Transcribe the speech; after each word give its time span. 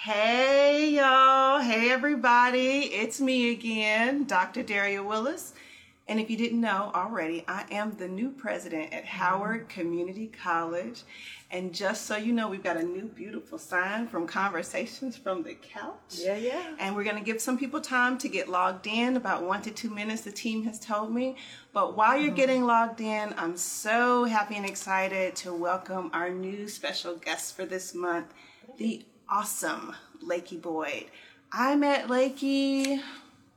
Hey, 0.00 0.90
y'all. 0.90 1.58
Hey, 1.58 1.90
everybody. 1.90 2.82
It's 2.82 3.20
me 3.20 3.50
again, 3.50 4.26
Dr. 4.26 4.62
Daria 4.62 5.02
Willis. 5.02 5.54
And 6.06 6.20
if 6.20 6.30
you 6.30 6.36
didn't 6.36 6.60
know 6.60 6.92
already, 6.94 7.44
I 7.48 7.64
am 7.72 7.96
the 7.96 8.06
new 8.06 8.30
president 8.30 8.92
at 8.92 9.04
Howard 9.04 9.68
Community 9.68 10.28
College. 10.28 11.02
And 11.50 11.74
just 11.74 12.06
so 12.06 12.16
you 12.16 12.32
know, 12.32 12.46
we've 12.46 12.62
got 12.62 12.76
a 12.76 12.82
new 12.84 13.06
beautiful 13.06 13.58
sign 13.58 14.06
from 14.06 14.28
Conversations 14.28 15.16
from 15.16 15.42
the 15.42 15.54
Couch. 15.54 15.98
Yeah, 16.12 16.36
yeah. 16.36 16.76
And 16.78 16.94
we're 16.94 17.02
going 17.02 17.18
to 17.18 17.24
give 17.24 17.40
some 17.40 17.58
people 17.58 17.80
time 17.80 18.18
to 18.18 18.28
get 18.28 18.48
logged 18.48 18.86
in, 18.86 19.16
about 19.16 19.42
one 19.42 19.62
to 19.62 19.72
two 19.72 19.90
minutes, 19.90 20.22
the 20.22 20.30
team 20.30 20.62
has 20.62 20.78
told 20.78 21.12
me. 21.12 21.36
But 21.72 21.96
while 21.96 22.16
you're 22.16 22.28
mm-hmm. 22.28 22.36
getting 22.36 22.66
logged 22.66 23.00
in, 23.00 23.34
I'm 23.36 23.56
so 23.56 24.26
happy 24.26 24.54
and 24.54 24.64
excited 24.64 25.34
to 25.36 25.52
welcome 25.52 26.12
our 26.12 26.30
new 26.30 26.68
special 26.68 27.16
guest 27.16 27.56
for 27.56 27.66
this 27.66 27.96
month, 27.96 28.32
the 28.76 29.04
awesome 29.28 29.94
Lakey 30.24 30.60
Boyd. 30.60 31.06
I 31.52 31.76
met 31.76 32.08
Lakey 32.08 33.00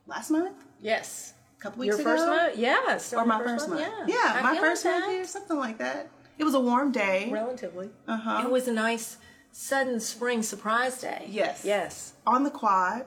last 0.08 0.30
month, 0.32 0.56
Yes. 0.82 1.34
a 1.60 1.62
couple 1.62 1.82
weeks 1.82 1.96
ago. 2.00 2.10
Your 2.10 2.18
first 2.18 2.28
month? 2.28 2.58
Yeah. 2.58 2.98
still 2.98 3.20
Or 3.20 3.26
my 3.26 3.44
first 3.44 3.70
month. 3.70 3.82
Yeah. 3.82 4.06
Yeah, 4.08 4.34
I 4.38 4.42
my 4.42 4.58
first 4.60 4.86
month 4.86 5.06
here, 5.06 5.26
something 5.26 5.58
like 5.58 5.78
that. 5.80 6.10
It 6.38 6.44
was 6.44 6.54
a 6.54 6.60
warm 6.60 6.92
day. 6.92 7.30
Relatively. 7.32 7.90
Uh-huh. 8.08 8.44
It 8.46 8.52
was 8.52 8.68
a 8.68 8.72
nice 8.74 9.18
sudden 9.52 10.00
spring 10.00 10.42
surprise 10.42 11.00
day. 11.02 11.26
Yes. 11.30 11.64
Yes. 11.66 12.14
On 12.26 12.44
the 12.44 12.50
quad, 12.50 13.06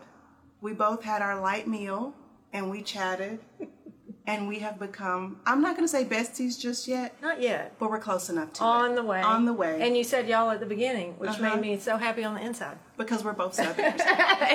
we 0.60 0.72
both 0.72 1.02
had 1.02 1.22
our 1.22 1.40
light 1.40 1.66
meal 1.66 2.14
and 2.52 2.70
we 2.70 2.82
chatted. 2.82 3.38
And 4.26 4.48
we 4.48 4.58
have 4.60 4.78
become, 4.78 5.38
I'm 5.44 5.60
not 5.60 5.76
going 5.76 5.84
to 5.84 5.88
say 5.90 6.04
besties 6.04 6.58
just 6.58 6.88
yet, 6.88 7.14
Not 7.20 7.40
yet. 7.42 7.74
but 7.78 7.90
we're 7.90 7.98
close 7.98 8.30
enough 8.30 8.52
to 8.54 8.62
it. 8.62 8.66
On 8.66 8.94
the 8.94 9.02
way. 9.02 9.20
On 9.20 9.44
the 9.44 9.52
way. 9.52 9.80
And 9.82 9.96
you 9.96 10.02
said 10.04 10.28
y'all 10.28 10.50
at 10.50 10.60
the 10.60 10.66
beginning, 10.66 11.12
which 11.18 11.30
Uh-huh. 11.30 11.42
made 11.56 11.60
me 11.60 11.78
so 11.78 11.96
happy 11.98 12.24
on 12.24 12.34
the 12.34 12.40
inside. 12.40 12.78
because 12.96 13.22
we're 13.24 13.32
both 13.34 13.54
Southerners. 13.60 14.00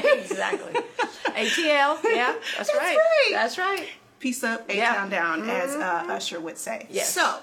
exactly. 0.04 0.74
ATL. 1.27 1.98
Yeah. 2.04 2.35
That's, 2.58 2.74
right. 2.76 2.98
right. 2.98 3.30
That's 3.32 3.58
right. 3.58 3.85
Peace 4.20 4.43
up, 4.43 4.70
A 4.70 4.76
Yeah. 4.76 4.96
town 4.96 5.10
down, 5.10 5.49
as 5.49 5.76
uh, 5.76 6.05
Usher 6.10 6.40
would 6.40 6.58
say. 6.58 6.88
Yes. 6.90 7.10
So, 7.13 7.40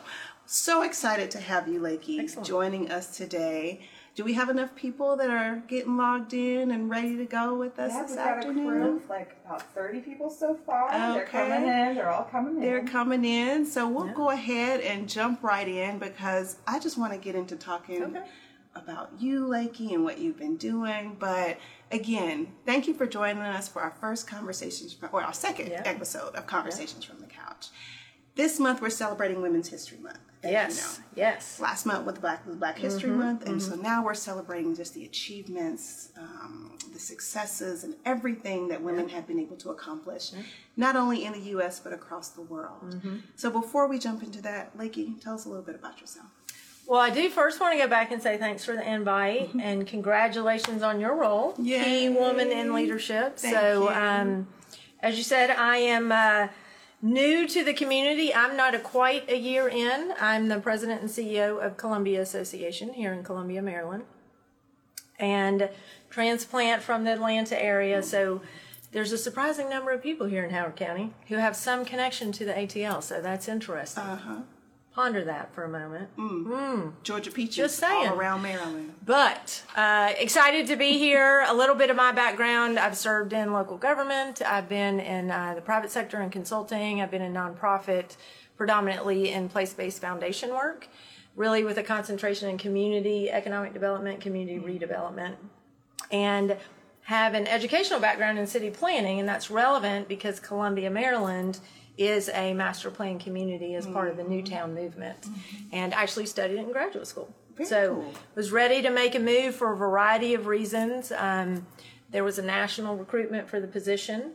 so 0.46 0.82
excited 0.82 1.30
to 1.32 1.38
have 1.40 1.68
you, 1.68 1.80
Lakey, 1.80 2.42
joining 2.44 2.90
us 2.90 3.16
today. 3.16 3.86
Do 4.16 4.24
we 4.24 4.32
have 4.32 4.48
enough 4.48 4.74
people 4.74 5.14
that 5.18 5.28
are 5.28 5.62
getting 5.68 5.98
logged 5.98 6.32
in 6.32 6.70
and 6.70 6.88
ready 6.88 7.18
to 7.18 7.26
go 7.26 7.54
with 7.54 7.78
us 7.78 7.92
Yeah, 7.92 8.00
this 8.02 8.10
we've 8.12 8.18
got 8.18 8.38
a 8.46 8.52
crew 8.52 8.96
of 8.96 9.08
like 9.10 9.36
about 9.44 9.60
30 9.74 10.00
people 10.00 10.30
so 10.30 10.54
far. 10.54 10.88
Okay. 10.88 11.12
They're 11.12 11.26
coming 11.26 11.68
in. 11.68 11.94
They're 11.94 12.10
all 12.10 12.24
coming 12.24 12.54
in. 12.56 12.60
They're 12.62 12.84
coming 12.86 13.26
in, 13.26 13.66
so 13.66 13.86
we'll 13.86 14.14
go 14.14 14.30
ahead 14.30 14.80
and 14.80 15.06
jump 15.06 15.42
right 15.42 15.68
in 15.68 15.98
because 15.98 16.56
I 16.66 16.78
just 16.80 16.96
want 16.96 17.12
to 17.12 17.18
get 17.18 17.34
into 17.34 17.56
talking 17.56 18.02
Okay. 18.04 18.22
about 18.74 19.10
you, 19.18 19.44
Lakey, 19.46 19.92
and 19.92 20.02
what 20.02 20.16
you've 20.16 20.38
been 20.38 20.56
doing. 20.56 21.16
But 21.18 21.58
again, 21.92 22.48
thank 22.64 22.88
you 22.88 22.94
for 22.94 23.04
joining 23.06 23.42
us 23.42 23.68
for 23.68 23.82
our 23.82 23.92
first 24.00 24.26
conversations, 24.26 24.96
or 25.12 25.22
our 25.22 25.34
second 25.34 25.68
Yeah. 25.72 25.82
episode 25.84 26.34
of 26.36 26.46
Conversations 26.46 27.04
from 27.04 27.20
the 27.20 27.26
Couch. 27.26 27.66
This 28.36 28.60
month 28.60 28.80
we're 28.80 28.90
celebrating 28.90 29.42
Women's 29.42 29.68
History 29.68 29.98
Month. 29.98 30.18
as 30.44 30.50
you 30.50 30.52
Yes. 30.52 30.98
know. 30.98 31.04
Yes. 31.16 31.58
Last 31.60 31.86
month 31.86 32.06
was 32.06 32.18
Black 32.18 32.44
Black 32.46 32.78
History 32.78 33.08
Mm-hmm. 33.10 33.18
Month, 33.18 33.46
and 33.48 33.60
so 33.60 33.74
now 33.74 34.04
we're 34.04 34.14
celebrating 34.14 34.76
just 34.76 34.94
the 34.94 35.04
achievements, 35.04 36.10
um, 36.16 36.76
the 36.92 36.98
successes, 37.00 37.82
and 37.82 37.94
everything 38.04 38.68
that 38.68 38.80
women 38.82 39.08
have 39.08 39.26
been 39.26 39.40
able 39.40 39.56
to 39.56 39.70
accomplish, 39.70 40.30
not 40.76 40.94
only 40.94 41.24
in 41.24 41.32
the 41.32 41.40
U.S. 41.56 41.80
but 41.80 41.92
across 41.92 42.28
the 42.28 42.42
world. 42.42 42.90
Mm-hmm. 42.94 43.16
So 43.34 43.50
before 43.50 43.88
we 43.88 43.98
jump 43.98 44.22
into 44.22 44.40
that, 44.42 44.76
Lakey, 44.78 45.20
tell 45.20 45.34
us 45.34 45.46
a 45.46 45.48
little 45.48 45.64
bit 45.64 45.74
about 45.74 46.00
yourself. 46.00 46.26
Well, 46.86 47.00
I 47.00 47.10
do 47.10 47.28
first 47.30 47.58
want 47.60 47.72
to 47.72 47.78
go 47.78 47.88
back 47.88 48.12
and 48.12 48.22
say 48.22 48.36
thanks 48.36 48.64
for 48.64 48.74
the 48.76 48.88
invite 48.88 49.48
Mm-hmm. 49.48 49.60
and 49.60 49.86
congratulations 49.86 50.82
on 50.82 51.00
your 51.00 51.16
role, 51.16 51.54
Yay. 51.58 51.82
key 51.82 52.08
woman 52.10 52.52
in 52.52 52.72
leadership. 52.74 53.38
Thank 53.38 53.54
so, 53.56 53.90
um, 53.92 54.46
as 55.00 55.16
you 55.16 55.24
said, 55.24 55.50
I 55.50 55.78
am 55.78 56.12
uh, 56.12 56.48
new 57.02 57.46
to 57.48 57.64
the 57.64 57.72
community. 57.72 58.34
I'm 58.34 58.56
not 58.56 58.74
a 58.74 58.78
quite 58.78 59.28
a 59.30 59.36
year 59.36 59.68
in. 59.68 60.12
I'm 60.20 60.48
the 60.48 60.58
president 60.58 61.00
and 61.00 61.10
CEO 61.10 61.64
of 61.64 61.76
Columbia 61.76 62.20
Association 62.20 62.94
here 62.94 63.12
in 63.12 63.22
Columbia, 63.22 63.62
Maryland, 63.62 64.04
and 65.18 65.68
transplant 66.10 66.82
from 66.82 67.04
the 67.04 67.12
Atlanta 67.12 67.60
area. 67.62 68.02
So. 68.02 68.42
There's 68.92 69.12
a 69.12 69.18
surprising 69.18 69.68
number 69.68 69.90
of 69.90 70.02
people 70.02 70.26
here 70.26 70.42
in 70.42 70.50
Howard 70.50 70.76
County 70.76 71.12
who 71.28 71.34
have 71.34 71.54
some 71.54 71.84
connection 71.84 72.32
to 72.32 72.46
the 72.46 72.52
ATL, 72.52 73.02
so 73.02 73.20
that's 73.20 73.46
interesting. 73.46 74.02
Uh 74.02 74.16
huh. 74.16 74.36
Ponder 74.96 75.24
that 75.24 75.54
for 75.54 75.64
a 75.64 75.68
moment. 75.68 76.08
Georgia 77.02 77.30
peaches 77.30 77.56
Just 77.56 77.78
saying. 77.78 78.08
all 78.08 78.14
around 78.14 78.40
Maryland. 78.40 78.94
But 79.04 79.62
uh, 79.76 80.14
excited 80.16 80.66
to 80.68 80.76
be 80.76 80.96
here. 80.96 81.44
A 81.46 81.52
little 81.52 81.74
bit 81.74 81.90
of 81.90 81.96
my 81.96 82.12
background 82.12 82.78
I've 82.78 82.96
served 82.96 83.34
in 83.34 83.52
local 83.52 83.76
government, 83.76 84.40
I've 84.40 84.70
been 84.70 84.98
in 84.98 85.30
uh, 85.30 85.52
the 85.54 85.60
private 85.60 85.90
sector 85.90 86.16
and 86.22 86.32
consulting, 86.32 87.02
I've 87.02 87.10
been 87.10 87.20
in 87.20 87.34
nonprofit, 87.34 88.16
predominantly 88.56 89.32
in 89.32 89.50
place 89.50 89.74
based 89.74 90.00
foundation 90.00 90.48
work, 90.54 90.88
really 91.34 91.62
with 91.62 91.76
a 91.76 91.82
concentration 91.82 92.48
in 92.48 92.56
community 92.56 93.30
economic 93.30 93.74
development, 93.74 94.22
community 94.22 94.58
redevelopment. 94.58 95.34
And 96.10 96.56
have 97.06 97.34
an 97.34 97.46
educational 97.46 98.00
background 98.00 98.36
in 98.36 98.46
city 98.48 98.68
planning, 98.68 99.20
and 99.20 99.28
that's 99.28 99.48
relevant 99.48 100.08
because 100.08 100.40
Columbia, 100.40 100.90
Maryland 100.90 101.60
is 101.96 102.28
a 102.30 102.52
master 102.52 102.90
plan 102.90 103.18
community 103.18 103.76
as 103.76 103.86
part 103.86 104.08
of 104.08 104.16
the 104.16 104.24
Newtown 104.24 104.74
movement, 104.74 105.26
and 105.72 105.94
actually 105.94 106.26
studied 106.26 106.54
it 106.54 106.62
in 106.62 106.72
graduate 106.72 107.06
school. 107.06 107.32
so 107.64 107.94
cool. 107.94 108.14
was 108.34 108.50
ready 108.50 108.82
to 108.82 108.90
make 108.90 109.14
a 109.14 109.20
move 109.20 109.54
for 109.54 109.72
a 109.72 109.76
variety 109.76 110.34
of 110.34 110.46
reasons. 110.48 111.12
Um, 111.12 111.66
there 112.10 112.24
was 112.24 112.38
a 112.38 112.42
national 112.42 112.96
recruitment 112.96 113.48
for 113.48 113.60
the 113.60 113.68
position, 113.68 114.32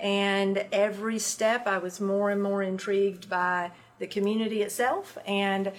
and 0.00 0.64
every 0.70 1.18
step 1.18 1.66
I 1.66 1.78
was 1.78 2.00
more 2.00 2.30
and 2.30 2.40
more 2.40 2.62
intrigued 2.62 3.28
by 3.28 3.72
the 3.98 4.06
community 4.06 4.62
itself 4.62 5.18
and 5.26 5.72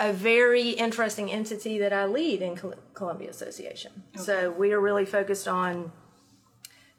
a 0.00 0.12
very 0.12 0.70
interesting 0.70 1.30
entity 1.30 1.78
that 1.78 1.92
I 1.92 2.06
lead 2.06 2.40
in 2.42 2.56
Col- 2.56 2.74
Columbia 2.94 3.28
Association. 3.30 3.92
So 4.16 4.50
we 4.50 4.72
are 4.72 4.80
really 4.80 5.04
focused 5.04 5.46
on 5.46 5.92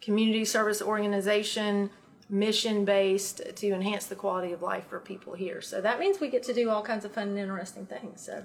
community 0.02 0.46
service 0.46 0.82
organization, 0.82 1.90
mission 2.30 2.86
based 2.86 3.42
to 3.56 3.68
enhance 3.72 4.06
the 4.06 4.16
quality 4.16 4.54
of 4.54 4.62
life 4.62 4.88
for 4.88 5.00
people 5.00 5.34
here. 5.34 5.62
So 5.62 5.82
that 5.82 6.00
means 6.00 6.20
we 6.20 6.30
get 6.30 6.44
to 6.44 6.54
do 6.54 6.70
all 6.70 6.84
kinds 6.84 7.04
of 7.04 7.12
fun 7.12 7.30
and 7.30 7.38
interesting 7.40 7.88
things. 7.88 8.22
So 8.22 8.44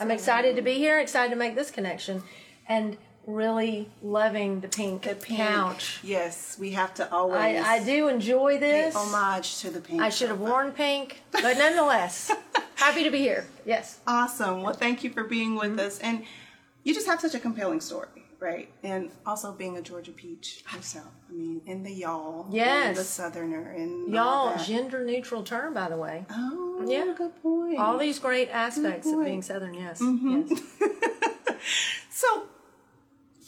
I'm 0.00 0.10
excited 0.10 0.56
to 0.56 0.62
be 0.62 0.74
here, 0.74 0.98
excited 0.98 1.30
to 1.30 1.36
make 1.36 1.54
this 1.54 1.70
connection, 1.70 2.22
and 2.68 2.96
really 3.26 3.88
loving 4.02 4.60
the 4.60 4.68
pink, 4.68 5.02
Pink. 5.02 5.20
couch. 5.26 6.00
Yes, 6.02 6.56
we 6.58 6.70
have 6.70 6.94
to 6.94 7.12
always 7.12 7.38
I, 7.40 7.74
I 7.76 7.84
do 7.84 8.08
enjoy 8.08 8.58
this. 8.58 8.94
homage 8.94 9.58
to 9.60 9.70
the 9.70 9.80
pink. 9.80 10.00
I 10.00 10.08
should 10.08 10.28
have 10.30 10.40
worn 10.40 10.72
pink, 10.72 11.22
but 11.30 11.56
nonetheless, 11.58 12.32
happy 12.80 13.04
to 13.04 13.10
be 13.10 13.18
here. 13.18 13.46
Yes. 13.64 14.00
Awesome. 14.06 14.62
Well, 14.62 14.74
thank 14.74 15.04
you 15.04 15.10
for 15.10 15.24
being 15.24 15.54
with 15.56 15.70
Mm-hmm. 15.72 15.80
us. 15.80 15.98
And 16.00 16.24
you 16.82 16.94
just 16.94 17.06
have 17.06 17.20
such 17.20 17.34
a 17.34 17.38
compelling 17.38 17.80
story, 17.80 18.08
right? 18.38 18.72
And 18.82 19.10
also 19.26 19.52
being 19.52 19.76
a 19.76 19.82
Georgia 19.82 20.12
peach 20.12 20.64
yourself. 20.74 21.06
I 21.28 21.32
mean, 21.32 21.60
in 21.66 21.82
the 21.82 21.92
y'all, 21.92 22.46
Yes. 22.50 22.96
the 22.96 23.04
southerner, 23.04 23.70
and 23.70 24.12
Y'all, 24.12 24.56
gender 24.64 25.04
neutral 25.04 25.42
term, 25.42 25.74
by 25.74 25.88
the 25.88 25.96
way. 25.96 26.24
Oh, 26.30 26.84
Yeah. 26.88 27.14
good 27.16 27.40
point. 27.42 27.78
All 27.78 27.98
these 27.98 28.18
great 28.18 28.48
aspects 28.50 29.06
of 29.06 29.22
being 29.24 29.42
Southern, 29.42 29.74
yes. 29.74 30.00
Mm-hmm. 30.00 30.42
yes. 30.48 30.60
So, 32.10 32.44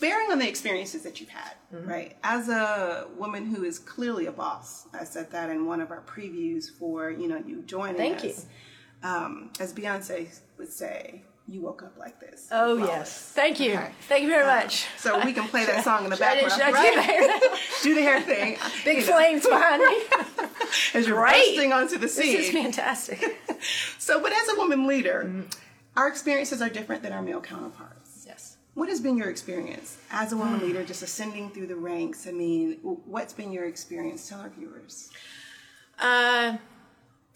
bearing 0.01 0.31
on 0.31 0.39
the 0.39 0.49
experiences 0.49 1.03
that 1.03 1.21
you've 1.21 1.31
had, 1.31 1.53
Mm-hmm. 1.75 1.89
right? 1.89 2.17
As 2.23 2.49
a 2.51 3.07
woman 3.17 3.47
who 3.47 3.65
is 3.65 3.79
clearly 3.79 4.27
a 4.27 4.33
boss, 4.33 4.87
I 4.93 5.05
said 5.05 5.31
that 5.33 5.49
in 5.49 5.65
one 5.67 5.81
of 5.81 5.91
our 5.91 6.03
previews 6.03 6.71
for 6.71 7.11
you 7.11 7.29
know 7.29 7.43
you 7.47 7.63
joining 7.63 7.97
Thank 7.97 8.25
us. 8.25 8.45
Um, 9.03 9.51
as 9.61 9.73
Beyonce 9.73 10.39
would 10.59 10.71
say, 10.71 11.23
you 11.49 11.61
woke 11.61 11.83
up 11.83 11.99
like 11.99 12.21
this. 12.21 12.49
Oh, 12.53 12.77
Flawless. 12.77 12.89
yes. 12.97 13.33
Thank 13.35 13.59
you. 13.61 13.73
Okay. 13.75 13.91
Thank 14.09 14.23
you 14.23 14.29
very 14.29 14.47
much. 14.47 14.87
So 14.97 15.25
we 15.25 15.33
can 15.33 15.49
play 15.49 15.65
that 15.67 15.83
song 15.89 16.05
in 16.05 16.11
the 16.11 16.17
Should 16.17 16.25
I, 16.27 16.41
do- 16.41 16.47
background. 16.47 16.63
I 16.63 16.71
do 16.71 16.77
right? 16.77 16.95
the 16.95 17.03
hair? 17.03 17.39
do 17.83 17.95
the 17.97 18.01
hair 18.03 18.21
thing. 18.23 18.59
Big 18.85 18.99
You 18.99 19.07
know, 19.07 19.13
flames 19.17 19.47
behind 19.47 19.83
me. 19.83 20.49
as 20.95 21.07
you're 21.09 21.17
Great. 21.19 21.33
bursting 21.57 21.73
onto 21.73 21.99
the 21.99 22.09
scene. 22.09 22.37
This 22.37 22.47
is 22.47 22.53
fantastic. 22.53 23.39
So, 23.99 24.21
but 24.23 24.33
as 24.33 24.49
a 24.51 24.55
woman 24.57 24.87
leader, 24.87 25.25
Mm-hmm. 25.27 25.49
our 25.97 26.07
experiences 26.09 26.63
are 26.63 26.69
different 26.71 27.03
than 27.03 27.13
our 27.13 27.23
male 27.23 27.41
counterparts. 27.41 28.25
Yes. 28.27 28.57
What 28.75 28.89
has 28.89 29.01
been 29.01 29.17
your 29.19 29.29
experience 29.29 29.99
as 30.13 30.33
a 30.33 30.37
woman 30.37 30.61
leader, 30.61 30.85
just 30.85 31.03
ascending 31.03 31.51
through 31.51 31.67
the 31.67 31.77
ranks? 31.77 32.27
I 32.29 32.31
mean, 32.31 32.79
what's 32.83 33.33
been 33.35 33.51
your 33.53 33.65
experience? 33.67 34.29
Tell 34.29 34.41
our 34.41 34.49
viewers. 34.51 35.11
Uh, 35.99 36.57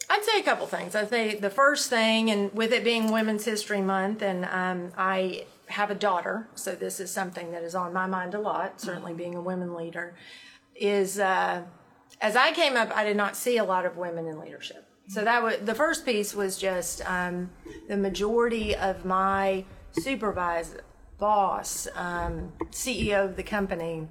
I'd 0.08 0.24
say 0.24 0.40
a 0.40 0.42
couple 0.42 0.66
things. 0.66 0.94
I'd 0.94 1.08
say 1.08 1.34
the 1.34 1.50
first 1.50 1.90
thing, 1.90 2.30
and 2.30 2.52
with 2.52 2.72
it 2.72 2.84
being 2.84 3.10
Women's 3.10 3.44
History 3.44 3.80
Month, 3.80 4.22
and 4.22 4.44
um, 4.44 4.92
I 4.96 5.46
have 5.68 5.90
a 5.90 5.94
daughter, 5.94 6.48
so 6.54 6.74
this 6.74 7.00
is 7.00 7.10
something 7.10 7.50
that 7.52 7.62
is 7.62 7.74
on 7.74 7.92
my 7.92 8.06
mind 8.06 8.34
a 8.34 8.40
lot, 8.40 8.80
certainly 8.80 9.14
being 9.14 9.34
a 9.34 9.40
women 9.40 9.74
leader, 9.74 10.14
is 10.76 11.18
uh, 11.18 11.62
as 12.20 12.36
I 12.36 12.52
came 12.52 12.76
up, 12.76 12.96
I 12.96 13.04
did 13.04 13.16
not 13.16 13.36
see 13.36 13.56
a 13.56 13.64
lot 13.64 13.84
of 13.84 13.96
women 13.96 14.26
in 14.26 14.38
leadership. 14.38 14.86
So 15.08 15.24
that 15.24 15.42
was 15.42 15.56
the 15.62 15.74
first 15.74 16.04
piece 16.04 16.34
was 16.34 16.58
just 16.58 17.08
um, 17.08 17.50
the 17.88 17.96
majority 17.96 18.74
of 18.74 19.04
my 19.04 19.64
supervisors 19.92 20.80
boss, 21.18 21.88
um, 21.94 22.52
CEO 22.70 23.24
of 23.24 23.36
the 23.36 23.42
company 23.42 24.06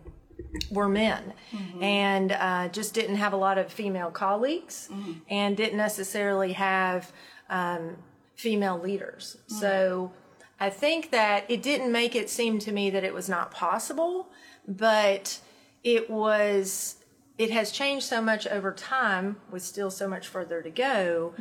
were 0.72 0.90
men 0.90 1.34
and 1.82 2.32
uh, 2.32 2.68
just 2.70 2.94
didn't 2.94 3.16
have 3.18 3.34
a 3.34 3.38
lot 3.38 3.58
of 3.58 3.72
female 3.72 4.12
colleagues 4.12 4.90
and 5.30 5.56
didn't 5.58 5.78
necessarily 5.78 6.54
have 6.54 7.12
um, 7.50 7.98
female 8.36 8.80
leaders. 8.80 9.38
So 9.48 10.12
I 10.60 10.70
think 10.70 11.12
that 11.12 11.46
it 11.50 11.62
didn't 11.62 11.92
make 11.92 12.16
it 12.16 12.30
seem 12.30 12.60
to 12.60 12.72
me 12.72 12.90
that 12.90 13.04
it 13.04 13.14
was 13.14 13.28
not 13.30 13.52
possible, 13.52 14.28
but 14.68 15.40
it 15.84 16.10
was. 16.10 16.98
It 17.38 17.52
has 17.52 17.70
changed 17.70 18.06
so 18.06 18.22
much 18.22 18.48
over 18.48 18.72
time, 18.72 19.36
with 19.52 19.62
still 19.62 19.92
so 19.92 20.08
much 20.08 20.26
further 20.30 20.62
to 20.62 20.70
go, 20.70 21.34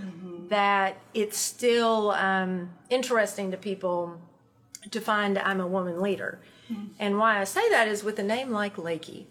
that 0.49 0.97
it's 1.14 1.38
still 1.38 2.11
um, 2.11 2.70
interesting 2.90 3.52
to 3.52 3.56
people 3.56 4.20
to 4.90 5.00
find 5.00 5.38
I'm 5.38 5.61
a 5.61 5.69
woman 5.69 6.00
leader. 6.00 6.40
And 6.99 7.19
why 7.19 7.40
I 7.40 7.44
say 7.44 7.69
that 7.70 7.88
is 7.88 8.02
with 8.02 8.19
a 8.19 8.22
name 8.22 8.50
like 8.50 8.76
Lakey. 8.76 9.26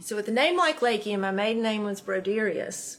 So 0.00 0.16
with 0.16 0.26
a 0.28 0.32
name 0.32 0.56
like 0.56 0.80
Lakey, 0.80 1.12
and 1.12 1.20
my 1.20 1.30
maiden 1.30 1.62
name 1.62 1.84
was 1.84 2.00
Broderius, 2.00 2.98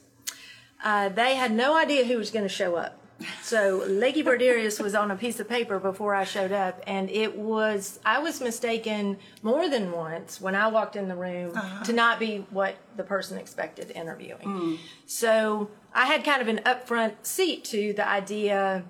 uh, 0.84 1.10
they 1.10 1.36
had 1.36 1.52
no 1.52 1.76
idea 1.76 2.06
who 2.06 2.18
was 2.18 2.30
going 2.30 2.46
to 2.46 2.50
show 2.54 2.76
up. 2.76 3.02
So 3.42 3.80
Lakey 3.82 4.24
Broderius 4.24 4.80
was 4.80 4.94
on 4.94 5.10
a 5.10 5.16
piece 5.16 5.40
of 5.40 5.50
paper 5.50 5.80
before 5.80 6.14
I 6.14 6.24
showed 6.24 6.52
up, 6.52 6.84
and 6.86 7.10
it 7.10 7.36
was 7.36 8.00
I 8.06 8.20
was 8.20 8.40
mistaken 8.42 9.18
more 9.42 9.68
than 9.68 9.92
once 9.92 10.40
when 10.40 10.54
I 10.54 10.68
walked 10.68 10.96
in 10.96 11.08
the 11.08 11.16
room 11.16 11.60
to 11.86 11.94
not 11.94 12.20
be 12.20 12.46
what 12.52 12.76
the 12.96 13.02
person 13.04 13.40
expected 13.40 13.90
interviewing. 13.90 14.78
So 15.08 15.72
I 15.96 16.06
had 16.06 16.24
kind 16.24 16.44
of 16.44 16.48
an 16.48 16.60
upfront 16.64 17.26
seat 17.26 17.64
to 17.66 17.92
the 17.94 18.08
idea 18.08 18.84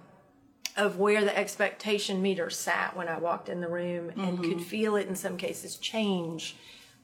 of 0.78 0.98
where 0.98 1.24
the 1.24 1.38
expectation 1.38 2.22
meter 2.22 2.50
sat 2.50 2.96
when 2.96 3.08
I 3.08 3.18
walked 3.18 3.50
in 3.50 3.62
the 3.62 3.68
room 3.68 4.10
and 4.12 4.38
mm-hmm. 4.38 4.44
could 4.44 4.62
feel 4.62 4.96
it 4.96 5.08
in 5.08 5.16
some 5.16 5.36
cases 5.36 5.76
change 5.76 6.56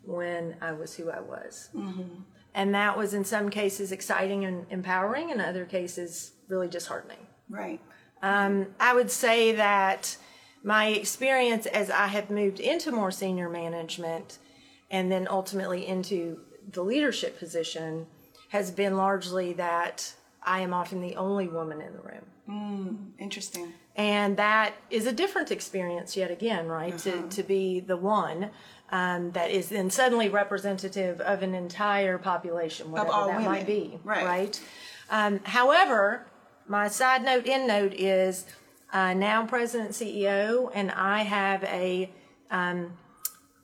when 0.04 0.56
I 0.62 0.74
was 0.74 0.96
who 0.96 1.10
I 1.10 1.20
was. 1.20 1.70
Mm-hmm. 1.76 2.22
And 2.54 2.76
that 2.76 2.98
was 2.98 3.16
in 3.16 3.26
some 3.26 3.50
cases 3.50 3.92
exciting 3.92 4.46
and 4.46 4.68
empowering, 4.70 5.32
in 5.32 5.42
other 5.42 5.66
cases, 5.66 6.34
really 6.48 6.68
disheartening. 6.68 7.26
Right. 7.50 7.82
Um, 8.22 8.68
I 8.80 8.94
would 8.94 9.10
say 9.10 9.54
that 9.54 10.18
my 10.64 10.88
experience 10.88 11.66
as 11.66 11.90
I 11.90 12.08
have 12.08 12.30
moved 12.30 12.60
into 12.60 12.92
more 12.92 13.12
senior 13.12 13.50
management 13.50 14.38
and 14.92 15.12
then 15.12 15.28
ultimately 15.30 15.88
into 15.88 16.40
the 16.72 16.84
leadership 16.84 17.40
position 17.40 18.06
has 18.50 18.72
been 18.72 18.96
largely 18.96 19.54
that 19.54 20.14
I 20.44 20.62
am 20.62 20.74
often 20.74 21.02
the 21.02 21.16
only 21.16 21.48
woman 21.48 21.82
in 21.82 21.94
the 21.94 22.02
room. 22.02 22.26
Interesting. 23.20 23.74
And 23.96 24.38
that 24.38 24.74
is 24.90 25.06
a 25.06 25.12
different 25.12 25.52
experience 25.52 26.18
yet 26.18 26.32
again, 26.32 26.68
right? 26.68 26.98
To, 27.00 27.28
to 27.30 27.44
be 27.44 27.80
the 27.80 27.98
one 27.98 28.50
um, 28.90 29.32
that 29.32 29.52
is 29.52 29.70
then 29.70 29.90
suddenly 29.90 30.30
representative 30.30 31.22
of 31.22 31.44
an 31.44 31.54
entire 31.54 32.18
population, 32.18 32.92
whatever 32.92 33.12
that 33.12 33.28
women. 33.28 33.46
might 33.46 33.68
be, 33.68 34.00
Right. 34.26 34.60
Um, 35.10 35.40
however, 35.44 36.26
my 36.68 36.88
side 36.88 37.24
note, 37.24 37.48
end 37.48 37.68
note 37.68 37.94
is 37.94 38.46
uh, 38.92 39.14
now 39.14 39.46
president 39.46 39.92
CEO, 39.92 40.72
and 40.74 40.92
I 40.92 41.24
have 41.24 41.64
a 41.66 42.10
um, 42.50 42.94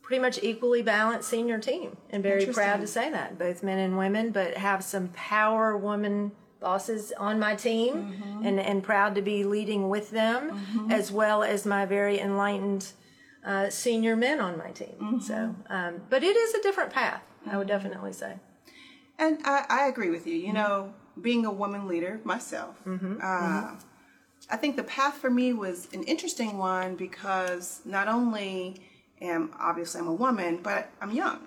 pretty 0.02 0.22
much 0.22 0.40
equally 0.42 0.82
balanced 0.82 1.30
senior 1.30 1.60
team, 1.60 1.98
and 2.10 2.24
very 2.24 2.46
proud 2.48 2.82
to 2.82 2.88
say 2.88 3.10
that, 3.12 3.38
both 3.38 3.64
men 3.64 3.80
and 3.80 3.98
women, 3.98 4.32
but 4.32 4.58
have 4.58 4.84
some 4.84 5.10
power 5.10 5.78
woman 5.78 6.32
bosses 6.60 7.12
on 7.18 7.40
my 7.40 7.56
team 7.56 7.94
Mm-hmm. 7.96 8.46
and, 8.46 8.60
and 8.60 8.84
proud 8.84 9.16
to 9.16 9.22
be 9.22 9.44
leading 9.44 9.90
with 9.90 10.12
them 10.12 10.88
as 10.90 11.12
well 11.12 11.44
as 11.44 11.66
my 11.66 11.86
very 11.86 12.20
enlightened 12.20 12.92
uh, 13.46 13.70
senior 13.70 14.16
men 14.16 14.40
on 14.40 14.58
my 14.58 14.72
team. 14.72 14.96
Mm-hmm. 15.02 15.20
so 15.20 15.56
um, 15.70 16.02
but 16.10 16.24
it 16.24 16.36
is 16.36 16.54
a 16.54 16.62
different 16.62 16.92
path 16.92 17.22
i 17.50 17.58
would 17.58 17.68
definitely 17.68 18.14
say. 18.14 18.34
And 19.18 19.40
I, 19.44 19.66
I 19.70 19.88
agree 19.88 20.10
with 20.10 20.26
you. 20.28 20.36
You 20.36 20.54
know, 20.54 20.94
being 21.22 21.46
a 21.46 21.52
woman 21.52 21.88
leader 21.88 22.22
myself, 22.24 22.76
uh, 23.22 23.76
I 24.50 24.58
think 24.58 24.76
the 24.78 24.84
path 24.84 25.16
for 25.16 25.30
me 25.30 25.52
was 25.54 25.88
an 25.94 26.04
interesting 26.04 26.58
one 26.58 26.96
because 26.96 27.82
not 27.86 28.08
only 28.08 28.82
am 29.22 29.52
obviously 29.60 30.00
I'm 30.02 30.08
a 30.08 30.14
woman, 30.14 30.60
but 30.64 30.90
I'm 31.02 31.12
young, 31.12 31.42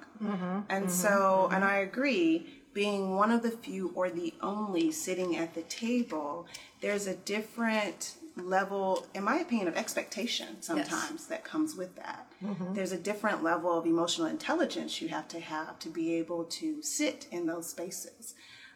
and 0.69 0.91
so 0.91 1.49
and 1.53 1.65
I 1.65 1.77
agree. 1.79 2.47
Being 2.73 3.17
one 3.17 3.31
of 3.31 3.43
the 3.43 3.51
few 3.51 3.93
or 3.95 4.09
the 4.09 4.35
only 4.41 4.91
sitting 4.91 5.37
at 5.37 5.55
the 5.55 5.63
table, 5.63 6.47
there's 6.81 7.07
a 7.07 7.15
different 7.15 8.15
level, 8.37 9.07
in 9.15 9.25
my 9.25 9.37
opinion, 9.37 9.69
of 9.69 9.77
expectation 9.77 10.63
sometimes 10.63 11.27
that 11.27 11.45
comes 11.45 11.77
with 11.77 11.95
that. 11.97 12.31
Mm-hmm. 12.43 12.75
There's 12.75 12.93
a 12.93 12.99
different 12.99 13.43
level 13.43 13.77
of 13.79 13.85
emotional 13.87 14.27
intelligence 14.27 15.03
you 15.03 15.09
have 15.09 15.29
to 15.29 15.41
have 15.41 15.79
to 15.81 15.89
be 15.89 16.15
able 16.15 16.45
to 16.45 16.83
sit 16.83 17.27
in 17.31 17.47
those 17.47 17.69
spaces. 17.69 18.35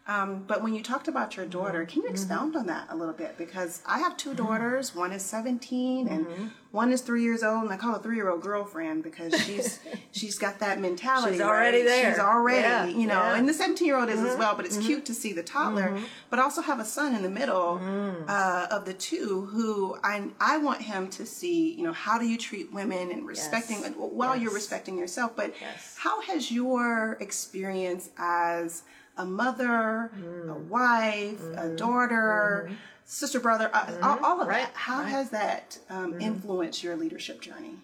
Um, 0.08 0.44
but 0.47 0.62
when 0.62 0.73
you 0.73 0.82
talked 0.85 1.08
about 1.08 1.37
your 1.37 1.47
daughter, 1.47 1.85
can 1.85 2.03
you 2.03 2.05
mm-hmm. 2.05 2.14
expound 2.14 2.55
on 2.55 2.67
that 2.67 2.87
a 2.91 2.97
little 2.97 3.14
bit? 3.14 3.37
Because 3.37 3.82
I 3.85 3.99
have 3.99 4.17
two 4.17 4.31
mm-hmm. 4.31 4.47
daughters. 4.47 4.94
One 4.94 5.11
is 5.11 5.25
17 5.25 6.06
and 6.06 6.26
mm-hmm. 6.26 6.47
one 6.70 6.93
is 6.93 7.00
three 7.00 7.25
years 7.25 7.43
old, 7.43 7.64
and 7.64 7.73
I 7.73 7.76
call 7.76 7.94
her 7.94 7.99
three-year-old 7.99 8.41
girlfriend 8.41 9.03
because 9.03 9.35
she's 9.44 9.81
she's 10.12 10.38
got 10.38 10.61
that 10.61 10.81
mentality. 10.81 11.32
She's 11.32 11.41
already 11.41 11.79
right? 11.79 11.87
there. 11.87 12.12
She's 12.12 12.20
already, 12.20 12.61
Yeah, 12.61 12.87
you 12.87 13.08
know, 13.08 13.14
yeah. 13.14 13.37
and 13.37 13.49
the 13.49 13.53
17-year-old 13.53 14.08
is 14.08 14.20
as 14.20 14.38
well. 14.38 14.55
But 14.55 14.67
it's 14.67 14.79
cute 14.79 15.05
to 15.06 15.14
see 15.14 15.32
the 15.32 15.43
toddler, 15.43 15.99
but 16.31 16.38
also 16.38 16.62
have 16.62 16.79
a 16.79 16.85
son 16.85 17.17
in 17.17 17.23
the 17.23 17.31
middle 17.31 17.81
mm. 17.82 18.25
uh, 18.29 18.69
of 18.70 18.85
the 18.85 18.94
two 18.94 19.47
who 19.47 19.97
I 20.05 20.29
I 20.41 20.58
want 20.58 20.82
him 20.82 21.08
to 21.11 21.26
see, 21.26 21.73
you 21.75 21.82
know, 21.82 21.93
how 21.93 22.17
do 22.17 22.29
you 22.29 22.38
treat 22.38 22.73
women 22.73 23.11
and 23.11 23.26
respecting 23.26 23.81
Yes. 23.81 23.93
while 23.97 24.37
you're 24.37 24.55
respecting 24.55 24.97
yourself. 24.97 25.35
But 25.35 25.55
Yes. 25.61 25.97
how 25.99 26.20
has 26.20 26.53
your 26.53 27.17
experience 27.19 28.11
as 28.17 28.82
a 29.16 29.24
mother, 29.24 30.10
a 30.48 30.54
wife, 30.54 31.40
a 31.56 31.68
daughter, 31.76 32.70
sister, 33.04 33.40
brother, 33.40 33.70
uh, 33.72 33.92
all, 34.02 34.24
all 34.24 34.40
of 34.40 34.48
Right, 34.48 34.62
that? 34.62 34.72
How 34.74 35.02
has 35.02 35.30
that 35.30 35.78
um, 35.88 36.20
influenced 36.20 36.82
your 36.82 36.96
leadership 36.96 37.40
journey? 37.40 37.76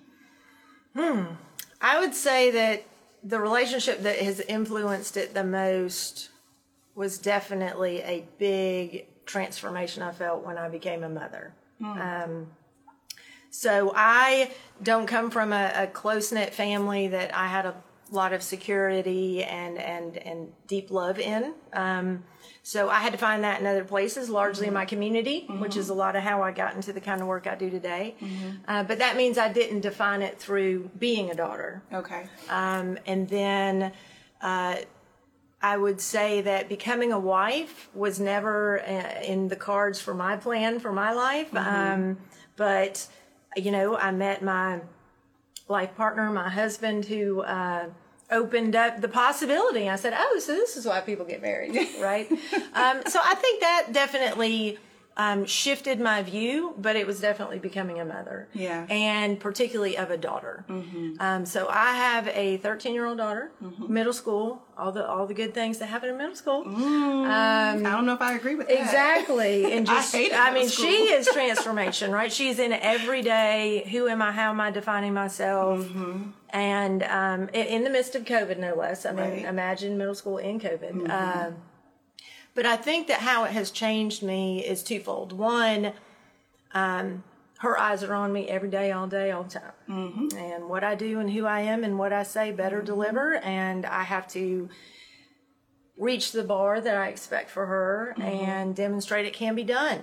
Hmm. 0.94 1.23
I 1.81 2.00
would 2.00 2.14
say 2.14 2.50
that 2.50 2.84
the 3.25 3.38
relationship 3.38 4.02
that 4.02 4.19
has 4.19 4.40
influenced 4.40 5.17
it 5.17 5.32
the 5.34 5.44
most 5.44 6.29
was 6.94 7.19
definitely 7.19 8.00
a 8.02 8.25
big 8.38 9.06
transformation 9.25 10.02
I 10.02 10.12
felt 10.12 10.44
when 10.44 10.58
I 10.58 10.69
became 10.69 11.02
a 11.05 11.08
mother. 11.08 11.55
Um, 11.81 12.49
so 13.50 13.93
I 13.94 14.52
don't 14.82 15.06
come 15.06 15.31
from 15.31 15.52
a, 15.52 15.73
a 15.75 15.87
close 15.87 16.31
knit 16.31 16.55
family 16.55 17.08
that 17.08 17.35
I 17.35 17.49
had 17.49 17.67
a 17.67 17.75
lot 18.14 18.32
of 18.32 18.43
security 18.43 19.42
and 19.42 19.78
and 19.78 20.16
and 20.16 20.52
deep 20.66 20.90
love 20.90 21.19
in. 21.19 21.54
Um, 21.73 22.25
so 22.62 22.88
I 22.88 23.00
had 23.00 23.12
to 23.12 23.19
find 23.19 23.42
that 23.42 23.61
in 23.61 23.66
other 23.66 23.85
places, 23.85 24.31
largely 24.31 24.69
in 24.69 24.75
my 24.75 24.85
community, 24.85 25.47
which 25.49 25.76
is 25.76 25.88
a 25.88 25.95
lot 25.95 26.14
of 26.14 26.23
how 26.23 26.42
I 26.42 26.52
got 26.52 26.76
into 26.76 26.92
the 26.92 27.00
kind 27.00 27.21
of 27.21 27.26
work 27.26 27.49
I 27.49 27.57
do 27.57 27.71
today. 27.71 28.14
Uh, 28.69 28.85
but 28.85 28.99
that 28.99 29.16
means 29.16 29.37
I 29.37 29.52
didn't 29.52 29.81
define 29.81 30.23
it 30.23 30.38
through 30.38 30.90
being 30.97 31.31
a 31.31 31.35
daughter. 31.35 31.83
Okay. 31.92 32.28
Um, 32.49 32.99
and 33.04 33.28
then 33.28 33.92
uh, 34.40 34.76
I 35.61 35.76
would 35.76 36.00
say 36.00 36.40
that 36.42 36.69
becoming 36.69 37.12
a 37.12 37.19
wife 37.19 37.88
was 37.95 38.21
never 38.21 38.81
uh, 38.81 39.23
in 39.23 39.49
the 39.49 39.57
cards 39.57 40.00
for 40.00 40.14
my 40.14 40.37
plan 40.37 40.78
for 40.78 40.92
my 40.92 41.12
life. 41.12 41.52
Um, 41.57 42.19
but, 42.57 43.09
you 43.57 43.73
know, 43.73 43.97
I 43.97 44.12
met 44.12 44.42
my 44.42 44.83
life 45.69 45.97
partner, 45.97 46.31
my 46.31 46.49
husband, 46.49 47.07
who 47.07 47.42
uh, 47.42 47.87
opened 48.33 48.75
up 48.75 49.01
the 49.01 49.09
possibility. 49.09 49.89
I 49.89 49.97
said, 49.97 50.15
"Oh, 50.17 50.39
so 50.41 50.53
this 50.55 50.77
is 50.77 50.87
why 50.87 51.01
people 51.01 51.25
get 51.27 51.41
married, 51.43 51.77
right?" 52.01 52.31
um, 52.75 53.03
so 53.07 53.21
I 53.23 53.35
think 53.37 53.61
that 53.61 53.89
definitely 53.93 54.79
um, 55.15 55.45
shifted 55.45 56.01
my 56.01 56.23
view, 56.23 56.75
but 56.79 56.97
it 56.97 57.07
was 57.07 57.21
definitely 57.21 57.59
becoming 57.59 58.01
a 58.01 58.05
mother, 58.05 58.49
Yeah. 58.55 58.87
and 58.89 59.39
particularly 59.39 59.99
of 59.99 60.11
a 60.11 60.17
daughter. 60.17 60.65
Um, 61.21 61.45
so 61.45 61.69
I 61.69 61.93
have 61.97 62.29
a 62.29 62.57
13 62.57 62.95
year 62.95 63.05
old 63.05 63.19
daughter, 63.19 63.53
middle 63.89 64.15
school, 64.15 64.62
all 64.79 64.91
the 64.91 65.07
all 65.07 65.27
the 65.27 65.35
good 65.35 65.53
things 65.53 65.77
that 65.81 65.87
happen 65.91 66.09
in 66.09 66.17
middle 66.17 66.35
school. 66.35 66.65
I 66.67 67.79
don't 67.83 68.07
know 68.07 68.15
if 68.15 68.23
I 68.23 68.33
agree 68.35 68.55
with 68.55 68.69
that. 68.69 68.81
Exactly. 68.81 69.67
And 69.73 69.87
I 69.89 69.95
just, 69.97 70.15
hated 70.15 70.33
I, 70.33 70.53
mean, 70.55 70.69
school. 70.69 70.87
she 70.87 70.97
is 71.12 71.27
transformation, 71.27 72.11
right? 72.11 72.33
She's 72.33 72.59
in 72.59 72.73
every 72.73 73.21
day. 73.23 73.87
Who 73.93 74.09
am 74.09 74.23
I? 74.23 74.33
How 74.33 74.49
am 74.51 74.61
I 74.62 74.71
defining 74.71 75.12
myself? 75.12 75.87
And 76.52 77.02
um, 77.04 77.49
in, 77.54 77.66
in 77.66 77.85
the 77.85 77.90
midst 77.90 78.14
of 78.14 78.25
COVID, 78.25 78.59
no 78.59 78.75
less. 78.75 79.06
I 79.06 79.12
mean, 79.12 79.18
Right. 79.30 79.44
imagine 79.44 79.97
middle 79.97 80.14
school 80.14 80.38
in 80.38 80.61
COVID. 80.61 81.09
Um, 81.11 81.56
but 82.54 82.66
I 82.66 82.76
think 82.76 83.06
that 83.09 83.21
how 83.21 83.44
it 83.44 83.52
has 83.52 83.71
changed 83.71 84.23
me 84.23 84.62
is 84.64 84.82
twofold. 84.82 85.32
One, 85.32 85.92
um, 86.75 87.25
her 87.61 87.78
eyes 87.78 88.02
are 88.02 88.12
on 88.14 88.32
me 88.32 88.49
every 88.49 88.68
day, 88.68 88.92
all 88.92 89.06
day, 89.06 89.30
all 89.30 89.44
the 89.44 89.61
time. 89.61 89.73
And 90.37 90.68
what 90.68 90.85
I 90.85 90.94
do 90.94 91.21
and 91.21 91.30
who 91.30 91.47
I 91.47 91.61
am 91.61 91.85
and 91.85 91.99
what 91.99 92.12
I 92.12 92.25
say 92.25 92.50
better 92.52 92.82
deliver. 92.82 93.37
And 93.37 93.87
I 93.87 94.02
have 94.02 94.26
to 94.28 94.68
reach 95.97 96.32
the 96.32 96.42
bar 96.42 96.80
that 96.80 96.97
I 96.97 97.09
expect 97.09 97.50
for 97.50 97.66
her 97.66 98.14
and 98.21 98.75
demonstrate 98.75 99.25
it 99.26 99.32
can 99.32 99.54
be 99.54 99.62
done. 99.64 100.02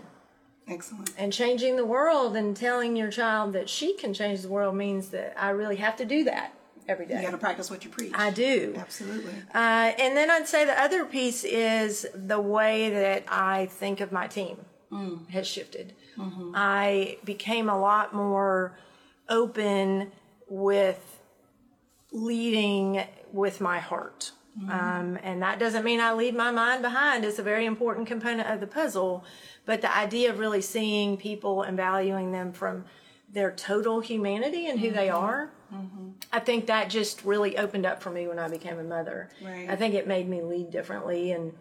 Excellent. 0.70 1.12
And 1.18 1.34
changing 1.34 1.76
the 1.76 1.86
world 1.86 2.36
and 2.36 2.56
telling 2.56 2.96
your 2.96 3.10
child 3.10 3.54
that 3.54 3.68
she 3.70 3.94
can 3.94 4.14
change 4.14 4.42
the 4.42 4.50
world 4.50 4.76
means 4.76 5.10
that 5.10 5.34
I 5.38 5.50
really 5.50 5.78
have 5.78 5.96
to 5.98 6.06
do 6.06 6.24
that 6.26 6.54
every 6.88 7.06
day. 7.06 7.18
You 7.18 7.24
got 7.24 7.32
to 7.32 7.38
practice 7.38 7.70
what 7.70 7.84
you 7.84 7.90
preach. 7.90 8.12
I 8.16 8.32
do. 8.32 8.74
Absolutely. 8.78 9.34
Uh, 9.54 9.92
and 9.98 10.16
then 10.16 10.30
I'd 10.30 10.48
say 10.48 10.66
the 10.66 10.80
other 10.80 11.06
piece 11.06 11.44
is 11.44 12.08
the 12.14 12.40
way 12.40 12.90
that 12.90 13.26
I 13.28 13.68
think 13.68 14.00
of 14.00 14.12
my 14.12 14.28
team 14.28 14.58
has 15.32 15.48
shifted. 15.48 15.94
I 16.54 17.18
became 17.24 17.70
a 17.70 17.80
lot 17.80 18.14
more 18.14 18.78
open 19.30 20.12
with 20.50 21.22
leading 22.12 23.04
with 23.32 23.62
my 23.62 23.80
heart. 23.80 24.32
Mm-hmm. 24.60 24.72
Um, 24.72 25.20
and 25.24 25.42
that 25.42 25.60
doesn't 25.60 25.86
mean 25.86 26.00
I 26.00 26.14
leave 26.14 26.36
my 26.36 26.52
mind 26.52 26.82
behind. 26.82 27.24
It's 27.24 27.40
a 27.40 27.44
very 27.44 27.66
important 27.66 28.08
component 28.08 28.50
of 28.50 28.60
the 28.60 28.68
puzzle. 28.68 29.24
But 29.66 29.82
the 29.82 29.96
idea 29.96 30.32
of 30.32 30.40
really 30.40 30.62
seeing 30.62 31.18
people 31.18 31.62
and 31.64 31.78
valuing 31.78 32.32
them 32.32 32.52
from 32.52 32.86
their 33.32 33.52
total 33.52 34.00
humanity 34.00 34.68
and 34.68 34.80
who 34.80 34.92
they 34.92 35.08
mm-hmm. 35.08 35.24
are, 35.24 35.52
mm-hmm. 35.74 36.10
I 36.34 36.40
think 36.40 36.66
that 36.68 36.90
just 36.90 37.24
really 37.24 37.58
opened 37.58 37.86
up 37.86 38.02
for 38.02 38.10
me 38.10 38.28
when 38.28 38.40
I 38.40 38.50
became 38.50 38.80
a 38.80 38.84
mother. 38.84 39.30
Right. 39.44 39.70
I 39.70 39.76
think 39.76 39.94
it 39.94 40.08
made 40.08 40.28
me 40.28 40.42
lead 40.42 40.72
differently. 40.72 41.32
And 41.32 41.54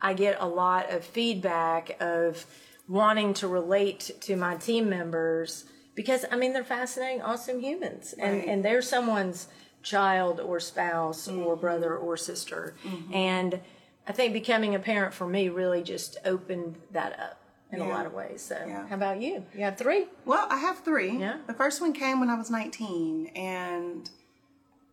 I 0.00 0.12
get 0.14 0.36
a 0.38 0.46
lot 0.46 0.90
of 0.90 1.04
feedback 1.04 1.96
of 2.00 2.44
wanting 2.88 3.32
to 3.34 3.48
relate 3.48 4.10
to 4.20 4.36
my 4.36 4.56
team 4.56 4.90
members 4.90 5.64
because, 5.94 6.24
I 6.30 6.36
mean, 6.36 6.52
they're 6.52 6.64
fascinating, 6.64 7.22
awesome 7.22 7.60
humans. 7.60 8.12
And, 8.18 8.38
Right. 8.38 8.48
and 8.48 8.64
they're 8.64 8.82
someone's 8.82 9.48
child 9.84 10.40
or 10.40 10.58
spouse 10.58 11.28
Mm-hmm. 11.28 11.42
or 11.46 11.54
brother 11.56 11.96
or 11.96 12.16
sister. 12.16 12.74
And 13.12 13.60
I 14.08 14.12
think 14.12 14.32
becoming 14.32 14.74
a 14.74 14.78
parent 14.80 15.14
for 15.14 15.26
me 15.26 15.48
really 15.48 15.82
just 15.82 16.16
opened 16.24 16.76
that 16.90 17.18
up 17.20 17.40
in 17.72 17.80
a 17.80 17.88
lot 17.88 18.06
of 18.06 18.12
ways. 18.12 18.42
So, 18.42 18.56
Yeah. 18.66 18.86
how 18.88 18.94
about 18.96 19.20
you? 19.20 19.44
You 19.54 19.64
have 19.64 19.76
three? 19.78 20.06
Well, 20.24 20.46
I 20.50 20.58
have 20.58 20.78
three. 20.80 21.18
Yeah. 21.18 21.38
The 21.46 21.54
first 21.54 21.80
one 21.80 21.92
came 21.92 22.20
when 22.20 22.30
I 22.30 22.34
was 22.36 22.50
19, 22.50 23.28
and 23.36 24.08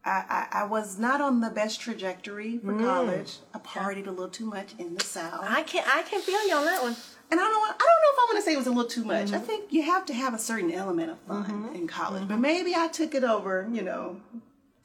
I, 0.04 0.24
I, 0.52 0.62
I 0.62 0.64
was 0.66 0.98
not 0.98 1.22
on 1.22 1.42
the 1.42 1.50
best 1.52 1.80
trajectory 1.80 2.58
for 2.58 2.74
college. 2.80 3.38
I 3.54 3.60
partied 3.60 4.08
a 4.08 4.12
little 4.12 4.30
too 4.30 4.46
much 4.48 4.74
in 4.80 4.96
the 4.96 5.04
South. 5.04 5.46
I 5.48 5.62
can 5.64 5.84
I 5.88 6.02
can 6.04 6.22
feel 6.22 6.42
you 6.48 6.56
on 6.56 6.66
that 6.66 6.82
one. 6.82 6.96
and 7.30 7.40
I 7.40 7.44
don't 7.44 7.60
want, 7.62 7.76
I 7.76 7.86
don't 7.90 8.02
know 8.04 8.12
if 8.14 8.20
I 8.20 8.26
want 8.34 8.38
to 8.38 8.42
say 8.44 8.54
it 8.54 8.58
was 8.58 8.68
a 8.68 8.72
little 8.72 8.90
too 8.90 9.04
much. 9.04 9.32
I 9.32 9.36
Mm-hmm. 9.36 9.46
think 9.46 9.74
you 9.74 9.84
have 9.84 10.06
to 10.08 10.14
have 10.16 10.34
a 10.34 10.40
certain 10.40 10.72
element 10.72 11.12
of 11.12 11.20
fun 11.28 11.70
in 11.76 11.88
college. 11.88 12.28
But 12.28 12.38
maybe 12.40 12.74
I 12.76 12.88
took 12.88 13.14
it 13.14 13.24
over, 13.24 13.68
you 13.72 13.84
know, 13.84 14.18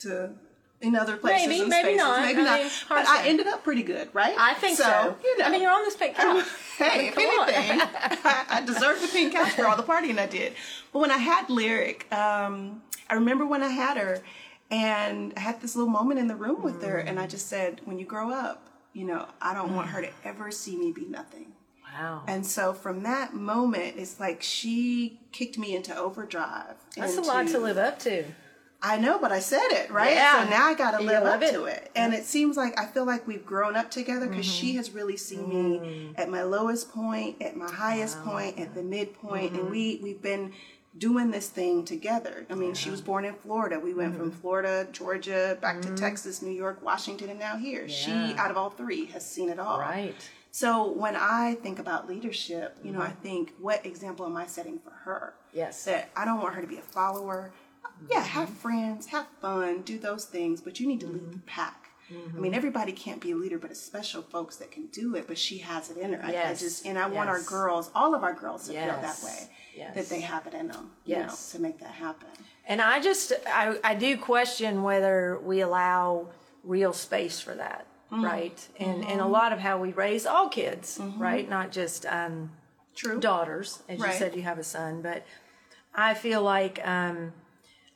to 0.01 0.31
in 0.81 0.95
other 0.95 1.17
places. 1.17 1.49
Maybe, 1.49 1.61
and 1.61 1.71
maybe 1.71 1.83
spaces. 1.83 1.99
not. 1.99 2.23
Maybe 2.23 2.41
I 2.41 2.45
not. 2.45 2.61
mean, 2.61 2.71
but 2.89 3.07
I 3.07 3.27
ended 3.29 3.47
up 3.47 3.65
pretty 3.65 3.83
good, 3.83 4.09
right? 4.15 4.35
I 4.39 4.55
think 4.55 4.77
so. 4.77 5.17
You 5.23 5.39
know, 5.39 5.45
I 5.47 5.51
mean, 5.51 5.63
you're 5.63 5.71
on 5.71 5.85
this 5.85 5.97
pink 5.97 6.17
couch. 6.17 6.45
hey, 6.79 7.09
if 7.09 7.15
Come 7.15 7.25
on. 7.25 7.49
anything, 7.49 7.81
I, 8.25 8.45
I 8.51 8.63
deserve 8.65 9.01
the 9.01 9.09
pink 9.09 9.33
couch 9.33 9.53
for 9.53 9.67
all 9.67 9.77
the 9.77 9.83
partying 9.83 10.19
I 10.19 10.27
did. 10.27 10.55
But 10.93 10.99
when 11.01 11.11
I 11.11 11.19
had 11.19 11.49
Lyric, 11.49 12.13
um, 12.13 12.83
I 13.09 13.15
remember 13.15 13.47
when 13.47 13.63
I 13.63 13.69
had 13.69 13.97
her, 13.97 14.21
and 14.71 15.33
I 15.37 15.41
had 15.41 15.61
this 15.61 15.77
little 15.77 15.91
moment 15.91 16.21
in 16.21 16.29
the 16.29 16.37
room 16.37 16.63
with 16.63 16.83
her, 16.83 16.99
and 16.99 17.19
I 17.19 17.27
just 17.27 17.49
said, 17.49 17.81
"When 17.85 17.99
you 17.99 18.05
grow 18.05 18.31
up, 18.31 18.69
you 18.93 19.05
know, 19.05 19.27
I 19.41 19.55
don't 19.55 19.75
want 19.75 19.89
her 19.89 20.03
to 20.03 20.11
ever 20.25 20.51
see 20.51 20.77
me 20.77 20.93
be 20.93 21.07
nothing." 21.07 21.53
Wow. 21.99 22.25
And 22.27 22.45
so 22.45 22.75
from 22.75 23.05
that 23.05 23.33
moment, 23.33 23.95
it's 23.97 24.21
like 24.21 24.43
she 24.43 25.21
kicked 25.33 25.57
me 25.57 25.75
into 25.75 25.97
overdrive. 25.97 26.75
That's 26.97 27.17
a 27.17 27.23
lot 27.23 27.49
to 27.49 27.59
live 27.59 27.79
up 27.79 27.99
to. 28.01 28.25
I 28.83 28.99
know, 28.99 29.19
but 29.19 29.33
I 29.33 29.41
said 29.41 29.67
it, 29.71 29.91
right? 29.91 30.13
Yeah. 30.15 30.45
So 30.45 30.51
now 30.51 30.67
I 30.67 30.75
got 30.75 30.99
to 30.99 31.03
live 31.03 31.25
up 31.25 31.43
it. 31.43 31.53
to 31.53 31.65
it. 31.65 31.91
And 31.97 32.13
it 32.15 32.25
seems 32.25 32.57
like 32.57 32.79
I 32.79 32.87
feel 32.87 33.05
like 33.07 33.27
we've 33.27 33.45
grown 33.45 33.75
up 33.75 33.91
together 33.91 34.27
because 34.29 34.47
Mm-hmm. 34.47 34.61
she 34.61 34.75
has 34.77 34.91
really 34.91 35.17
seen 35.17 35.49
me 35.49 35.79
Mm. 35.79 36.15
at 36.19 36.29
my 36.29 36.43
lowest 36.43 36.93
point, 36.93 37.41
at 37.43 37.57
my 37.57 37.71
highest 37.71 38.23
point, 38.23 38.59
at 38.59 38.75
the 38.75 38.83
midpoint, 38.83 39.53
Mm-hmm. 39.53 39.61
and 39.61 39.71
we 39.71 40.01
we've 40.03 40.21
been 40.23 40.53
doing 40.97 41.31
this 41.31 41.49
thing 41.49 41.85
together. 41.85 42.47
I 42.49 42.55
mean, 42.55 42.75
she 42.75 42.91
was 42.91 43.01
born 43.01 43.25
in 43.25 43.35
Florida. 43.35 43.79
We 43.81 43.93
went 43.95 44.13
Mm-hmm. 44.13 44.21
from 44.21 44.31
Florida, 44.33 44.87
Georgia, 44.93 45.59
back 45.61 45.81
to 45.83 45.95
Texas, 45.95 46.41
New 46.43 46.53
York, 46.53 46.83
Washington, 46.83 47.31
and 47.31 47.39
now 47.39 47.57
here. 47.57 47.89
She, 47.89 48.13
out 48.37 48.51
of 48.51 48.57
all 48.57 48.71
three, 48.71 49.07
has 49.07 49.29
seen 49.29 49.49
it 49.49 49.59
all. 49.59 49.79
Right. 49.81 50.15
So 50.53 50.91
when 50.93 51.17
I 51.17 51.55
think 51.63 51.79
about 51.79 52.09
leadership, 52.09 52.79
you 52.83 52.93
know, 52.93 53.03
I 53.03 53.11
think, 53.11 53.53
what 53.59 53.85
example 53.85 54.25
am 54.25 54.37
I 54.39 54.47
setting 54.47 54.79
for 54.79 54.91
her? 54.91 55.35
Mm-hmm. 55.49 55.59
Yes. 55.59 55.85
That 55.85 56.11
I 56.17 56.25
don't 56.25 56.41
want 56.41 56.55
her 56.55 56.61
to 56.63 56.67
be 56.69 56.79
a 56.79 56.83
follower. 56.83 57.53
Yeah, 58.11 58.21
have 58.21 58.49
mm-hmm. 58.49 58.59
friends, 58.59 59.07
have 59.07 59.27
fun, 59.41 59.83
do 59.83 59.99
those 59.99 60.25
things, 60.25 60.61
but 60.61 60.81
you 60.81 60.87
need 60.87 61.01
to 61.01 61.07
lead 61.07 61.33
the 61.33 61.37
mm-hmm. 61.37 61.47
pack. 61.47 61.87
I 62.09 62.13
mean, 62.13 62.31
mm-hmm. 62.31 62.55
everybody 62.55 62.93
can't 62.93 63.21
be 63.21 63.33
a 63.33 63.37
leader, 63.37 63.59
but 63.59 63.71
it's 63.71 63.81
special 63.81 64.23
folks 64.23 64.57
that 64.57 64.71
can 64.71 64.87
do 64.87 65.17
it. 65.17 65.27
But 65.27 65.39
she 65.39 65.59
has 65.59 65.91
it 65.91 65.97
in 65.97 66.13
her. 66.13 66.25
I- 66.25 66.51
I, 66.51 66.55
just 66.55 66.87
and 66.87 66.99
I 66.99 67.09
want 67.09 67.29
our 67.29 67.43
girls, 67.43 67.91
all 67.95 68.15
of 68.15 68.23
our 68.23 68.35
girls, 68.35 68.69
to 68.69 68.75
feel 68.75 68.87
that 68.87 69.21
way, 69.25 69.51
Yes. 69.75 69.95
that 69.95 70.09
they 70.09 70.21
have 70.21 70.47
it 70.47 70.55
in 70.55 70.69
them, 70.69 70.93
you 71.05 71.17
know, 71.17 71.35
to 71.51 71.59
make 71.59 71.81
that 71.81 71.91
happen. 71.91 72.29
And 72.67 72.81
I 72.81 73.01
just 73.01 73.33
I, 73.47 73.79
I 73.83 73.95
do 73.95 74.17
question 74.17 74.83
whether 74.83 75.39
we 75.43 75.61
allow 75.61 76.29
real 76.63 76.93
space 76.93 77.41
for 77.41 77.55
that, 77.55 77.87
right? 78.11 78.69
And 78.79 79.05
and 79.05 79.21
a 79.21 79.27
lot 79.27 79.53
of 79.53 79.59
how 79.59 79.79
we 79.79 79.93
raise 79.93 80.27
all 80.27 80.49
kids, 80.49 81.01
right? 81.17 81.49
Not 81.49 81.73
just 81.73 82.07
um, 82.07 82.53
True. 82.95 83.19
daughters, 83.19 83.83
as 83.89 83.99
you 83.99 84.13
said, 84.13 84.37
you 84.37 84.43
have 84.43 84.59
a 84.59 84.65
son, 84.65 85.03
but 85.03 85.27
I 85.95 86.15
feel 86.15 86.43
like 86.43 86.81
um, 86.87 87.33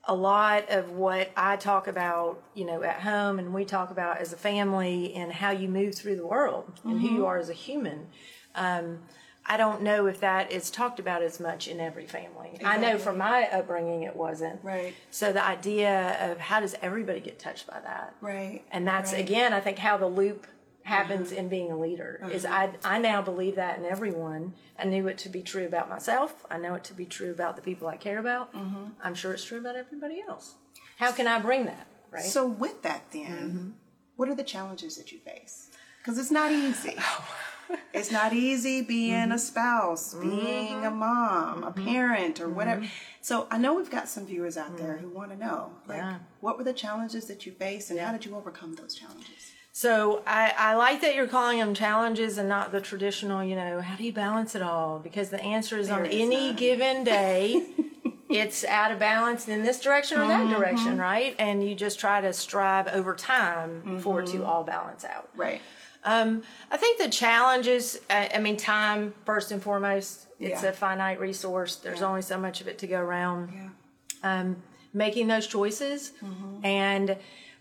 a 0.04 0.14
lot 0.14 0.70
of 0.70 0.92
what 0.92 1.30
I 1.36 1.56
talk 1.56 1.86
about, 1.86 2.42
you 2.54 2.64
know, 2.64 2.82
at 2.82 3.00
home 3.00 3.38
and 3.38 3.52
we 3.52 3.64
talk 3.64 3.90
about 3.90 4.18
as 4.18 4.32
a 4.32 4.36
family 4.36 5.12
and 5.14 5.32
how 5.32 5.50
you 5.50 5.68
move 5.68 5.94
through 5.94 6.16
the 6.16 6.26
world 6.26 6.72
and 6.84 7.00
who 7.00 7.08
you 7.08 7.26
are 7.26 7.38
as 7.38 7.48
a 7.50 7.54
human. 7.54 8.06
Um, 8.54 9.00
I 9.46 9.56
don't 9.56 9.82
know 9.82 10.06
if 10.06 10.20
that 10.20 10.52
is 10.52 10.70
talked 10.70 11.00
about 11.00 11.22
as 11.22 11.40
much 11.40 11.66
in 11.68 11.80
every 11.80 12.06
family. 12.06 12.50
I 12.64 12.76
know 12.76 12.88
Exactly. 12.88 12.98
from 13.04 13.18
my 13.18 13.48
upbringing 13.50 14.02
it 14.04 14.14
wasn't. 14.16 14.60
Right. 14.62 14.94
So 15.10 15.32
the 15.32 15.44
idea 15.44 16.16
of 16.30 16.38
how 16.38 16.60
does 16.60 16.76
everybody 16.82 17.20
get 17.20 17.38
touched 17.38 17.66
by 17.66 17.80
that? 17.80 18.14
Right. 18.20 18.62
And 18.70 18.86
that's 18.86 19.12
Right. 19.12 19.20
again, 19.24 19.52
I 19.52 19.60
think 19.60 19.78
how 19.78 19.96
the 19.96 20.06
loop 20.06 20.46
happens 20.82 21.30
uh-huh. 21.30 21.40
in 21.40 21.48
being 21.48 21.70
a 21.70 21.78
leader 21.78 22.26
is 22.32 22.44
uh-huh. 22.44 22.68
I 22.84 22.96
I 22.96 22.98
now 22.98 23.22
believe 23.22 23.56
that 23.56 23.78
in 23.78 23.84
everyone. 23.84 24.54
I 24.78 24.84
knew 24.84 25.06
it 25.08 25.18
to 25.18 25.28
be 25.28 25.42
true 25.42 25.66
about 25.66 25.88
myself. 25.88 26.46
I 26.50 26.58
know 26.58 26.74
it 26.74 26.84
to 26.84 26.94
be 26.94 27.04
true 27.04 27.30
about 27.30 27.56
the 27.56 27.62
people 27.62 27.86
I 27.86 27.96
care 27.96 28.18
about. 28.18 28.54
Mm-hmm. 28.54 28.84
I'm 29.02 29.14
sure 29.14 29.32
it's 29.32 29.44
true 29.44 29.58
about 29.58 29.76
everybody 29.76 30.22
else. 30.26 30.54
How 30.96 31.12
can 31.12 31.26
I 31.26 31.38
bring 31.38 31.66
that? 31.66 31.86
Right. 32.10 32.24
So 32.24 32.46
with 32.46 32.82
that, 32.82 33.04
then, 33.12 33.26
mm-hmm. 33.26 33.70
what 34.16 34.28
are 34.28 34.34
the 34.34 34.42
challenges 34.42 34.96
that 34.96 35.12
you 35.12 35.18
face? 35.18 35.70
Because 35.98 36.18
it's 36.18 36.30
not 36.30 36.52
easy. 36.52 36.96
Oh. 37.02 37.24
it's 37.94 38.10
not 38.10 38.32
easy 38.32 38.82
being 38.82 39.14
a 39.14 39.26
mm-hmm. 39.26 39.36
spouse, 39.36 40.14
being 40.14 40.84
a 40.84 40.90
mom, 40.90 41.64
a 41.64 41.72
parent, 41.72 42.40
or 42.40 42.48
whatever. 42.48 42.86
So 43.20 43.46
I 43.50 43.58
know 43.58 43.74
we've 43.74 43.90
got 43.90 44.08
some 44.08 44.26
viewers 44.26 44.56
out 44.56 44.76
there 44.76 44.94
mm. 44.94 45.00
who 45.00 45.08
want 45.10 45.30
to 45.30 45.36
know, 45.36 45.72
like, 45.86 45.98
Yeah. 45.98 46.18
what 46.40 46.58
were 46.58 46.64
the 46.64 46.72
challenges 46.72 47.26
that 47.26 47.46
you 47.46 47.52
faced, 47.52 47.90
and 47.90 48.00
how 48.00 48.12
did 48.12 48.24
you 48.24 48.36
overcome 48.36 48.74
those 48.74 48.94
challenges? 48.94 49.49
So 49.80 50.22
I, 50.26 50.52
I 50.58 50.74
like 50.74 51.00
that 51.00 51.14
you're 51.14 51.26
calling 51.26 51.58
them 51.58 51.72
challenges 51.72 52.36
and 52.36 52.46
not 52.50 52.70
the 52.70 52.82
traditional, 52.82 53.42
you 53.42 53.56
know, 53.56 53.80
how 53.80 53.96
do 53.96 54.04
you 54.04 54.12
balance 54.12 54.54
it 54.54 54.60
all? 54.60 54.98
Because 54.98 55.30
the 55.30 55.40
answer 55.42 55.78
is 55.78 55.88
on 55.88 56.02
There 56.02 56.12
is 56.12 56.20
any 56.20 56.48
none. 56.48 56.56
given 56.56 57.02
day, 57.18 57.66
it's 58.28 58.62
out 58.66 58.92
of 58.92 58.98
balance 58.98 59.48
in 59.48 59.62
this 59.62 59.80
direction 59.80 60.20
or 60.20 60.28
that 60.28 60.50
direction, 60.54 60.98
right? 60.98 61.34
And 61.38 61.66
you 61.66 61.74
just 61.74 61.98
try 61.98 62.20
to 62.20 62.30
strive 62.34 62.88
over 62.88 63.14
time 63.14 64.00
for 64.00 64.20
it 64.20 64.26
to 64.32 64.44
all 64.44 64.64
balance 64.64 65.02
out. 65.06 65.30
Right. 65.34 65.62
Um, 66.04 66.42
I 66.70 66.76
think 66.76 67.00
the 67.00 67.08
challenges, 67.08 68.00
I, 68.10 68.28
I 68.34 68.38
mean, 68.38 68.58
time 68.58 69.14
first 69.24 69.50
and 69.50 69.62
foremost, 69.62 70.26
it's 70.38 70.62
Yeah. 70.62 70.68
a 70.68 70.72
finite 70.72 71.18
resource. 71.20 71.76
There's 71.76 72.00
Yeah. 72.00 72.06
only 72.08 72.20
so 72.20 72.36
much 72.36 72.60
of 72.60 72.68
it 72.68 72.76
to 72.80 72.86
go 72.86 73.00
around 73.00 73.50
Yeah. 73.54 74.40
um, 74.40 74.56
making 74.92 75.28
those 75.28 75.46
choices. 75.46 76.12
Mm-hmm. 76.22 76.66
And 76.66 77.16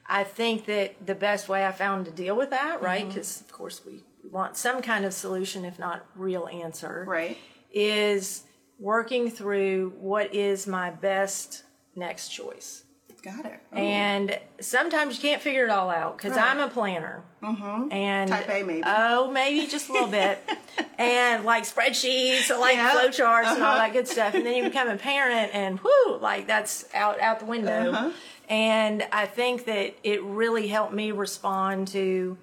I 0.09 0.23
think 0.23 0.65
that 0.65 1.05
the 1.05 1.15
best 1.15 1.47
way 1.47 1.65
I 1.65 1.71
found 1.71 2.05
to 2.05 2.11
deal 2.11 2.35
with 2.35 2.49
that, 2.49 2.81
right? 2.81 3.01
Mm-hmm. 3.01 3.09
Because 3.09 3.41
of 3.41 3.51
course 3.51 3.81
we 3.85 4.03
want 4.31 4.57
some 4.57 4.81
kind 4.81 5.05
of 5.05 5.13
solution, 5.13 5.65
if 5.65 5.77
not 5.79 6.05
real 6.15 6.47
answer, 6.51 7.05
Right. 7.07 7.37
is 7.71 8.43
working 8.79 9.29
through 9.29 9.93
what 9.99 10.33
is 10.33 10.65
my 10.67 10.89
best 10.89 11.63
next 11.95 12.29
choice. 12.29 12.83
Got 13.21 13.45
it. 13.45 13.59
Oh, 13.73 13.77
And 13.77 14.39
sometimes 14.61 15.17
you 15.17 15.21
can't 15.29 15.41
figure 15.41 15.65
it 15.65 15.69
all 15.69 15.89
out 15.89 16.15
because 16.17 16.37
Right. 16.37 16.45
I'm 16.51 16.59
a 16.61 16.69
planner. 16.69 17.21
Mm-hmm. 17.43 17.91
And 17.91 18.29
Type 18.29 18.49
A, 18.49 18.63
maybe. 18.63 18.81
Oh, 18.85 19.29
maybe 19.29 19.67
just 19.67 19.89
a 19.89 19.91
little 19.91 20.07
bit. 20.07 20.39
and 20.97 21.43
like 21.43 21.63
spreadsheets, 21.65 22.49
like 22.57 22.77
flowcharts, 22.77 22.91
flow 22.91 23.09
charts 23.11 23.49
and 23.49 23.61
all 23.63 23.69
Uh-huh. 23.71 23.77
that 23.79 23.91
good 23.93 24.07
stuff. 24.07 24.33
And 24.35 24.45
then 24.45 24.55
you 24.55 24.63
become 24.63 24.87
a 24.87 24.95
parent 24.95 25.53
and 25.53 25.79
whoo, 25.81 26.17
like 26.21 26.47
that's 26.47 26.85
out 26.93 27.19
out 27.19 27.39
the 27.39 27.45
window. 27.45 27.91
Uh-huh. 27.91 28.11
And 28.49 29.05
I 29.11 29.27
think 29.27 29.65
that 29.65 29.95
it 30.03 30.23
really 30.23 30.67
helped 30.67 30.93
me 30.93 31.11
respond 31.11 31.87
to 31.89 32.37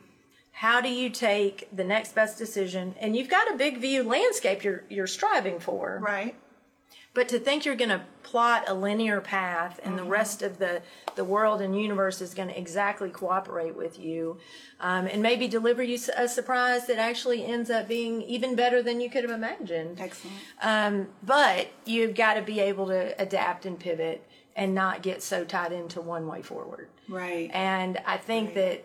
how 0.52 0.80
do 0.80 0.88
you 0.88 1.10
take 1.10 1.68
the 1.74 1.84
next 1.84 2.14
best 2.14 2.38
decision? 2.38 2.94
And 3.00 3.16
you've 3.16 3.28
got 3.28 3.52
a 3.52 3.56
big 3.56 3.78
view 3.78 4.04
landscape 4.04 4.64
you're 4.64 4.84
you're 4.88 5.08
striving 5.08 5.58
for. 5.58 6.00
right. 6.02 6.34
But 7.16 7.30
to 7.30 7.38
think 7.38 7.64
you're 7.64 7.76
going 7.76 7.88
to 7.88 8.02
plot 8.22 8.64
a 8.68 8.74
linear 8.74 9.22
path 9.22 9.80
and 9.82 9.96
the 9.96 10.04
rest 10.04 10.42
of 10.42 10.58
the, 10.58 10.82
the 11.14 11.24
world 11.24 11.62
and 11.62 11.80
universe 11.80 12.20
is 12.20 12.34
going 12.34 12.50
to 12.50 12.58
exactly 12.58 13.08
cooperate 13.08 13.74
with 13.74 13.98
you 13.98 14.36
um, 14.80 15.06
and 15.06 15.22
maybe 15.22 15.48
deliver 15.48 15.82
you 15.82 15.98
a 16.14 16.28
surprise 16.28 16.86
that 16.88 16.98
actually 16.98 17.42
ends 17.46 17.70
up 17.70 17.88
being 17.88 18.20
even 18.20 18.54
better 18.54 18.82
than 18.82 19.00
you 19.00 19.08
could 19.08 19.22
have 19.24 19.32
imagined. 19.32 19.98
Excellent. 19.98 20.36
Um, 20.60 21.08
but 21.22 21.68
you've 21.86 22.14
got 22.14 22.34
to 22.34 22.42
be 22.42 22.60
able 22.60 22.88
to 22.88 23.18
adapt 23.18 23.64
and 23.64 23.80
pivot 23.80 24.22
and 24.56 24.74
not 24.74 25.02
get 25.02 25.22
so 25.22 25.44
tied 25.44 25.70
into 25.70 26.00
one 26.00 26.26
way 26.26 26.42
forward. 26.42 26.88
Right. 27.08 27.50
And 27.52 27.98
I 28.06 28.16
think 28.16 28.54
that 28.54 28.84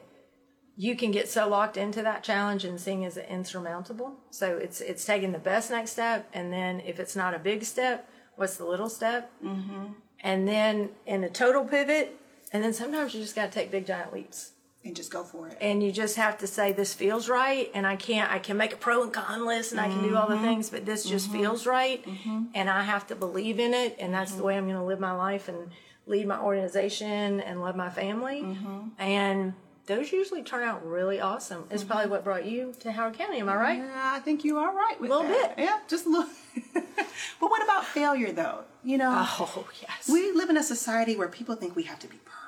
you 0.76 0.96
can 0.96 1.12
get 1.12 1.30
so 1.30 1.48
locked 1.48 1.78
into 1.78 2.04
that 2.04 2.24
challenge 2.24 2.66
and 2.66 2.80
seeing 2.80 3.06
as 3.06 3.18
insurmountable. 3.18 4.16
So 4.30 4.58
it's 4.58 4.82
it's 4.82 5.06
taking 5.06 5.32
the 5.32 5.40
best 5.40 5.72
next 5.72 5.92
step, 5.92 6.30
and 6.34 6.52
then 6.52 6.82
if 6.82 7.00
it's 7.00 7.16
not 7.16 7.34
a 7.34 7.40
big 7.40 7.64
step, 7.64 8.10
what's 8.36 8.58
the 8.58 8.66
little 8.66 8.90
step? 8.90 9.32
Mm-hmm. 9.44 9.94
And 10.22 10.48
then 10.48 10.90
in 11.06 11.24
a 11.24 11.30
total 11.30 11.66
pivot, 11.66 12.18
and 12.52 12.64
then 12.64 12.74
sometimes 12.74 13.14
you 13.14 13.22
just 13.22 13.36
got 13.36 13.52
to 13.52 13.52
take 13.52 13.72
big 13.72 13.86
giant 13.86 14.14
leaps. 14.14 14.52
And 14.84 14.96
just 14.96 15.12
go 15.12 15.24
for 15.24 15.48
it. 15.48 15.58
And 15.62 15.84
you 15.84 15.92
just 15.92 16.16
have 16.16 16.38
to 16.40 16.48
say 16.48 16.72
this 16.72 16.94
feels 16.94 17.30
right, 17.30 17.70
and 17.74 17.86
I 17.86 17.96
can't. 17.96 18.32
I 18.32 18.40
can 18.40 18.58
make 18.58 18.74
a 18.74 18.78
pro 18.78 19.04
and 19.04 19.14
con 19.14 19.46
list, 19.46 19.72
and 19.72 19.80
I 19.80 19.88
can 19.88 20.02
do 20.02 20.16
all 20.16 20.28
the 20.28 20.36
mm-hmm. 20.36 20.44
things, 20.44 20.70
but 20.70 20.86
this 20.86 21.04
just 21.06 21.30
mm-hmm. 21.30 21.40
feels 21.40 21.66
right, 21.66 22.04
mm-hmm. 22.06 22.44
and 22.54 22.70
I 22.70 22.84
have 22.84 23.08
to 23.08 23.16
believe 23.16 23.60
in 23.60 23.74
it, 23.74 23.96
and 24.00 24.14
that's 24.14 24.34
the 24.34 24.44
way 24.44 24.58
I'm 24.58 24.66
going 24.66 24.78
to 24.78 24.84
live 24.84 25.00
my 25.00 25.14
life 25.14 25.48
and 25.48 25.70
lead 26.08 26.28
my 26.28 26.40
organization 26.40 27.40
and 27.42 27.62
love 27.62 27.76
my 27.76 27.90
family. 27.90 28.58
And 28.98 29.54
those 29.86 30.12
usually 30.12 30.44
turn 30.44 30.64
out 30.64 30.86
really 30.86 31.20
awesome. 31.20 31.66
It's 31.70 31.84
probably 31.84 32.10
what 32.10 32.24
brought 32.24 32.46
you 32.46 32.74
to 32.80 32.92
Howard 32.92 33.16
County. 33.16 33.40
Am 33.40 33.50
I 33.50 33.56
right? 33.56 33.78
Yeah, 33.78 34.12
I 34.16 34.20
think 34.20 34.44
you 34.44 34.58
are 34.58 34.74
right 34.74 35.00
with 35.00 35.10
Little 35.10 35.28
that. 35.28 35.56
bit. 35.58 35.66
Yeah, 35.66 35.80
just 35.88 36.06
a 36.06 36.10
little. 36.10 36.30
but 36.74 37.50
what 37.50 37.64
about 37.64 37.86
failure, 37.86 38.32
though? 38.32 38.60
You 38.84 38.98
know, 38.98 39.12
Oh 39.14 39.68
yes. 39.82 40.10
we 40.10 40.32
live 40.32 40.50
in 40.50 40.58
a 40.58 40.64
society 40.64 41.16
where 41.16 41.28
people 41.28 41.56
think 41.56 41.76
we 41.76 41.84
have 41.84 42.00
to 42.00 42.08
be 42.08 42.18
perfect. 42.18 42.41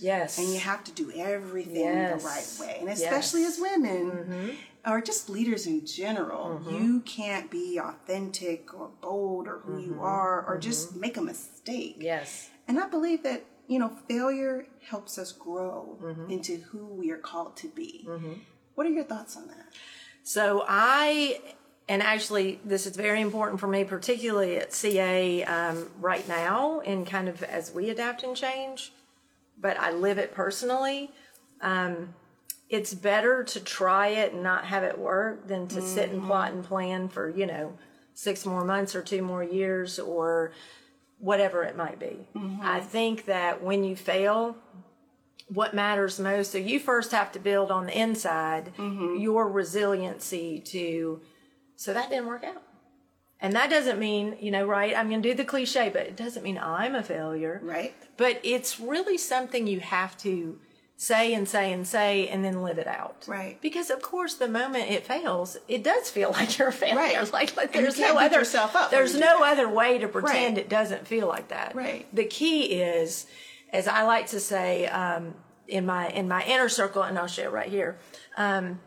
Yes. 0.00 0.38
And 0.38 0.48
you 0.52 0.58
have 0.60 0.84
to 0.84 0.92
do 0.92 1.10
everything 1.14 1.76
Yes. 1.84 2.22
the 2.22 2.28
right 2.28 2.68
way. 2.68 2.76
And 2.80 2.88
especially 2.88 3.42
Yes. 3.42 3.58
Mm-hmm. 3.58 3.72
as 3.72 3.78
women, 3.80 4.56
or 4.86 5.00
just 5.00 5.28
leaders 5.28 5.66
in 5.66 5.84
general, 5.86 6.62
you 6.70 7.00
can't 7.00 7.50
be 7.50 7.78
authentic 7.78 8.72
or 8.72 8.90
bold 9.00 9.48
or 9.48 9.58
who 9.60 9.78
you 9.80 9.98
are 10.00 10.44
or 10.46 10.58
just 10.58 10.94
make 10.96 11.16
a 11.16 11.22
mistake. 11.22 11.94
Mm-hmm. 11.94 12.02
Yes. 12.02 12.50
And 12.68 12.78
I 12.78 12.88
believe 12.88 13.22
that, 13.24 13.44
you 13.68 13.78
know, 13.78 13.88
failure 14.08 14.66
helps 14.88 15.18
us 15.18 15.32
grow 15.32 15.98
Mm-hmm. 16.02 16.30
into 16.30 16.56
who 16.58 16.86
we 16.86 17.10
are 17.10 17.18
called 17.18 17.56
to 17.58 17.68
be. 17.68 18.08
What 18.76 18.86
are 18.86 18.90
your 18.90 19.04
thoughts 19.04 19.36
on 19.36 19.48
that? 19.48 19.66
So 20.22 20.64
I, 20.68 21.40
and 21.88 22.02
actually, 22.02 22.60
this 22.64 22.86
is 22.86 22.94
very 22.96 23.20
important 23.20 23.58
for 23.60 23.66
me, 23.68 23.84
particularly 23.84 24.56
at 24.58 24.72
CA 24.72 25.44
um, 25.44 25.88
right 26.00 26.26
now, 26.28 26.80
and 26.80 27.06
kind 27.06 27.28
of 27.28 27.42
as 27.44 27.72
we 27.72 27.90
adapt 27.90 28.22
and 28.22 28.36
change. 28.36 28.92
But 29.58 29.78
I 29.78 29.90
live 29.90 30.18
it 30.18 30.34
personally. 30.34 31.10
Um, 31.60 32.14
it's 32.68 32.92
better 32.92 33.44
to 33.44 33.60
try 33.60 34.08
it 34.08 34.32
and 34.32 34.42
not 34.42 34.64
have 34.64 34.82
it 34.82 34.98
work 34.98 35.46
than 35.46 35.68
to 35.68 35.80
sit 35.80 36.10
and 36.10 36.22
plot 36.22 36.52
and 36.52 36.60
mm-hmm. 36.60 36.68
plan 36.68 37.08
for 37.08 37.30
you 37.30 37.46
know 37.46 37.78
six 38.14 38.44
more 38.44 38.64
months 38.64 38.94
or 38.94 39.02
two 39.02 39.22
more 39.22 39.44
years 39.44 39.98
or 39.98 40.52
whatever 41.18 41.62
it 41.62 41.76
might 41.76 41.98
be. 41.98 42.26
Mm-hmm. 42.34 42.60
I 42.62 42.80
think 42.80 43.26
that 43.26 43.62
when 43.62 43.84
you 43.84 43.96
fail, 43.96 44.56
what 45.48 45.74
matters 45.74 46.18
most. 46.18 46.52
So 46.52 46.58
you 46.58 46.80
first 46.80 47.12
have 47.12 47.32
to 47.32 47.38
build 47.38 47.70
on 47.70 47.86
the 47.86 47.98
inside 47.98 48.72
mm-hmm. 48.76 49.16
your 49.20 49.48
resiliency 49.48 50.60
to. 50.66 51.20
So 51.76 51.92
that 51.92 52.10
didn't 52.10 52.26
work 52.26 52.42
out. 52.42 52.62
And 53.40 53.52
that 53.54 53.68
doesn't 53.68 53.98
mean, 53.98 54.36
you 54.40 54.50
know, 54.50 54.66
right? 54.66 54.96
I'm 54.96 55.08
going 55.10 55.22
to 55.22 55.28
do 55.28 55.34
the 55.34 55.44
cliche, 55.44 55.90
but 55.90 56.02
it 56.02 56.16
doesn't 56.16 56.42
mean 56.42 56.58
I'm 56.58 56.94
a 56.94 57.02
failure. 57.02 57.60
Right? 57.62 57.94
But 58.16 58.40
it's 58.42 58.80
really 58.80 59.18
something 59.18 59.66
you 59.66 59.80
have 59.80 60.16
to 60.18 60.58
say 60.98 61.34
and 61.34 61.46
say 61.46 61.70
and 61.74 61.86
say 61.86 62.26
and 62.28 62.42
then 62.42 62.62
live 62.62 62.78
it 62.78 62.86
out. 62.86 63.24
Right. 63.28 63.60
Because 63.60 63.90
of 63.90 64.00
course 64.00 64.34
the 64.34 64.48
moment 64.48 64.90
it 64.90 65.06
fails, 65.06 65.58
it 65.68 65.84
does 65.84 66.08
feel 66.08 66.30
like 66.38 66.56
you're 66.56 66.68
a 66.68 66.72
failure. 66.72 66.96
Right. 66.96 67.32
Like, 67.32 67.54
like 67.56 67.72
there's 67.72 67.98
no 67.98 68.16
other 68.18 68.44
there's 68.90 69.14
no 69.14 69.40
that. 69.40 69.52
other 69.52 69.68
way 69.68 69.98
to 69.98 70.08
pretend 70.08 70.56
Right. 70.56 70.64
it 70.64 70.70
doesn't 70.70 71.06
feel 71.06 71.28
like 71.28 71.48
that. 71.48 71.74
Right. 71.74 72.06
The 72.14 72.24
key 72.24 72.80
is, 72.80 73.26
as 73.72 73.86
I 73.86 74.04
like 74.04 74.28
to 74.28 74.40
say, 74.40 74.86
um, 74.86 75.34
in 75.68 75.84
my 75.84 76.08
in 76.08 76.28
my 76.28 76.42
inner 76.44 76.68
circle, 76.70 77.02
and 77.02 77.18
I'll 77.18 77.26
share 77.26 77.50
right 77.50 77.68
here. 77.68 77.98
Um, 78.38 78.80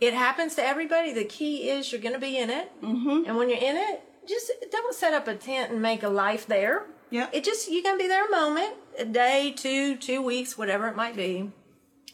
it 0.00 0.14
happens 0.14 0.54
to 0.56 0.64
everybody. 0.64 1.12
The 1.12 1.24
key 1.24 1.70
is 1.70 1.92
you're 1.92 2.00
going 2.00 2.14
to 2.14 2.20
be 2.20 2.38
in 2.38 2.50
it, 2.50 2.70
mm-hmm. 2.82 3.24
and 3.26 3.36
when 3.36 3.48
you're 3.48 3.58
in 3.58 3.76
it, 3.76 4.02
just 4.26 4.50
don't 4.70 4.94
set 4.94 5.14
up 5.14 5.28
a 5.28 5.34
tent 5.34 5.72
and 5.72 5.82
make 5.82 6.02
a 6.02 6.08
life 6.08 6.46
there. 6.46 6.86
Yeah. 7.10 7.28
It 7.32 7.44
just 7.44 7.70
you're 7.70 7.82
going 7.82 7.98
to 7.98 8.02
be 8.02 8.08
there 8.08 8.26
a 8.26 8.30
moment, 8.30 8.74
a 8.98 9.04
day, 9.04 9.52
two, 9.56 9.96
two 9.96 10.22
weeks, 10.22 10.58
whatever 10.58 10.88
it 10.88 10.96
might 10.96 11.16
be, 11.16 11.50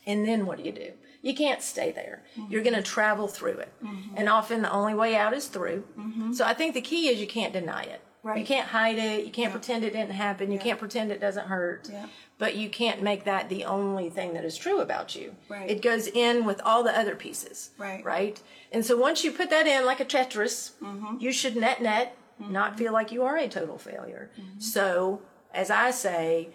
and 0.06 0.26
then 0.26 0.46
what 0.46 0.58
do 0.58 0.64
you 0.64 0.72
do? 0.72 0.92
You 1.22 1.34
can't 1.34 1.62
stay 1.62 1.92
there. 1.92 2.22
Mm-hmm. 2.36 2.52
You're 2.52 2.62
going 2.62 2.76
to 2.76 2.82
travel 2.82 3.28
through 3.28 3.58
it, 3.58 3.72
mm-hmm. 3.82 4.14
and 4.16 4.28
often 4.28 4.62
the 4.62 4.72
only 4.72 4.94
way 4.94 5.16
out 5.16 5.32
is 5.32 5.46
through. 5.46 5.84
Mm-hmm. 5.98 6.32
So 6.32 6.44
I 6.44 6.54
think 6.54 6.74
the 6.74 6.80
key 6.80 7.08
is 7.08 7.20
you 7.20 7.26
can't 7.26 7.52
deny 7.52 7.82
it. 7.82 8.02
You 8.24 8.44
can't 8.44 8.68
hide 8.68 8.98
it. 8.98 9.24
You 9.24 9.30
can't 9.30 9.50
pretend 9.52 9.85
it 9.85 9.92
didn't 9.92 10.12
happen. 10.12 10.52
You 10.52 10.59
can't 10.59 10.78
pretend 10.78 11.11
it 11.11 11.20
doesn't 11.20 11.46
hurt. 11.46 11.88
Yeah. 11.90 12.06
But 12.38 12.56
you 12.56 12.68
can't 12.70 13.02
make 13.02 13.24
that 13.24 13.48
the 13.48 13.64
only 13.64 14.09
thing 14.11 14.35
that 14.35 14.44
is 14.44 14.56
true 14.56 14.80
about 14.80 15.14
you. 15.14 15.35
Right. 15.48 15.70
It 15.70 15.83
goes 15.83 16.06
in 16.06 16.44
with 16.44 16.61
all 16.64 16.83
the 16.83 16.96
other 16.98 17.14
pieces. 17.14 17.70
Right. 17.78 18.04
Right. 18.04 18.40
And 18.72 18.85
so 18.85 18.96
once 18.96 19.24
you 19.24 19.33
put 19.33 19.50
that 19.50 19.66
in 19.66 19.85
like 19.87 20.00
a 20.00 20.04
Tetris, 20.04 20.72
Mm-hmm. 20.83 21.16
you 21.20 21.33
should 21.33 21.56
net 21.56 21.83
net 21.83 22.16
not 22.38 22.78
feel 22.78 22.92
like 22.92 23.12
you 23.12 23.22
are 23.24 23.37
a 23.37 23.48
total 23.48 23.76
failure. 23.78 24.30
Mm-hmm. 24.40 24.61
So 24.61 25.20
as 25.52 25.70
I 25.70 25.90
say, 25.90 26.50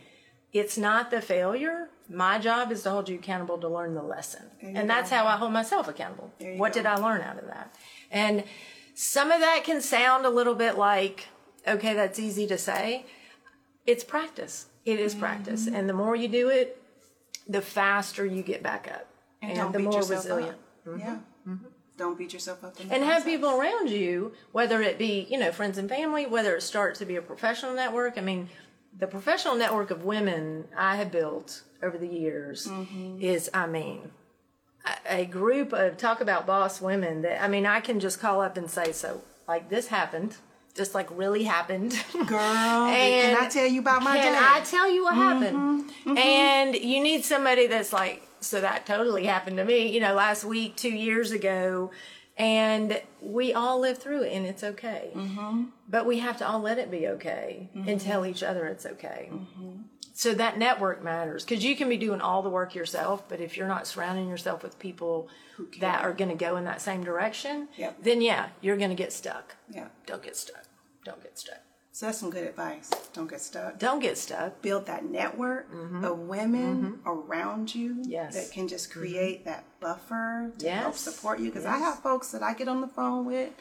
it's 0.53 0.77
not 0.77 1.11
the 1.11 1.21
failure. 1.21 1.89
My 2.09 2.39
job 2.39 2.71
is 2.71 2.83
to 2.83 2.91
hold 2.91 3.09
you 3.09 3.15
accountable 3.17 3.57
to 3.59 3.67
learn 3.67 3.93
the 3.95 4.03
lesson. 4.03 4.43
And 4.61 4.89
that's 4.89 5.09
how 5.09 5.25
I 5.25 5.35
hold 5.37 5.51
myself 5.51 5.87
accountable. 5.87 6.31
What 6.57 6.73
go. 6.73 6.79
did 6.79 6.85
I 6.85 6.95
learn 6.95 7.21
out 7.21 7.37
of 7.39 7.47
that? 7.47 7.75
And 8.11 8.43
some 8.93 9.31
of 9.31 9.41
that 9.41 9.63
can 9.63 9.81
sound 9.81 10.25
a 10.25 10.29
little 10.29 10.55
bit 10.55 10.77
like, 10.77 11.27
okay, 11.67 11.93
that's 11.93 12.19
easy 12.19 12.47
to 12.47 12.57
say. 12.57 13.05
It's 13.85 14.03
practice. 14.03 14.67
It 14.85 14.99
is 14.99 15.15
practice. 15.15 15.65
Mm-hmm. 15.65 15.75
And 15.75 15.89
the 15.89 15.93
more 15.93 16.15
you 16.15 16.27
do 16.27 16.49
it, 16.49 16.81
the 17.47 17.61
faster 17.61 18.25
you 18.25 18.41
get 18.41 18.63
back 18.63 18.89
up. 18.91 19.07
And, 19.41 19.55
don't 19.55 19.71
the 19.71 19.79
more 19.79 19.99
resilient. 19.99 20.57
Up. 20.87 20.99
Yeah. 20.99 21.17
Don't 21.97 22.17
beat 22.17 22.33
yourself 22.33 22.63
up. 22.63 22.77
And 22.79 23.03
have 23.03 23.23
process. 23.23 23.23
people 23.23 23.49
around 23.51 23.89
you, 23.89 24.33
whether 24.51 24.81
it 24.81 24.97
be, 24.97 25.27
you 25.29 25.37
know, 25.37 25.51
friends 25.51 25.77
and 25.77 25.87
family, 25.87 26.25
whether 26.25 26.55
it 26.55 26.61
starts 26.61 26.99
to 26.99 27.05
be 27.05 27.15
a 27.15 27.21
professional 27.21 27.73
network. 27.73 28.17
I 28.17 28.21
mean, 28.21 28.49
the 28.97 29.07
professional 29.07 29.55
network 29.55 29.91
of 29.91 30.03
women 30.03 30.65
I 30.75 30.97
have 30.97 31.11
built 31.11 31.63
over 31.81 31.97
the 31.97 32.07
years 32.07 32.67
Mm-hmm. 32.67 33.21
is, 33.21 33.49
I 33.53 33.67
mean, 33.67 34.11
a 35.09 35.25
group 35.25 35.73
of 35.73 35.97
talk 35.97 36.21
about 36.21 36.45
boss 36.45 36.81
women 36.81 37.21
that, 37.21 37.41
I 37.41 37.47
mean, 37.47 37.65
I 37.65 37.79
can 37.79 37.99
just 37.99 38.19
call 38.19 38.41
up 38.41 38.57
and 38.57 38.69
say, 38.69 38.91
so, 38.91 39.21
like, 39.47 39.69
this 39.69 39.87
happened, 39.87 40.37
just 40.75 40.93
like 40.93 41.07
really 41.17 41.43
happened. 41.43 41.91
Girl, 42.13 42.27
can 42.27 43.37
I 43.37 43.47
tell 43.49 43.65
you 43.65 43.79
about 43.79 44.03
my 44.03 44.17
Can? 44.17 44.35
I 44.35 44.63
tell 44.63 44.89
you 44.89 45.03
what 45.05 45.15
happened? 45.15 45.89
Mm-hmm. 46.05 46.17
And 46.17 46.75
you 46.75 47.01
need 47.01 47.23
somebody 47.25 47.67
that's 47.67 47.93
like, 47.93 48.21
so 48.41 48.61
that 48.61 48.85
totally 48.85 49.25
happened 49.25 49.57
to 49.57 49.65
me, 49.65 49.87
you 49.91 49.99
know, 49.99 50.13
last 50.13 50.43
week, 50.43 50.75
two 50.75 50.89
years 50.93 51.31
ago. 51.31 51.91
And 52.37 53.01
we 53.21 53.53
all 53.53 53.79
live 53.79 53.97
through 53.97 54.23
it 54.23 54.33
and 54.33 54.45
it's 54.45 54.63
okay. 54.63 55.11
Mm-hmm. 55.15 55.63
But 55.87 56.05
we 56.05 56.19
have 56.19 56.37
to 56.39 56.47
all 56.47 56.59
let 56.59 56.77
it 56.77 56.91
be 56.91 57.07
okay 57.07 57.69
and 57.73 57.99
tell 57.99 58.25
each 58.25 58.43
other 58.43 58.65
it's 58.67 58.85
okay. 58.85 59.29
Mm-hmm. 59.31 59.71
So 60.13 60.33
that 60.33 60.57
network 60.57 61.01
matters 61.03 61.43
because 61.45 61.63
you 61.63 61.75
can 61.77 61.87
be 61.89 61.97
doing 61.97 62.19
all 62.21 62.41
the 62.41 62.49
work 62.49 62.75
yourself, 62.75 63.27
but 63.29 63.39
if 63.39 63.55
you're 63.57 63.67
not 63.67 63.87
surrounding 63.87 64.27
yourself 64.29 64.63
with 64.63 64.77
people 64.79 65.29
that 65.79 66.03
are 66.03 66.13
going 66.13 66.29
to 66.29 66.35
go 66.35 66.55
in 66.57 66.65
that 66.65 66.81
same 66.81 67.03
direction, 67.03 67.67
Yep. 67.77 67.97
then 68.03 68.21
yeah, 68.21 68.47
you're 68.61 68.77
going 68.77 68.89
to 68.89 68.95
get 68.95 69.11
stuck. 69.13 69.55
yeah. 69.69 69.87
Don't 70.05 70.21
get 70.23 70.35
stuck. 70.35 70.64
Don't 71.05 71.23
get 71.23 71.37
stuck. 71.39 71.59
So 71.93 72.07
that's 72.07 72.17
some 72.17 72.29
good 72.29 72.43
advice. 72.45 72.89
Don't 73.13 73.29
get 73.29 73.39
stuck. 73.39 73.79
Don't 73.79 74.01
get 74.01 74.17
stuck. 74.17 74.61
Build 74.61 74.85
that 74.87 75.05
network 75.05 75.67
of 76.03 76.19
women 76.19 76.99
around 77.05 77.73
you 77.73 77.91
Mm-hmm. 77.95 78.11
Yes. 78.11 78.35
Mm-hmm. 78.35 78.43
that 78.45 78.51
can 78.51 78.67
just 78.67 78.91
create 78.91 79.45
that 79.45 79.63
buffer 79.79 80.51
to 80.59 80.69
help 80.69 80.95
support 80.95 81.39
you. 81.39 81.45
Because 81.45 81.65
I 81.65 81.77
have 81.77 81.99
folks 81.99 82.31
that 82.31 82.43
I 82.43 82.53
get 82.53 82.67
on 82.67 82.81
the 82.81 82.87
phone 82.89 83.25
with 83.25 83.51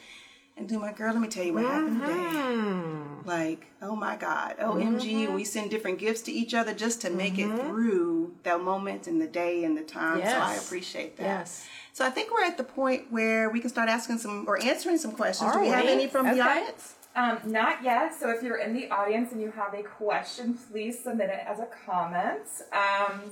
and 0.57 0.69
do 0.69 0.81
my 0.81 0.93
girl, 0.93 1.13
let 1.13 1.21
me 1.23 1.29
tell 1.29 1.45
you 1.45 1.53
what 1.55 1.65
happened 1.65 2.01
Mm-hmm. 2.03 3.21
today. 3.21 3.21
Like, 3.25 3.67
oh 3.83 3.95
my 3.95 4.17
God, 4.17 4.57
OMG, 4.59 5.33
we 5.33 5.45
send 5.45 5.71
different 5.71 5.99
gifts 6.01 6.23
to 6.23 6.33
each 6.33 6.55
other 6.55 6.75
just 6.75 7.01
to 7.03 7.11
make 7.11 7.35
Mm-hmm. 7.35 7.57
it 7.57 7.63
through 7.67 8.35
the 8.43 8.59
moment 8.59 9.07
and 9.07 9.21
the 9.21 9.27
day 9.29 9.63
and 9.65 9.77
the 9.79 9.83
time. 9.83 10.19
So 10.25 10.29
I 10.29 10.55
appreciate 10.57 11.17
that. 11.19 11.23
Yes. 11.23 11.67
So 11.93 12.05
I 12.05 12.11
think 12.11 12.33
we're 12.33 12.45
at 12.45 12.57
the 12.57 12.65
point 12.65 13.13
where 13.13 13.49
we 13.49 13.61
can 13.61 13.71
start 13.71 13.89
asking 13.89 14.19
some 14.19 14.45
or 14.49 14.61
answering 14.61 14.99
some 14.99 15.13
questions. 15.13 15.53
Do 15.53 15.61
we 15.61 15.69
have 15.69 15.85
any 15.87 16.09
from 16.09 16.27
Okay. 16.27 16.35
the 16.37 16.41
audience? 16.43 16.95
Um, 17.17 17.39
not 17.45 17.83
yet. 17.85 18.13
So 18.15 18.31
if 18.31 18.43
you're 18.43 18.59
in 18.59 18.75
the 18.75 18.91
audience 18.91 19.31
and 19.33 19.41
you 19.41 19.51
have 19.53 19.73
a 19.75 19.83
question, 19.83 20.55
please 20.71 20.99
submit 21.03 21.31
it 21.31 21.41
as 21.47 21.61
a 21.61 21.69
comment. 21.87 22.43
Um, 22.73 23.31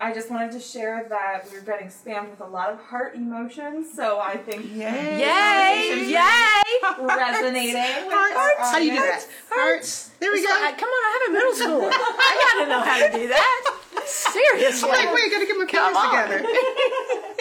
I 0.00 0.12
just 0.12 0.30
wanted 0.30 0.50
to 0.52 0.60
share 0.60 1.06
that 1.08 1.46
we 1.50 1.56
are 1.58 1.60
getting 1.62 1.86
spammed 1.86 2.30
with 2.30 2.40
a 2.40 2.46
lot 2.46 2.70
of 2.72 2.80
heart 2.80 3.14
emotions, 3.14 3.86
so 3.94 4.18
I 4.18 4.36
think 4.36 4.64
Yay! 4.74 5.20
Yay! 5.20 6.10
Yay! 6.10 7.06
resonating. 7.06 7.74
with 7.74 8.12
Hearts. 8.12 8.58
How 8.70 8.78
do 8.78 8.84
you 8.84 8.90
do 8.92 8.98
that? 8.98 9.26
Hearts. 9.48 10.10
There 10.18 10.32
we 10.32 10.38
It's 10.40 10.48
go. 10.48 10.60
like, 10.60 10.76
come 10.76 10.88
on, 10.88 11.02
I 11.06 11.10
have 11.14 11.30
a 11.30 11.32
middle 11.38 11.52
schooler. 11.54 11.90
I 11.94 12.54
gotta 12.58 12.68
know 12.68 12.80
how 12.80 12.98
to 13.06 13.12
do 13.16 13.28
that. 13.28 13.78
Seriously. 14.04 14.88
Like, 14.90 15.14
wait, 15.14 15.22
I 15.24 15.28
gotta 15.30 15.46
get 15.46 15.56
my 15.56 15.66
on. 15.94 16.10
together. 16.10 16.42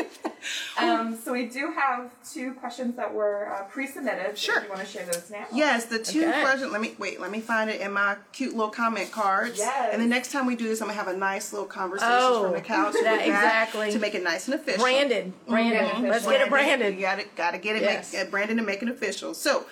Um, 0.81 1.17
so 1.23 1.31
we 1.33 1.45
do 1.45 1.71
have 1.73 2.11
two 2.29 2.53
questions 2.55 2.95
that 2.95 3.13
were 3.13 3.51
uh, 3.53 3.63
pre-submitted. 3.65 4.37
Sure. 4.37 4.57
If 4.59 4.63
you 4.63 4.69
want 4.69 4.81
to 4.81 4.87
share 4.87 5.05
those 5.05 5.29
now? 5.31 5.45
Yes, 5.53 5.85
the 5.85 5.99
two 5.99 6.25
Okay. 6.27 6.41
questions. 6.41 6.71
Let 6.71 6.81
me 6.81 6.95
wait. 6.97 7.19
Let 7.19 7.31
me 7.31 7.39
find 7.39 7.69
it 7.69 7.81
in 7.81 7.91
my 7.91 8.15
cute 8.31 8.53
little 8.55 8.71
comment 8.71 9.11
cards. 9.11 9.57
Yes. 9.59 9.89
And 9.93 10.01
the 10.01 10.07
next 10.07 10.31
time 10.31 10.45
we 10.45 10.55
do 10.55 10.67
this, 10.67 10.81
I'm 10.81 10.87
gonna 10.87 10.97
have 10.99 11.07
a 11.07 11.17
nice 11.17 11.53
little 11.53 11.67
conversation 11.67 12.13
Oh, 12.13 12.43
from 12.43 12.53
the 12.53 12.61
couch. 12.61 12.93
with 12.93 13.03
that- 13.03 13.19
that 13.19 13.27
exactly. 13.27 13.91
To 13.91 13.99
make 13.99 14.15
it 14.15 14.23
nice 14.23 14.47
and 14.47 14.55
official. 14.55 14.81
Branded. 14.83 15.33
Branded. 15.47 15.81
Mhm. 15.91 16.09
Let's 16.09 16.25
get 16.25 16.41
it 16.41 16.49
branded. 16.49 16.95
You 16.95 17.01
gotta 17.01 17.25
gotta 17.35 17.57
get 17.57 17.75
it 17.75 17.81
Yes. 17.83 18.13
make, 18.13 18.21
uh, 18.21 18.29
branded 18.29 18.57
and 18.57 18.65
make 18.65 18.81
it 18.81 18.89
official. 18.89 19.33
So, 19.33 19.65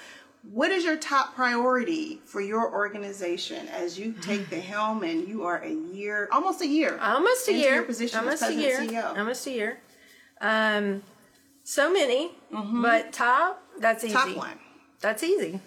what 0.51 0.71
is 0.71 0.83
your 0.85 0.95
top 0.95 1.35
priority 1.35 2.21
for 2.25 2.39
your 2.41 2.71
organization 2.71 3.67
as 3.69 3.99
you 3.99 4.13
take 4.21 4.49
the 4.49 4.59
helm 4.59 5.03
and 5.03 5.27
you 5.27 5.43
are 5.43 5.57
a 5.57 5.69
year, 5.69 6.29
almost 6.31 6.61
a 6.61 6.67
year, 6.67 6.97
Almost 7.01 7.47
a 7.47 7.51
into 7.51 7.61
year. 7.63 7.73
your 7.75 7.83
position 7.83 8.19
Almost 8.19 8.43
as 8.43 8.49
a 8.49 8.53
president 8.53 8.91
year. 8.91 9.01
CEO? 9.03 9.17
Almost 9.17 9.47
a 9.47 9.51
year. 9.51 9.79
Um, 10.41 11.03
so 11.63 11.91
many, 11.91 12.31
but 12.51 13.11
top. 13.13 13.63
That's 13.79 14.03
easy. 14.03 14.13
Top 14.13 14.35
one. 14.35 14.57
That's 15.01 15.23
easy. 15.23 15.59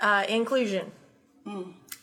Uh, 0.00 0.24
inclusion. 0.28 0.92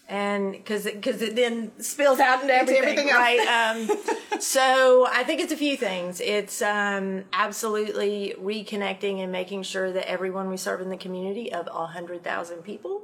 And 0.08 0.52
because 0.52 0.84
because 0.86 1.22
it 1.22 1.36
then 1.36 1.72
spills 1.82 2.20
out 2.20 2.42
into 2.42 2.54
everything, 2.54 2.84
everything 2.84 3.10
else. 3.10 3.20
right? 3.20 3.90
Um, 4.30 4.40
so 4.40 5.08
I 5.12 5.24
think 5.24 5.42
it's 5.42 5.52
a 5.52 5.58
few 5.58 5.76
things. 5.78 6.22
It's 6.22 6.62
um, 6.62 7.24
absolutely 7.34 8.36
reconnecting 8.40 9.20
and 9.24 9.32
making 9.32 9.64
sure 9.64 9.92
that 9.92 10.08
everyone 10.10 10.50
we 10.50 10.58
serve 10.58 10.82
in 10.82 10.90
the 10.90 10.98
community 10.98 11.52
of 11.52 11.68
a 11.68 11.88
hundred 11.88 12.24
thousand 12.24 12.58
people 12.64 13.04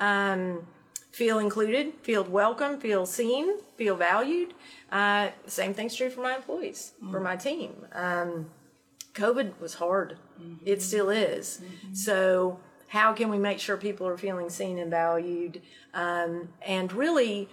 um, 0.00 0.66
feel 1.10 1.38
included, 1.38 1.94
feel 2.02 2.24
welcome, 2.24 2.78
feel 2.80 3.06
seen, 3.06 3.58
feel 3.76 3.96
valued. 3.96 4.54
Uh, 4.92 5.28
same 5.46 5.74
thing's 5.74 5.94
true 5.94 6.10
for 6.10 6.20
my 6.22 6.36
employees, 6.36 6.92
for 7.10 7.20
my 7.20 7.36
team. 7.36 7.74
Um, 7.92 8.50
COVID 9.14 9.58
was 9.60 9.74
hard. 9.74 10.16
It 10.64 10.82
still 10.82 11.10
is. 11.10 11.60
So, 11.92 12.60
how 12.88 13.12
can 13.12 13.28
we 13.28 13.38
make 13.38 13.60
sure 13.60 13.76
people 13.76 14.06
are 14.08 14.16
feeling 14.16 14.50
seen 14.50 14.78
and 14.78 14.90
valued, 14.90 15.62
um, 15.94 16.48
and 16.66 16.92
really 16.92 17.48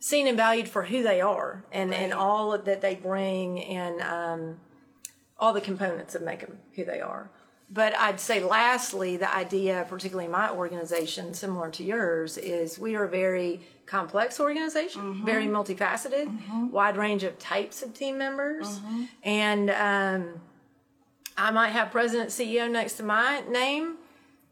seen 0.00 0.26
and 0.26 0.36
valued 0.36 0.68
for 0.68 0.84
who 0.84 1.02
they 1.02 1.20
are 1.20 1.62
and, 1.70 1.92
and 1.94 2.12
all 2.12 2.56
that 2.56 2.80
they 2.80 2.94
bring 2.94 3.62
and 3.62 4.00
um, 4.00 4.56
all 5.38 5.52
the 5.52 5.60
components 5.60 6.14
that 6.14 6.22
make 6.22 6.40
them 6.40 6.58
who 6.74 6.84
they 6.84 7.00
are. 7.00 7.30
But 7.72 7.96
I'd 7.96 8.18
say, 8.18 8.42
lastly, 8.42 9.16
the 9.16 9.32
idea, 9.32 9.86
particularly 9.88 10.24
in 10.24 10.32
my 10.32 10.50
organization, 10.50 11.34
similar 11.34 11.70
to 11.70 11.84
yours, 11.84 12.36
is 12.36 12.78
we 12.78 12.96
are 12.96 13.04
a 13.04 13.08
very 13.08 13.60
complex 13.86 14.40
organization, 14.40 15.24
very 15.24 15.46
multifaceted, 15.46 16.70
wide 16.70 16.96
range 16.96 17.22
of 17.22 17.38
types 17.38 17.82
of 17.82 17.94
team 17.94 18.18
members, 18.18 18.80
and 19.22 19.70
um, 19.70 20.40
I 21.36 21.50
might 21.52 21.70
have 21.70 21.90
president 21.90 22.30
CEO 22.30 22.70
next 22.70 22.94
to 22.94 23.02
my 23.02 23.42
name, 23.48 23.96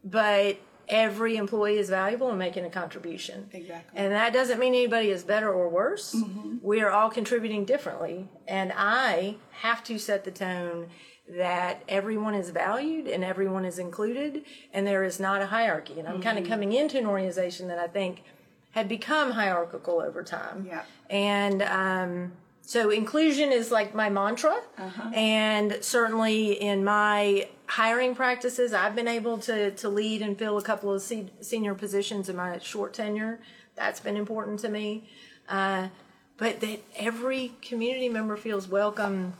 but 0.03 0.57
every 0.89 1.37
employee 1.37 1.77
is 1.77 1.89
valuable 1.89 2.29
and 2.29 2.39
making 2.39 2.65
a 2.65 2.69
contribution. 2.69 3.47
Exactly. 3.53 3.97
And 3.97 4.11
that 4.11 4.33
doesn't 4.33 4.59
mean 4.59 4.73
anybody 4.73 5.09
is 5.09 5.23
better 5.23 5.51
or 5.51 5.69
worse. 5.69 6.15
Mm-hmm. 6.15 6.57
We 6.63 6.81
are 6.81 6.89
all 6.89 7.09
contributing 7.09 7.63
differently. 7.63 8.27
And 8.47 8.73
I 8.75 9.35
have 9.51 9.83
to 9.85 9.99
set 9.99 10.23
the 10.23 10.31
tone 10.31 10.87
that 11.37 11.83
everyone 11.87 12.33
is 12.33 12.49
valued 12.49 13.07
and 13.07 13.23
everyone 13.23 13.63
is 13.65 13.77
included 13.79 14.43
and 14.73 14.85
there 14.87 15.03
is 15.03 15.19
not 15.19 15.41
a 15.41 15.45
hierarchy. 15.45 15.99
And 15.99 16.07
I'm 16.07 16.21
kind 16.21 16.37
of 16.37 16.43
Mm-hmm. 16.43 16.51
coming 16.53 16.73
into 16.73 16.97
an 16.97 17.05
organization 17.05 17.67
that 17.67 17.77
I 17.77 17.87
think 17.87 18.23
had 18.71 18.87
become 18.87 19.31
hierarchical 19.31 20.01
over 20.01 20.23
time. 20.23 20.65
Yeah. 20.67 20.81
And 21.09 21.61
um, 21.63 22.31
so 22.61 22.89
inclusion 22.89 23.51
is 23.51 23.71
like 23.71 23.93
my 23.93 24.09
mantra. 24.09 24.59
Uh-huh. 24.77 25.09
And 25.13 25.77
certainly 25.81 26.53
in 26.53 26.83
my 26.83 27.47
hiring 27.67 28.15
practices, 28.15 28.73
I've 28.73 28.95
been 28.95 29.07
able 29.07 29.37
to, 29.39 29.71
to 29.71 29.89
lead 29.89 30.21
and 30.21 30.37
fill 30.37 30.57
a 30.57 30.63
couple 30.63 30.91
of 30.93 31.01
se- 31.01 31.31
senior 31.41 31.75
positions 31.75 32.29
in 32.29 32.35
my 32.35 32.57
short 32.59 32.93
tenure. 32.93 33.39
That's 33.75 33.99
been 33.99 34.17
important 34.17 34.59
to 34.61 34.69
me. 34.69 35.09
Uh, 35.47 35.89
but 36.37 36.59
that 36.61 36.79
every 36.95 37.53
community 37.61 38.07
member 38.09 38.37
feels 38.37 38.67
welcome 38.67 39.33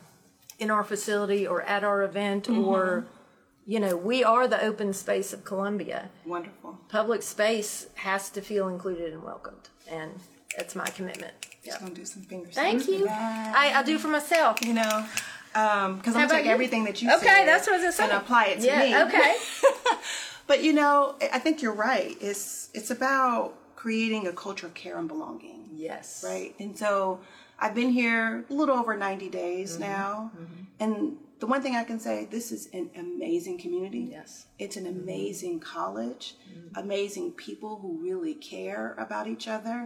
in 0.59 0.69
our 0.69 0.83
facility 0.83 1.47
or 1.47 1.61
at 1.63 1.83
our 1.83 2.03
event 2.03 2.45
Mm-hmm. 2.45 2.63
or, 2.65 3.05
you 3.65 3.79
know, 3.79 3.95
we 3.95 4.23
are 4.23 4.47
the 4.47 4.61
open 4.63 4.93
space 4.93 5.33
of 5.33 5.43
Columbia 5.45 6.09
Wonderful. 6.25 6.77
public 6.89 7.21
space 7.23 7.87
has 7.95 8.29
to 8.31 8.41
feel 8.41 8.67
included 8.67 9.13
and 9.13 9.23
welcomed, 9.23 9.69
and 9.89 10.11
that's 10.57 10.75
my 10.75 10.85
commitment. 10.87 11.33
Yeah. 11.63 11.71
Just 11.73 11.79
gonna 11.81 11.93
do 11.93 12.05
some 12.05 12.23
fingers. 12.23 12.55
Thank 12.55 12.87
you. 12.87 13.07
I, 13.09 13.73
I 13.75 13.83
do 13.83 13.97
for 13.99 14.07
myself. 14.07 14.63
You 14.65 14.73
know, 14.73 15.05
because 15.53 16.15
I'm 16.15 16.27
gonna 16.27 16.29
take 16.29 16.45
you? 16.45 16.51
everything 16.51 16.83
that 16.85 17.01
you 17.01 17.11
Okay, 17.15 17.25
said 17.25 17.45
that's 17.45 17.67
what 17.67 17.79
I 17.79 17.85
was 17.85 17.97
gonna 17.97 18.13
and 18.13 18.21
apply 18.23 18.45
it 18.45 18.59
to 18.61 18.65
yeah, 18.65 18.79
me. 18.79 19.01
Okay. 19.07 19.35
But 20.47 20.63
you 20.63 20.73
know, 20.73 21.13
I 21.21 21.29
I 21.33 21.39
think 21.39 21.61
you're 21.61 21.73
right. 21.73 22.17
It's 22.19 22.69
it's 22.73 22.89
about 22.89 23.53
creating 23.83 24.27
a 24.27 24.33
culture 24.45 24.67
of 24.67 24.73
care 24.73 24.97
and 25.01 25.07
belonging. 25.07 25.61
yes. 25.87 26.23
right? 26.31 26.53
And 26.63 26.77
so 26.83 26.93
I've 27.63 27.75
been 27.81 27.91
here 28.01 28.45
a 28.49 28.53
little 28.59 28.77
over 28.81 28.93
90 28.97 29.29
days 29.29 29.69
Mm-hmm. 29.73 29.81
now. 29.81 30.31
And 30.81 30.93
the 31.41 31.47
one 31.53 31.61
thing 31.61 31.75
I 31.77 31.85
can 31.85 31.99
say, 32.07 32.15
this 32.35 32.51
is 32.51 32.63
an 32.79 32.89
amazing 33.05 33.57
community. 33.63 34.05
Yes. 34.11 34.29
Mm-hmm. 34.31 34.63
It's 34.65 34.75
an 34.81 34.87
amazing 34.97 35.55
college, 35.61 36.35
amazing 36.75 37.27
people 37.47 37.71
who 37.81 37.91
really 38.09 38.33
care 38.33 38.85
about 39.05 39.25
each 39.33 39.47
other. 39.47 39.77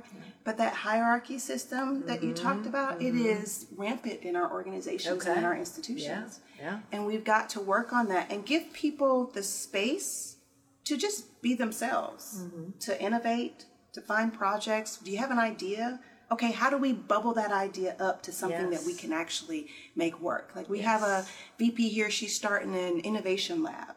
But 0.43 0.58
that 0.58 0.73
hierarchy 0.88 1.38
system 1.51 1.86
that 2.10 2.23
you 2.23 2.32
talked 2.34 2.65
about, 2.65 2.93
it 3.08 3.15
is 3.15 3.67
rampant 3.84 4.19
in 4.29 4.36
our 4.36 4.49
organizations 4.51 5.23
and 5.25 5.38
in 5.38 5.43
Mm-hmm. 5.43 5.45
Our 5.45 5.56
institutions. 5.65 6.32
Yeah, 6.58 6.63
yeah. 6.65 6.79
And 6.91 7.06
we've 7.10 7.23
got 7.36 7.45
to 7.56 7.60
work 7.75 7.93
on 7.93 8.06
that 8.13 8.25
and 8.32 8.39
give 8.53 8.73
people 8.73 9.15
the 9.38 9.43
space 9.43 10.38
to 10.86 10.97
just 11.06 11.19
be 11.45 11.53
themselves, 11.63 12.23
Mm-hmm. 12.43 12.65
to 12.88 12.91
innovate, 13.08 13.65
to 13.93 14.01
find 14.01 14.34
projects. 14.34 14.97
Do 14.97 15.12
you 15.12 15.17
have 15.19 15.32
an 15.32 15.39
idea? 15.39 15.99
Okay, 16.32 16.51
how 16.51 16.69
do 16.71 16.77
we 16.77 16.93
bubble 16.93 17.34
that 17.36 17.51
idea 17.51 17.95
up 17.99 18.23
to 18.23 18.32
something 18.32 18.71
that 18.71 18.84
we 18.86 18.95
can 18.95 19.13
actually 19.13 19.67
make 19.95 20.19
work? 20.19 20.51
Like 20.56 20.67
we 20.67 20.79
have 20.79 21.03
a 21.03 21.25
VP 21.60 21.89
here, 21.89 22.10
she's 22.10 22.36
starting 22.36 22.73
an 22.75 22.99
innovation 23.01 23.62
lab, 23.62 23.93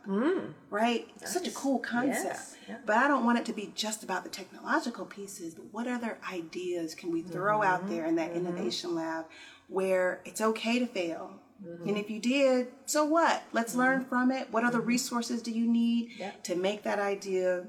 right? 0.69 1.09
Such 1.25 1.49
a 1.49 1.51
cool 1.53 1.79
concept. 1.79 2.19
Mm. 2.19 2.29
Yes, 2.29 2.57
yeah. 2.69 2.77
But 2.85 2.97
I 2.99 3.09
don't 3.09 3.25
want 3.25 3.39
it 3.39 3.47
to 3.47 3.55
be 3.55 3.73
just 3.75 4.03
about 4.03 4.23
the 4.23 4.29
technological 4.29 5.07
pieces, 5.07 5.55
but 5.55 5.73
what 5.73 5.87
other 5.87 6.19
ideas 6.31 6.95
can 6.95 7.11
we 7.11 7.23
throw 7.23 7.61
Mm-hmm. 7.61 7.73
out 7.73 7.89
there 7.89 8.05
in 8.05 8.17
that 8.17 8.33
innovation 8.33 8.95
lab 8.95 9.25
where 9.69 10.21
it's 10.27 10.43
okay 10.43 10.79
to 10.79 10.87
fail? 10.87 11.41
Mm-hmm. 11.67 11.89
And 11.89 11.97
if 11.97 12.11
you 12.11 12.21
did, 12.21 12.69
so 12.85 13.03
what? 13.07 13.45
Let's 13.55 13.75
learn 13.75 14.05
from 14.05 14.31
it. 14.31 14.49
What 14.51 14.63
other 14.65 14.81
resources 14.81 15.41
do 15.41 15.53
you 15.53 15.67
need 15.67 16.11
Yeah. 16.19 16.33
to 16.43 16.55
make 16.55 16.83
that 16.83 16.99
idea 16.99 17.65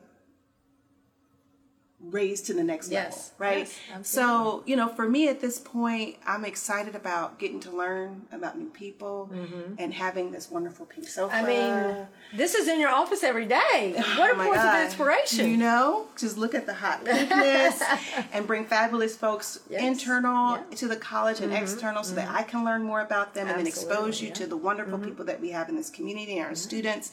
raised 2.00 2.46
to 2.46 2.54
the 2.54 2.64
next 2.64 2.92
Yes. 2.92 3.32
level, 3.40 3.56
right? 3.58 3.80
Yes, 3.90 4.08
so, 4.08 4.62
you 4.68 4.76
know, 4.76 4.88
for 4.88 5.10
me 5.10 5.30
at 5.30 5.42
this 5.42 5.58
point, 5.58 6.18
I'm 6.28 6.46
excited 6.46 6.94
about 6.96 7.40
getting 7.40 7.60
to 7.62 7.72
learn 7.72 8.28
about 8.32 8.56
new 8.58 8.70
people 8.70 9.32
and 9.80 9.94
having 9.96 10.32
this 10.32 10.52
wonderful 10.52 10.86
pink 10.86 11.08
sofa. 11.08 11.34
Mm-hmm. 11.36 11.46
I 11.46 11.50
mean, 11.88 12.08
this 12.36 12.54
is 12.54 12.68
in 12.68 12.80
your 12.80 12.92
office 12.92 13.24
every 13.24 13.48
day. 13.48 13.96
What 14.18 14.30
Oh 14.30 14.34
a 14.34 14.36
my 14.38 14.46
force 14.46 14.58
God. 14.58 14.80
of 14.80 14.86
inspiration. 14.86 15.50
You 15.50 15.58
know, 15.58 16.06
just 16.16 16.38
look 16.38 16.54
at 16.54 16.68
the 16.68 16.74
hot 16.76 17.04
pinkness 17.04 17.82
and 18.32 18.46
bring 18.46 18.66
fabulous 18.66 19.18
folks 19.18 19.60
Yes. 19.68 19.82
internal 19.82 20.52
Yeah. 20.52 20.58
Mm-hmm. 20.62 20.74
to 20.76 20.88
the 20.88 20.98
college 20.98 21.40
and 21.42 21.52
external 21.52 22.04
so 22.04 22.14
that 22.16 22.30
I 22.30 22.44
can 22.44 22.64
learn 22.64 22.84
more 22.84 23.02
about 23.02 23.34
them 23.34 23.48
and 23.48 23.58
then 23.60 23.66
expose 23.68 24.22
you 24.22 24.28
yeah. 24.28 24.34
Mm-hmm. 24.36 24.44
to 24.44 24.50
the 24.50 24.58
wonderful 24.58 25.00
people 25.00 25.26
that 25.26 25.42
we 25.42 25.50
have 25.50 25.68
in 25.68 25.76
this 25.76 25.90
community 25.90 26.38
and 26.38 26.48
our 26.48 26.56
students. 26.56 27.12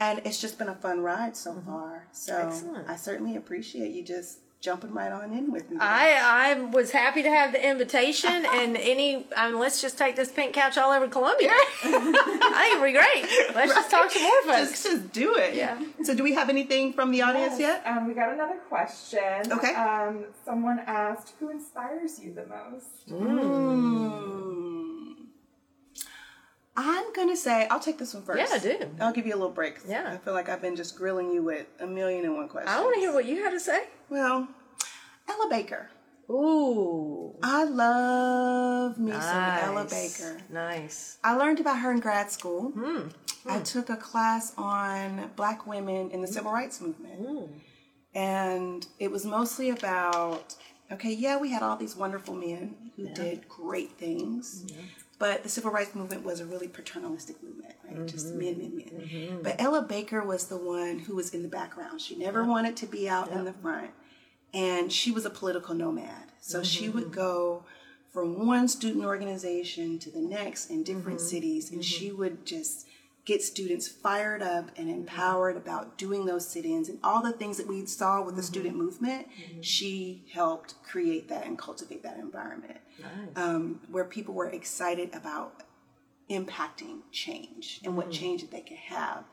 And 0.00 0.20
it's 0.24 0.40
just 0.40 0.58
been 0.58 0.68
a 0.68 0.74
fun 0.74 1.00
ride 1.02 1.36
so 1.36 1.54
far. 1.66 2.06
So 2.12 2.32
Mm-hmm. 2.32 2.48
Excellent. 2.48 2.88
I 2.90 2.96
certainly 2.96 3.36
appreciate 3.36 3.92
you 3.92 4.02
just 4.02 4.38
jumping 4.62 4.92
right 4.92 5.10
on 5.10 5.32
in 5.32 5.50
with 5.50 5.70
me. 5.70 5.78
I, 5.80 6.52
I 6.52 6.60
was 6.60 6.90
happy 6.90 7.22
to 7.22 7.30
have 7.30 7.52
the 7.52 7.66
invitation 7.66 8.30
and 8.52 8.76
any 8.76 9.26
I 9.36 9.48
mean, 9.50 9.58
let's 9.58 9.80
just 9.80 9.96
take 9.98 10.16
this 10.16 10.30
pink 10.30 10.52
couch 10.54 10.76
all 10.78 10.90
over 10.92 11.06
Columbia. 11.08 11.50
I 11.82 12.62
think 12.62 12.72
it'd 12.72 12.84
be 12.84 12.92
great. 12.92 13.54
Let's 13.54 13.74
just 13.74 13.90
talk 13.90 14.10
to 14.12 14.20
more 14.20 14.42
folks. 14.44 14.70
just, 14.70 14.84
just 14.84 15.12
do 15.12 15.34
it. 15.36 15.54
Yeah. 15.54 15.78
So 16.02 16.14
do 16.14 16.22
we 16.22 16.34
have 16.34 16.48
anything 16.50 16.92
from 16.92 17.10
the 17.10 17.22
audience 17.22 17.58
Yes, 17.58 17.82
yet? 17.84 17.86
Um, 17.86 18.06
we 18.08 18.12
got 18.14 18.32
another 18.32 18.56
question. 18.68 19.50
Okay. 19.52 19.74
Um, 19.74 20.24
someone 20.44 20.80
asked, 20.86 21.34
"Who 21.40 21.48
inspires 21.50 22.18
you 22.20 22.32
the 22.34 22.46
most?" 22.46 23.08
Hmm. 23.08 24.69
I'm 26.82 27.12
gonna 27.12 27.36
say 27.36 27.66
I'll 27.68 27.80
take 27.80 27.98
this 27.98 28.14
one 28.14 28.22
first. 28.22 28.38
Yeah, 28.38 28.56
I 28.56 28.58
do. 28.58 28.90
I'll 29.00 29.12
give 29.12 29.26
you 29.26 29.34
a 29.34 29.36
little 29.36 29.50
break. 29.50 29.78
Yeah. 29.86 30.10
I 30.12 30.16
feel 30.18 30.34
like 30.34 30.48
I've 30.48 30.62
been 30.62 30.76
just 30.76 30.96
grilling 30.96 31.30
you 31.30 31.42
with 31.42 31.66
a 31.80 31.86
million 31.86 32.24
and 32.24 32.34
one 32.36 32.48
questions. 32.48 32.74
I 32.74 32.80
want 32.80 32.94
to 32.94 33.00
hear 33.00 33.12
what 33.12 33.26
you 33.26 33.42
had 33.42 33.50
to 33.50 33.60
say. 33.60 33.84
Well, 34.08 34.48
Ella 35.28 35.48
Baker. 35.50 35.90
Ooh. 36.30 37.34
I 37.42 37.64
love 37.64 38.98
me 38.98 39.10
some 39.10 39.20
Nice. 39.20 39.62
Ella 39.64 39.80
Ella 39.80 39.88
Baker. 39.90 40.40
Nice. 40.48 41.18
I 41.24 41.34
learned 41.34 41.60
about 41.60 41.80
her 41.80 41.90
in 41.90 41.98
grad 41.98 42.30
school. 42.30 42.70
Hmm. 42.70 43.08
Hmm. 43.42 43.50
I 43.50 43.60
took 43.60 43.90
a 43.90 43.96
class 43.96 44.52
on 44.56 45.30
black 45.34 45.66
women 45.66 46.10
in 46.10 46.20
the 46.20 46.28
hmm. 46.28 46.34
civil 46.34 46.52
rights 46.52 46.80
movement. 46.80 47.50
And 48.14 48.86
it 48.98 49.10
was 49.10 49.24
mostly 49.24 49.70
about 49.70 50.54
okay, 50.92 51.12
yeah, 51.12 51.38
we 51.38 51.50
had 51.50 51.62
all 51.62 51.76
these 51.76 51.96
wonderful 51.96 52.34
men 52.34 52.74
who 52.96 53.08
did 53.14 53.48
great 53.48 53.92
things. 53.92 54.66
But 55.20 55.42
the 55.42 55.50
civil 55.50 55.70
rights 55.70 55.94
movement 55.94 56.24
was 56.24 56.40
a 56.40 56.46
really 56.46 56.66
paternalistic 56.66 57.42
movement, 57.42 57.74
right? 57.84 58.06
Just 58.06 58.28
mm-hmm. 58.28 58.38
men, 58.38 58.58
men, 58.58 58.76
men. 58.76 59.06
Mm-hmm. 59.06 59.42
But 59.42 59.60
Ella 59.60 59.82
Baker 59.82 60.24
was 60.24 60.46
the 60.46 60.56
one 60.56 60.98
who 60.98 61.14
was 61.14 61.34
in 61.34 61.42
the 61.42 61.48
background. 61.48 62.00
She 62.00 62.16
never 62.16 62.42
wanted 62.42 62.74
to 62.78 62.86
be 62.86 63.06
out 63.06 63.30
in 63.30 63.44
the 63.44 63.52
front. 63.52 63.90
And 64.54 64.90
she 64.90 65.12
was 65.12 65.26
a 65.26 65.30
political 65.30 65.74
nomad. 65.74 66.32
So 66.40 66.62
she 66.62 66.88
would 66.88 67.04
mm-hmm. 67.04 67.12
go 67.12 67.64
from 68.10 68.46
one 68.46 68.66
student 68.66 69.04
organization 69.04 69.98
to 69.98 70.10
the 70.10 70.20
next 70.22 70.70
in 70.70 70.82
different 70.82 71.20
cities, 71.20 71.70
and 71.70 71.84
she 71.84 72.10
would 72.10 72.46
just 72.46 72.88
get 73.30 73.42
students 73.42 73.86
fired 73.86 74.42
up 74.42 74.70
and 74.76 74.90
empowered 74.90 75.56
about 75.56 75.96
doing 75.96 76.24
those 76.26 76.48
sit-ins 76.48 76.88
and 76.88 76.98
all 77.04 77.22
the 77.22 77.32
things 77.32 77.56
that 77.58 77.68
we 77.68 77.86
saw 77.86 78.20
with 78.20 78.34
the 78.34 78.42
student 78.42 78.74
mm-hmm. 78.74 78.84
movement. 78.84 79.28
Mm-hmm. 79.28 79.60
She 79.60 80.24
helped 80.32 80.74
create 80.82 81.28
that 81.28 81.46
and 81.46 81.56
cultivate 81.56 82.02
that 82.02 82.18
environment 82.18 82.78
um, 83.36 83.80
where 83.88 84.04
people 84.04 84.34
were 84.34 84.48
excited 84.48 85.14
about 85.14 85.62
impacting 86.28 87.02
change 87.12 87.80
and 87.84 87.96
what 87.96 88.06
mm-hmm. 88.06 88.20
change 88.20 88.40
that 88.40 88.50
they 88.50 88.62
could 88.62 88.76
have. 88.76 89.24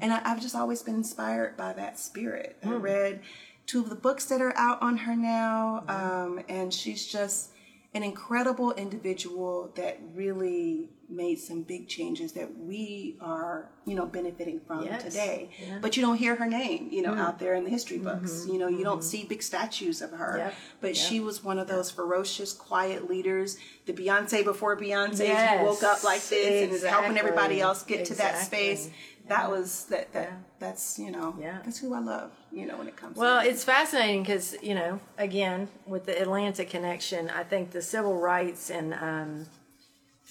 And 0.00 0.12
I, 0.12 0.20
I've 0.24 0.42
just 0.42 0.54
always 0.54 0.82
been 0.82 0.96
inspired 0.96 1.56
by 1.56 1.72
that 1.72 1.98
spirit. 1.98 2.58
I 2.62 2.68
mm. 2.68 2.82
read 2.82 3.20
two 3.66 3.80
of 3.80 3.88
the 3.88 3.96
books 3.96 4.26
that 4.26 4.40
are 4.42 4.56
out 4.56 4.80
on 4.82 4.98
her 4.98 5.16
now, 5.16 5.84
um, 5.88 6.44
and 6.48 6.72
she's 6.72 7.06
just 7.06 7.52
an 7.96 8.02
incredible 8.02 8.72
individual 8.72 9.72
that 9.74 9.98
really 10.14 10.90
made 11.08 11.38
some 11.38 11.62
big 11.62 11.88
changes 11.88 12.32
that 12.32 12.58
we 12.58 13.16
are, 13.22 13.70
you 13.86 13.94
know, 13.94 14.04
benefiting 14.04 14.60
from 14.66 14.84
Yes. 14.84 15.02
today. 15.02 15.48
Yeah. 15.58 15.78
But 15.80 15.96
you 15.96 16.02
don't 16.02 16.16
hear 16.16 16.36
her 16.36 16.46
name, 16.46 16.88
you 16.90 17.00
know, 17.00 17.14
out 17.14 17.36
mm. 17.36 17.38
there 17.38 17.54
in 17.54 17.64
the 17.64 17.70
history 17.70 17.96
books. 17.96 18.32
Mm-hmm. 18.32 18.52
You 18.52 18.58
know, 18.58 18.68
you 18.68 18.84
don't 18.84 18.98
mm-hmm. 18.98 19.08
see 19.08 19.24
big 19.24 19.42
statues 19.42 20.02
of 20.02 20.10
her. 20.10 20.36
Yep. 20.36 20.54
But 20.82 20.88
Yep. 20.88 20.96
she 20.96 21.20
was 21.20 21.42
one 21.42 21.58
of 21.58 21.68
those 21.68 21.90
ferocious, 21.90 22.52
quiet 22.52 23.08
leaders. 23.08 23.56
The 23.86 23.94
Beyonce 23.94 24.44
before 24.44 24.76
Beyonce 24.76 25.20
Yes. 25.20 25.60
who 25.60 25.66
woke 25.66 25.82
up 25.82 26.04
like 26.04 26.22
this 26.28 26.64
and 26.64 26.72
is 26.72 26.84
helping 26.84 27.16
everybody 27.16 27.62
else 27.62 27.82
get 27.82 28.04
to 28.06 28.14
that 28.16 28.44
space. 28.44 28.90
That 29.28 29.50
was 29.50 29.84
that 29.86 30.12
that 30.12 30.28
Yeah. 30.30 30.36
that's 30.58 30.98
you 30.98 31.10
know 31.10 31.34
Yeah. 31.38 31.58
that's 31.64 31.78
who 31.78 31.94
I 31.94 31.98
love. 32.00 32.30
You 32.52 32.66
know 32.66 32.76
when 32.76 32.88
it 32.88 32.96
comes. 32.96 33.16
Well, 33.16 33.40
it's 33.46 33.64
fascinating 33.64 34.22
because 34.22 34.56
you 34.62 34.74
know, 34.74 35.00
again, 35.18 35.68
with 35.86 36.06
the 36.06 36.20
Atlanta 36.20 36.64
connection, 36.64 37.28
I 37.30 37.42
think 37.44 37.70
the 37.72 37.82
civil 37.82 38.16
rights 38.16 38.70
and 38.70 38.94
um, 38.94 39.46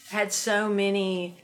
had 0.09 0.31
so 0.31 0.69
many 0.69 1.37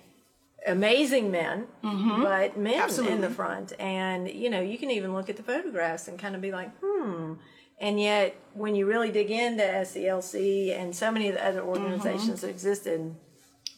amazing 0.67 1.31
men, 1.31 1.67
but 1.81 2.57
men 2.57 2.73
in 2.73 2.89
Mm-hmm. 2.89 3.21
The 3.21 3.29
front, 3.29 3.73
and 3.79 4.29
you 4.29 4.49
know, 4.49 4.61
you 4.61 4.77
can 4.77 4.91
even 4.91 5.13
look 5.13 5.29
at 5.29 5.35
the 5.37 5.43
photographs 5.43 6.07
and 6.07 6.17
kind 6.19 6.35
of 6.35 6.41
be 6.41 6.51
like, 6.51 6.69
hmm. 6.83 7.33
And 7.79 7.99
yet, 7.99 8.35
when 8.53 8.75
you 8.75 8.85
really 8.85 9.11
dig 9.11 9.31
into 9.31 9.63
SCLC 9.63 10.71
and 10.79 10.95
so 10.95 11.09
many 11.11 11.29
of 11.29 11.33
the 11.35 11.43
other 11.45 11.61
Mm-hmm. 11.61 11.69
organizations 11.69 12.41
that 12.41 12.49
existed, 12.49 13.15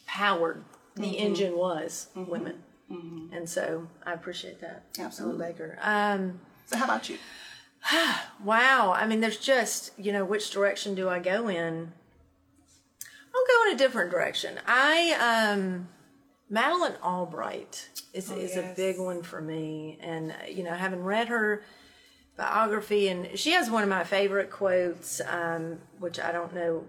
powered 0.06 0.62
the 0.94 1.16
engine 1.18 1.56
was 1.56 2.08
women, 2.14 2.62
and 2.90 3.48
so 3.48 3.88
I 4.04 4.12
appreciate 4.12 4.60
that. 4.60 4.92
Mm-hmm. 4.92 5.02
Absolutely. 5.02 5.44
Ella 5.44 5.52
Baker. 5.52 5.78
Um, 5.82 6.40
so 6.66 6.76
how 6.76 6.84
about 6.84 7.08
you? 7.08 7.18
Wow. 8.42 8.92
I 8.94 9.06
mean, 9.06 9.20
there's 9.20 9.38
just, 9.38 9.92
you 9.98 10.12
know, 10.12 10.24
which 10.24 10.50
direction 10.50 10.94
do 10.94 11.08
I 11.08 11.18
go 11.18 11.48
in? 11.48 11.92
I'll 13.34 13.46
go 13.46 13.68
in 13.70 13.74
a 13.74 13.78
different 13.78 14.10
direction. 14.10 14.60
I, 14.66 15.50
um, 15.54 15.88
Madeleine 16.50 16.96
Albright 17.02 17.88
is, 18.12 18.30
is 18.30 18.56
a 18.56 18.72
big 18.76 18.98
one 18.98 19.22
for 19.22 19.40
me. 19.40 19.98
And, 20.00 20.32
uh, 20.32 20.46
you 20.48 20.62
know, 20.62 20.74
having 20.74 21.02
read 21.02 21.28
her 21.28 21.64
biography, 22.36 23.08
and 23.08 23.38
she 23.38 23.52
has 23.52 23.70
one 23.70 23.82
of 23.82 23.88
my 23.88 24.04
favorite 24.04 24.50
quotes, 24.50 25.20
um, 25.26 25.78
which 25.98 26.20
I 26.20 26.32
don't 26.32 26.54
know 26.54 26.84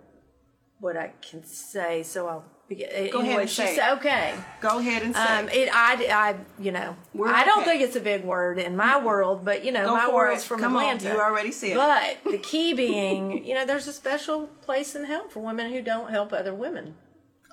what 0.79 0.97
I 0.97 1.13
can 1.21 1.43
say, 1.43 2.03
so 2.03 2.27
I'll 2.27 2.45
be, 2.67 2.75
Go 3.11 3.21
ahead 3.21 3.41
and 3.41 3.49
she 3.49 3.61
say 3.61 3.75
said, 3.75 3.93
okay. 3.97 4.33
Go 4.59 4.79
ahead 4.79 5.03
and 5.03 5.15
say. 5.15 5.21
Um, 5.21 5.49
it, 5.49 5.69
I, 5.71 5.93
I, 6.11 6.35
you 6.61 6.71
know, 6.71 6.95
We're 7.13 7.27
I 7.27 7.43
don't 7.43 7.61
okay. 7.61 7.71
think 7.71 7.81
it's 7.83 7.95
a 7.95 7.99
big 7.99 8.23
word 8.23 8.57
in 8.57 8.75
my 8.75 8.99
world, 8.99 9.45
but 9.45 9.63
you 9.63 9.71
know, 9.71 9.85
Go 9.85 9.95
my 9.95 10.11
world's 10.11 10.43
it. 10.43 10.47
from 10.47 10.61
Come 10.61 10.75
on, 10.75 10.83
Atlanta. 10.97 11.15
you 11.15 11.21
already 11.21 11.51
see 11.51 11.71
it. 11.73 11.75
But 11.75 12.17
the 12.31 12.39
key 12.39 12.73
being, 12.73 13.45
you 13.45 13.53
know, 13.53 13.65
there's 13.65 13.87
a 13.87 13.93
special 13.93 14.47
place 14.61 14.95
in 14.95 15.05
hell 15.05 15.27
for 15.29 15.41
women 15.41 15.71
who 15.71 15.81
don't 15.81 16.09
help 16.09 16.33
other 16.33 16.55
women. 16.55 16.95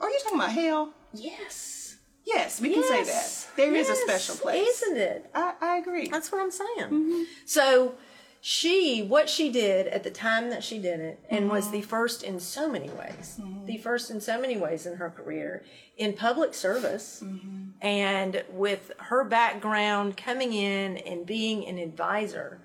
Are 0.01 0.09
you're 0.09 0.19
talking 0.21 0.39
about 0.39 0.53
hell? 0.53 0.95
Yes. 1.13 1.97
Yes, 2.25 2.61
we 2.61 2.73
can 2.73 2.83
say 2.85 3.01
that. 3.03 3.07
Yes. 3.07 3.51
There 3.57 3.75
is 3.75 3.89
a 3.89 3.97
special 3.97 4.37
place. 4.37 4.83
isn't 4.83 4.97
it? 4.97 5.31
I, 5.35 5.55
I 5.61 5.77
agree. 5.79 6.09
That's 6.09 6.31
what 6.33 6.41
I'm 6.41 6.51
saying. 6.53 6.89
Mm-hmm. 6.91 7.23
So 7.45 7.97
she, 8.45 9.03
what 9.05 9.29
she 9.29 9.53
did 9.53 9.87
at 9.87 10.03
the 10.03 10.11
time 10.11 10.51
that 10.51 10.65
she 10.65 10.79
did 10.81 10.99
it, 10.99 11.21
and 11.31 11.49
was 11.49 11.67
Mm-hmm. 11.67 11.73
the 11.75 11.83
first 11.83 12.23
in 12.25 12.41
so 12.41 12.69
many 12.69 12.89
ways, 12.91 13.41
the 13.67 13.79
first 13.79 14.11
in 14.11 14.21
so 14.21 14.41
many 14.41 14.57
ways 14.57 14.85
in 14.85 14.97
her 14.97 15.11
career 15.11 15.65
in 15.97 16.13
public 16.15 16.53
service, 16.53 17.23
Mm-hmm. 17.25 17.69
and 17.81 18.43
with 18.51 18.91
her 18.99 19.23
background 19.25 20.17
coming 20.17 20.53
in 20.53 20.97
and 20.97 21.25
being 21.25 21.65
an 21.69 21.79
advisor 21.79 22.61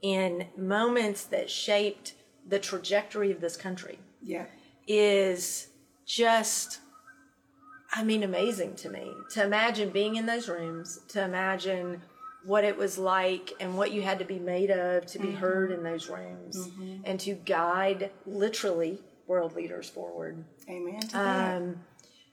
in 0.00 0.46
moments 0.56 1.24
that 1.24 1.50
shaped 1.50 2.14
the 2.48 2.58
trajectory 2.58 3.30
of 3.30 3.40
this 3.42 3.56
country 3.56 3.98
yeah. 4.22 4.46
is 4.88 5.68
just 6.06 6.80
I 7.94 8.02
mean 8.02 8.22
amazing 8.22 8.76
to 8.76 8.88
me. 8.88 9.12
To 9.32 9.44
imagine 9.44 9.90
being 9.90 10.16
in 10.16 10.24
those 10.24 10.48
rooms, 10.48 11.00
to 11.08 11.22
imagine 11.22 12.00
what 12.44 12.64
it 12.64 12.76
was 12.76 12.98
like 12.98 13.52
and 13.60 13.76
what 13.76 13.92
you 13.92 14.02
had 14.02 14.18
to 14.18 14.24
be 14.24 14.38
made 14.38 14.70
of 14.70 15.06
to 15.06 15.18
be 15.18 15.28
mm-hmm. 15.28 15.36
heard 15.36 15.70
in 15.70 15.82
those 15.82 16.08
rooms 16.08 16.56
mm-hmm. 16.56 17.02
and 17.04 17.20
to 17.20 17.34
guide 17.34 18.10
literally 18.26 19.00
world 19.26 19.54
leaders 19.54 19.88
forward. 19.88 20.44
Amen 20.68 21.00
to 21.00 21.12
that. 21.12 21.56
Um, 21.56 21.80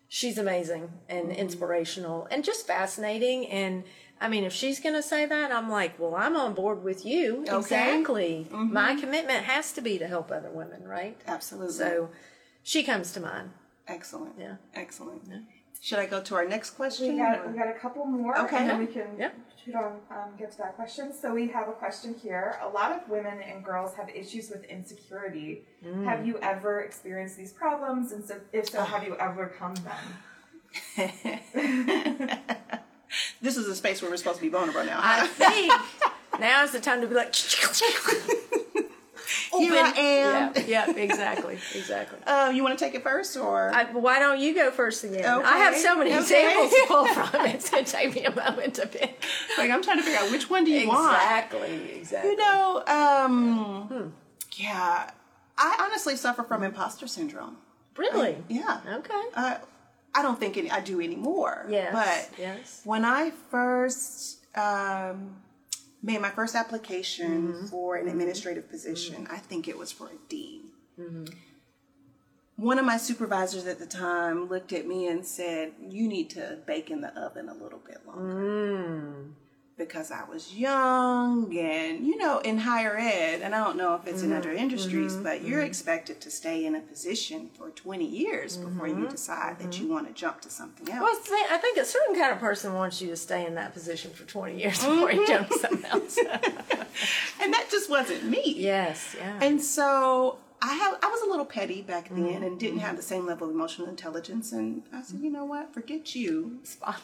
she's 0.08 0.38
amazing 0.38 0.91
and 1.08 1.26
mm-hmm. 1.26 1.34
inspirational 1.34 2.28
and 2.32 2.43
just 2.43 2.65
fascinating 2.65 3.48
and 3.48 3.84
I 4.22 4.28
mean, 4.28 4.43
if 4.43 4.52
she's 4.52 4.82
going 4.82 4.95
to 4.95 5.02
say 5.02 5.26
that, 5.26 5.50
I'm 5.50 5.69
like, 5.69 5.98
well, 5.98 6.13
I'm 6.13 6.36
on 6.36 6.54
board 6.54 6.84
with 6.84 7.06
you. 7.06 7.45
Okay. 7.48 7.58
Exactly. 7.58 8.48
My 8.52 8.95
commitment 8.95 9.45
has 9.45 9.72
to 9.72 9.82
be 9.82 9.98
to 9.98 10.08
help 10.08 10.30
other 10.30 10.50
women, 10.50 10.84
right? 10.84 11.17
Absolutely. 11.26 11.74
So 11.74 12.10
she 12.62 12.84
comes 12.84 13.13
to 13.13 13.22
mind. 13.22 13.52
excellent. 13.88 14.34
Yeah. 14.38 14.56
Excellent. 14.76 15.22
Should 15.82 16.00
I 16.00 16.06
go 16.06 16.22
to 16.22 16.36
our 16.36 16.45
next 16.45 16.72
question? 16.72 17.13
We 17.13 17.17
got 17.19 17.50
we 17.50 17.58
got 17.58 17.69
a 17.69 17.80
couple 17.80 18.06
more, 18.06 18.38
Okay. 18.38 18.58
and 18.58 18.69
then 18.69 18.80
we 18.80 18.88
can 18.88 19.08
Yep. 19.17 19.36
Shoot 19.63 19.76
on 19.76 20.00
um, 20.12 20.36
get 20.38 20.52
to 20.52 20.58
that 20.60 20.76
question. 20.76 21.13
So 21.13 21.34
we 21.34 21.48
have 21.50 21.67
a 21.67 21.74
question 21.74 22.15
here. 22.22 22.60
A 22.62 22.67
lot 22.67 22.91
of 22.91 23.08
women 23.10 23.41
and 23.41 23.63
girls 23.63 23.95
have 23.95 24.10
issues 24.10 24.50
with 24.50 24.63
insecurity. 24.65 25.63
Mm. 25.86 26.06
Have 26.06 26.26
you 26.26 26.38
ever 26.41 26.82
experienced 26.82 27.38
these 27.38 27.54
problems? 27.54 28.12
And 28.12 28.26
so, 28.26 28.39
if 28.54 28.69
so, 28.69 28.84
have 28.84 29.04
you 29.04 29.15
ever 29.17 29.39
overcome 29.39 29.76
them? 29.76 29.95
this 33.41 33.58
is 33.58 33.67
a 33.67 33.76
space 33.76 34.02
where 34.02 34.12
we're 34.12 34.17
supposed 34.17 34.38
to 34.38 34.43
be 34.43 34.50
vulnerable 34.50 34.84
now. 34.86 35.00
I 35.02 35.28
think 35.28 35.74
now 36.39 36.63
is 36.63 36.72
the 36.72 36.80
time 36.80 37.02
to 37.02 37.08
be 37.08 37.15
like, 37.15 37.34
Here 39.60 39.74
I 39.76 39.89
am. 40.00 40.54
yeah, 40.56 40.86
yeah, 40.88 40.91
exactly, 40.95 41.58
exactly. 41.76 42.19
Uh, 42.26 42.52
you 42.56 42.63
want 42.63 42.78
to 42.78 42.84
take 42.86 42.95
it 42.95 43.04
first, 43.04 43.36
or 43.38 43.72
I, 43.74 43.86
why 43.86 44.19
don't 44.19 44.39
you 44.39 44.54
go 44.56 44.72
first 44.72 45.04
again? 45.04 45.26
I 45.26 45.58
have 45.58 45.76
so 45.76 45.95
many 45.95 46.12
Okay. 46.12 46.19
examples 46.19 46.72
to 46.72 46.86
pull 46.88 47.06
from. 47.13 47.45
It's 47.48 47.69
going 47.69 47.86
to 47.86 47.91
take 47.91 48.15
me 48.15 48.26
a 48.26 48.36
moment 48.36 48.76
to 48.76 48.88
pick. 48.88 49.24
like 49.58 49.69
I'm 49.72 49.82
trying 49.84 49.98
to 49.98 50.04
figure 50.04 50.19
out 50.19 50.32
which 50.32 50.50
one 50.50 50.63
do 50.63 50.72
you 50.72 50.88
want? 50.88 51.13
Exactly, 51.13 51.91
exactly. 51.98 52.32
You 52.32 52.38
know, 52.38 52.84
um, 52.88 54.13
yeah, 54.56 55.12
I 55.58 55.78
honestly 55.82 56.15
suffer 56.15 56.43
from 56.43 56.63
imposter 56.63 57.08
syndrome. 57.08 57.58
really? 57.98 58.38
Yeah. 58.48 58.80
Okay. 59.00 59.22
Uh, 59.36 59.56
I 60.15 60.22
don't 60.24 60.39
think 60.39 60.58
any, 60.58 60.72
I 60.72 60.80
do 60.80 61.00
anymore. 61.02 61.65
Yes, 61.69 61.93
But 61.93 62.39
yes. 62.39 62.82
when 62.84 63.06
I 63.06 63.32
first 63.52 64.39
um, 64.58 65.36
made 66.02 66.22
my 66.22 66.30
first 66.30 66.56
application 66.56 67.48
Mm-hmm. 67.54 67.66
for 67.68 67.96
an 67.98 68.08
administrative 68.08 68.70
position, 68.70 69.28
I 69.30 69.38
think 69.38 69.68
it 69.68 69.78
was 69.78 69.92
for 69.92 70.08
a 70.08 70.18
dean. 70.30 70.62
Mm-hmm. 71.00 71.26
One 72.58 72.78
of 72.78 72.86
my 72.86 72.98
supervisors 72.98 73.66
at 73.68 73.80
the 73.80 73.86
time 73.86 74.50
looked 74.50 74.74
at 74.74 74.86
me 74.86 75.08
and 75.08 75.26
said, 75.26 75.72
You 75.82 76.08
need 76.10 76.30
to 76.32 76.60
bake 76.68 76.90
in 76.92 77.00
the 77.02 77.18
oven 77.18 77.48
a 77.48 77.54
little 77.54 77.80
bit 77.80 78.06
longer. 78.06 79.26
Because 79.80 80.12
I 80.12 80.24
was 80.26 80.54
young 80.54 81.58
and, 81.58 82.06
you 82.06 82.18
know, 82.18 82.39
in 82.39 82.60
higher 82.60 82.96
ed, 82.98 83.42
and 83.42 83.56
I 83.56 83.63
don't 83.63 83.78
know 83.78 83.96
if 83.96 84.06
it's 84.06 84.22
in 84.22 84.30
Mm-hmm. 84.30 84.38
other 84.38 84.52
industries, 84.52 85.13
mm-hmm. 85.13 85.24
but 85.24 85.44
you're 85.44 85.60
mm-hmm. 85.60 85.68
expected 85.68 86.22
to 86.22 86.30
stay 86.30 86.65
in 86.65 86.76
a 86.76 86.80
position 86.80 87.50
for 87.58 87.70
20 87.72 88.06
years 88.06 88.58
before 88.58 88.88
you 88.88 88.96
mm-hmm. 88.96 89.08
decide 89.08 89.60
that 89.60 89.80
you 89.80 89.88
want 89.88 90.08
to 90.08 90.13
jump 90.13 90.42
to 90.42 90.50
something 90.50 90.88
else. 90.88 90.96
Mm-hmm. 90.96 91.04
Well, 91.04 91.15
see, 91.24 91.54
I 91.54 91.58
think 91.58 91.78
a 91.78 91.86
certain 91.86 92.15
kind 92.15 92.32
of 92.32 92.39
person 92.39 92.74
wants 92.74 93.02
you 93.02 93.10
to 93.10 93.15
stay 93.15 93.46
in 93.46 93.56
that 93.56 93.74
position 93.74 94.12
for 94.12 94.24
20 94.24 94.60
years 94.60 94.78
before 94.86 95.12
you 95.12 95.26
jump 95.28 95.50
to 95.50 95.58
something 95.58 95.86
else. 95.86 96.18
and 97.42 97.54
that 97.54 97.68
just 97.72 97.89
wasn't 97.89 98.24
me. 98.26 98.54
yes, 98.56 99.15
yeah. 99.18 99.39
And 99.42 99.62
so 99.62 100.38
I 100.62 100.74
have 100.74 101.00
I 101.02 101.08
was 101.08 101.22
a 101.22 101.30
little 101.30 101.46
petty 101.46 101.82
back 101.82 102.10
then 102.10 102.44
and 102.44 102.60
didn't 102.60 102.80
have 102.80 102.98
the 102.98 103.02
same 103.02 103.26
level 103.26 103.48
of 103.48 103.56
emotional 103.56 103.88
intelligence 103.88 104.52
and 104.52 104.84
I 104.94 105.02
said, 105.02 105.20
you 105.22 105.32
know 105.32 105.46
what, 105.46 105.74
forget 105.74 106.15
you. 106.15 106.60
Spot. 106.63 107.02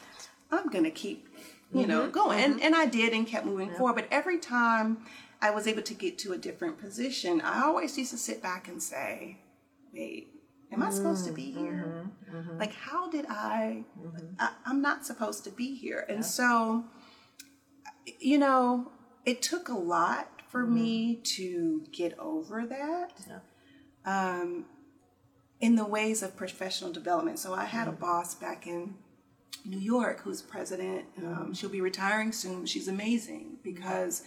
I'm 0.52 0.70
gonna 0.70 0.92
keep, 0.92 1.28
you 1.74 1.88
know, 1.88 2.04
mm-hmm, 2.04 2.12
going. 2.12 2.40
And 2.40 2.56
mm-hmm. 2.56 2.66
and 2.66 2.76
I 2.76 2.86
did 2.86 3.14
and 3.14 3.28
kept 3.28 3.46
moving 3.46 3.72
forward. 3.72 3.96
But 3.96 4.08
every 4.12 4.38
time 4.38 5.00
I 5.42 5.52
was 5.52 5.68
able 5.68 5.82
to 5.84 5.94
get 5.94 6.18
to 6.20 6.34
a 6.34 6.38
different 6.38 6.80
position, 6.80 7.42
I 7.42 7.64
always 7.64 7.98
used 7.98 8.12
to 8.12 8.18
sit 8.18 8.42
back 8.42 8.68
and 8.68 8.82
say, 8.82 9.40
wait, 9.94 10.30
am 10.72 10.82
I 10.82 10.90
supposed 10.90 11.26
to 11.26 11.32
be 11.32 11.54
mm-hmm, 11.54 11.64
here? 11.64 12.10
Like 12.60 12.74
how 12.74 13.10
did 13.10 13.26
I, 13.30 13.84
I 14.40 14.52
I'm 14.66 14.82
not 14.82 15.06
supposed 15.06 15.44
to 15.46 15.50
be 15.50 15.76
here. 15.76 16.06
And 16.08 16.26
so 16.26 16.86
you 18.20 18.38
know, 18.38 18.92
it 19.26 19.42
took 19.42 19.70
a 19.70 19.74
lot 19.74 20.30
for 20.50 20.66
me 20.66 21.16
to 21.16 21.84
get 21.92 22.18
over 22.20 22.66
that 22.66 23.22
um, 24.06 24.66
in 25.60 25.76
the 25.76 25.86
ways 25.86 26.22
of 26.22 26.38
professional 26.38 26.92
development. 26.92 27.40
So 27.40 27.54
I 27.54 27.66
had 27.66 27.88
a 27.88 27.92
boss 27.92 28.36
back 28.36 28.68
in 28.68 28.96
New 29.64 29.80
York 29.80 30.22
who's 30.22 30.42
president. 30.42 31.06
Um, 31.18 31.54
she'll 31.54 31.70
be 31.70 31.82
retiring 31.82 32.32
soon. 32.32 32.66
She's 32.66 32.88
amazing 32.88 33.58
because 33.64 34.24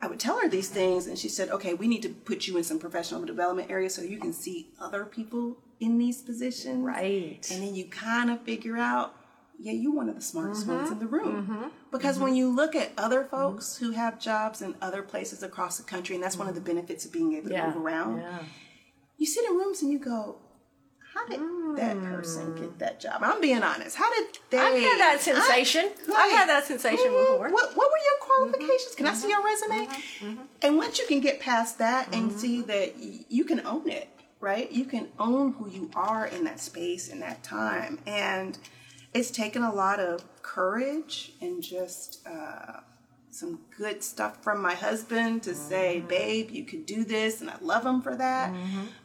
I 0.00 0.06
would 0.06 0.20
tell 0.20 0.38
her 0.40 0.48
these 0.48 0.68
things, 0.68 1.06
and 1.06 1.18
she 1.18 1.28
said, 1.28 1.48
"Okay, 1.50 1.74
we 1.74 1.88
need 1.88 2.02
to 2.02 2.08
put 2.10 2.46
you 2.46 2.56
in 2.56 2.64
some 2.64 2.78
professional 2.78 3.24
development 3.24 3.70
areas 3.70 3.94
so 3.94 4.02
you 4.02 4.18
can 4.18 4.32
see 4.32 4.70
other 4.80 5.04
people 5.04 5.58
in 5.80 5.98
these 5.98 6.22
positions, 6.22 6.84
Right. 6.84 7.46
And 7.50 7.62
then 7.62 7.74
you 7.74 7.86
kind 7.86 8.30
of 8.30 8.40
figure 8.42 8.76
out." 8.76 9.16
Yeah, 9.56 9.70
you're 9.72 9.92
one 9.94 10.08
of 10.08 10.16
the 10.16 10.20
smartest 10.20 10.66
ones 10.66 10.84
Mm-hmm. 10.90 10.92
in 10.94 10.98
the 10.98 11.06
room. 11.06 11.70
Because 11.92 12.18
when 12.18 12.34
you 12.34 12.48
look 12.50 12.74
at 12.74 12.90
other 12.98 13.22
folks 13.24 13.76
who 13.76 13.92
have 13.92 14.18
jobs 14.18 14.60
in 14.60 14.74
other 14.82 15.00
places 15.00 15.44
across 15.44 15.76
the 15.78 15.84
country, 15.84 16.16
and 16.16 16.24
that's 16.24 16.36
one 16.36 16.48
of 16.48 16.56
the 16.56 16.60
benefits 16.60 17.04
of 17.04 17.12
being 17.12 17.34
able 17.34 17.48
to 17.50 17.54
Yeah. 17.54 17.68
move 17.68 17.76
around, 17.76 18.18
Yeah. 18.18 18.40
you 19.16 19.26
sit 19.26 19.44
in 19.48 19.54
rooms 19.56 19.80
and 19.80 19.92
you 19.92 20.00
go, 20.00 20.38
how 21.14 21.26
did 21.28 21.40
that 21.76 22.02
person 22.02 22.54
get 22.56 22.70
hmm. 22.70 22.78
that 22.78 23.00
job? 23.00 23.20
I'm 23.22 23.40
being 23.40 23.62
honest. 23.62 23.96
How 23.96 24.12
did 24.14 24.38
they? 24.50 24.58
I've 24.58 24.82
had 24.82 24.98
that 24.98 25.20
sensation. 25.20 25.90
I- 26.08 26.12
I've 26.12 26.32
had 26.32 26.48
that 26.48 26.64
sensation 26.66 27.06
Mhm. 27.06 27.20
before. 27.20 27.48
What, 27.50 27.76
what 27.76 27.90
were 27.90 27.98
your 27.98 28.18
mm-hmm. 28.20 28.50
qualifications? 28.50 28.94
Can 28.96 29.06
I 29.06 29.14
see 29.14 29.28
your 29.28 29.38
mm-hmm. 29.38 29.72
resume? 29.72 29.86
Mm-hmm. 29.86 30.42
And 30.62 30.76
once 30.76 30.98
you 30.98 31.06
can 31.06 31.20
get 31.20 31.38
past 31.40 31.78
that 31.78 32.12
and 32.12 32.32
see 32.32 32.62
that 32.62 32.94
you 32.98 33.44
can 33.44 33.64
own 33.64 33.88
it, 33.88 34.08
right? 34.40 34.70
You 34.72 34.84
can 34.86 35.08
own 35.18 35.52
who 35.52 35.68
you 35.70 35.90
are 35.94 36.26
in 36.26 36.44
that 36.44 36.58
space 36.60 37.08
in 37.08 37.20
that 37.20 37.42
time. 37.44 38.00
And 38.06 38.58
it's 39.12 39.30
taken 39.30 39.62
a 39.62 39.72
lot 39.72 40.00
of 40.00 40.24
courage 40.42 41.32
and 41.40 41.62
just 41.62 42.26
uh, 42.26 42.80
some 43.30 43.60
good 43.78 44.02
stuff 44.02 44.42
from 44.42 44.60
my 44.60 44.74
husband 44.74 45.44
to 45.44 45.54
say, 45.54 45.98
Mm-hmm. 45.98 46.08
babe, 46.08 46.50
you 46.50 46.64
could 46.64 46.86
do 46.86 47.04
this. 47.04 47.40
And 47.40 47.48
I 47.50 47.56
love 47.60 47.86
him 47.86 48.02
for 48.02 48.16
that. 48.16 48.52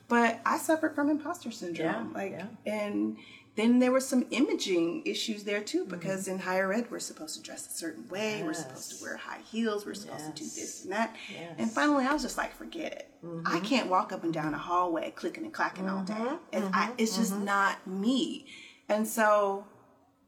But 0.09 0.41
I 0.45 0.57
suffered 0.57 0.95
from 0.95 1.09
imposter 1.09 1.51
syndrome. 1.51 2.11
Yeah, 2.13 2.19
like, 2.19 2.31
yeah. 2.31 2.47
and 2.65 3.17
then 3.55 3.79
there 3.79 3.91
were 3.91 3.99
some 3.99 4.25
imaging 4.31 5.03
issues 5.05 5.43
there 5.43 5.61
too, 5.61 5.81
mm-hmm. 5.81 5.91
because 5.91 6.27
in 6.27 6.39
higher 6.39 6.73
ed, 6.73 6.87
we're 6.89 6.99
supposed 6.99 7.35
to 7.35 7.43
dress 7.43 7.67
a 7.67 7.71
certain 7.77 8.07
way, 8.09 8.41
we're 8.43 8.53
supposed 8.53 8.97
to 8.97 9.03
wear 9.03 9.17
high 9.17 9.41
heels, 9.51 9.85
we're 9.85 9.93
supposed 9.93 10.25
to 10.25 10.31
do 10.31 10.45
this 10.45 10.83
and 10.83 10.93
that. 10.93 11.15
Yes. 11.29 11.51
Mm-hmm. 11.51 11.61
And 11.61 11.71
finally, 11.71 12.05
I 12.05 12.13
was 12.13 12.23
just 12.23 12.37
like, 12.37 12.55
forget 12.55 12.91
it. 12.93 13.11
I 13.21 13.27
mm-hmm. 13.27 13.59
can't 13.65 13.89
walk 13.89 14.11
up 14.11 14.23
and 14.23 14.33
down 14.33 14.53
a 14.53 14.57
hallway 14.57 15.11
clicking 15.11 15.43
and 15.43 15.53
clacking 15.53 15.89
all 15.89 16.03
day. 16.03 16.13
Mm-hmm. 16.13 16.35
And 16.53 16.73
I, 16.73 16.91
it's 16.97 17.15
just 17.17 17.37
not 17.37 17.85
me. 17.85 18.47
And 18.87 19.07
so 19.07 19.65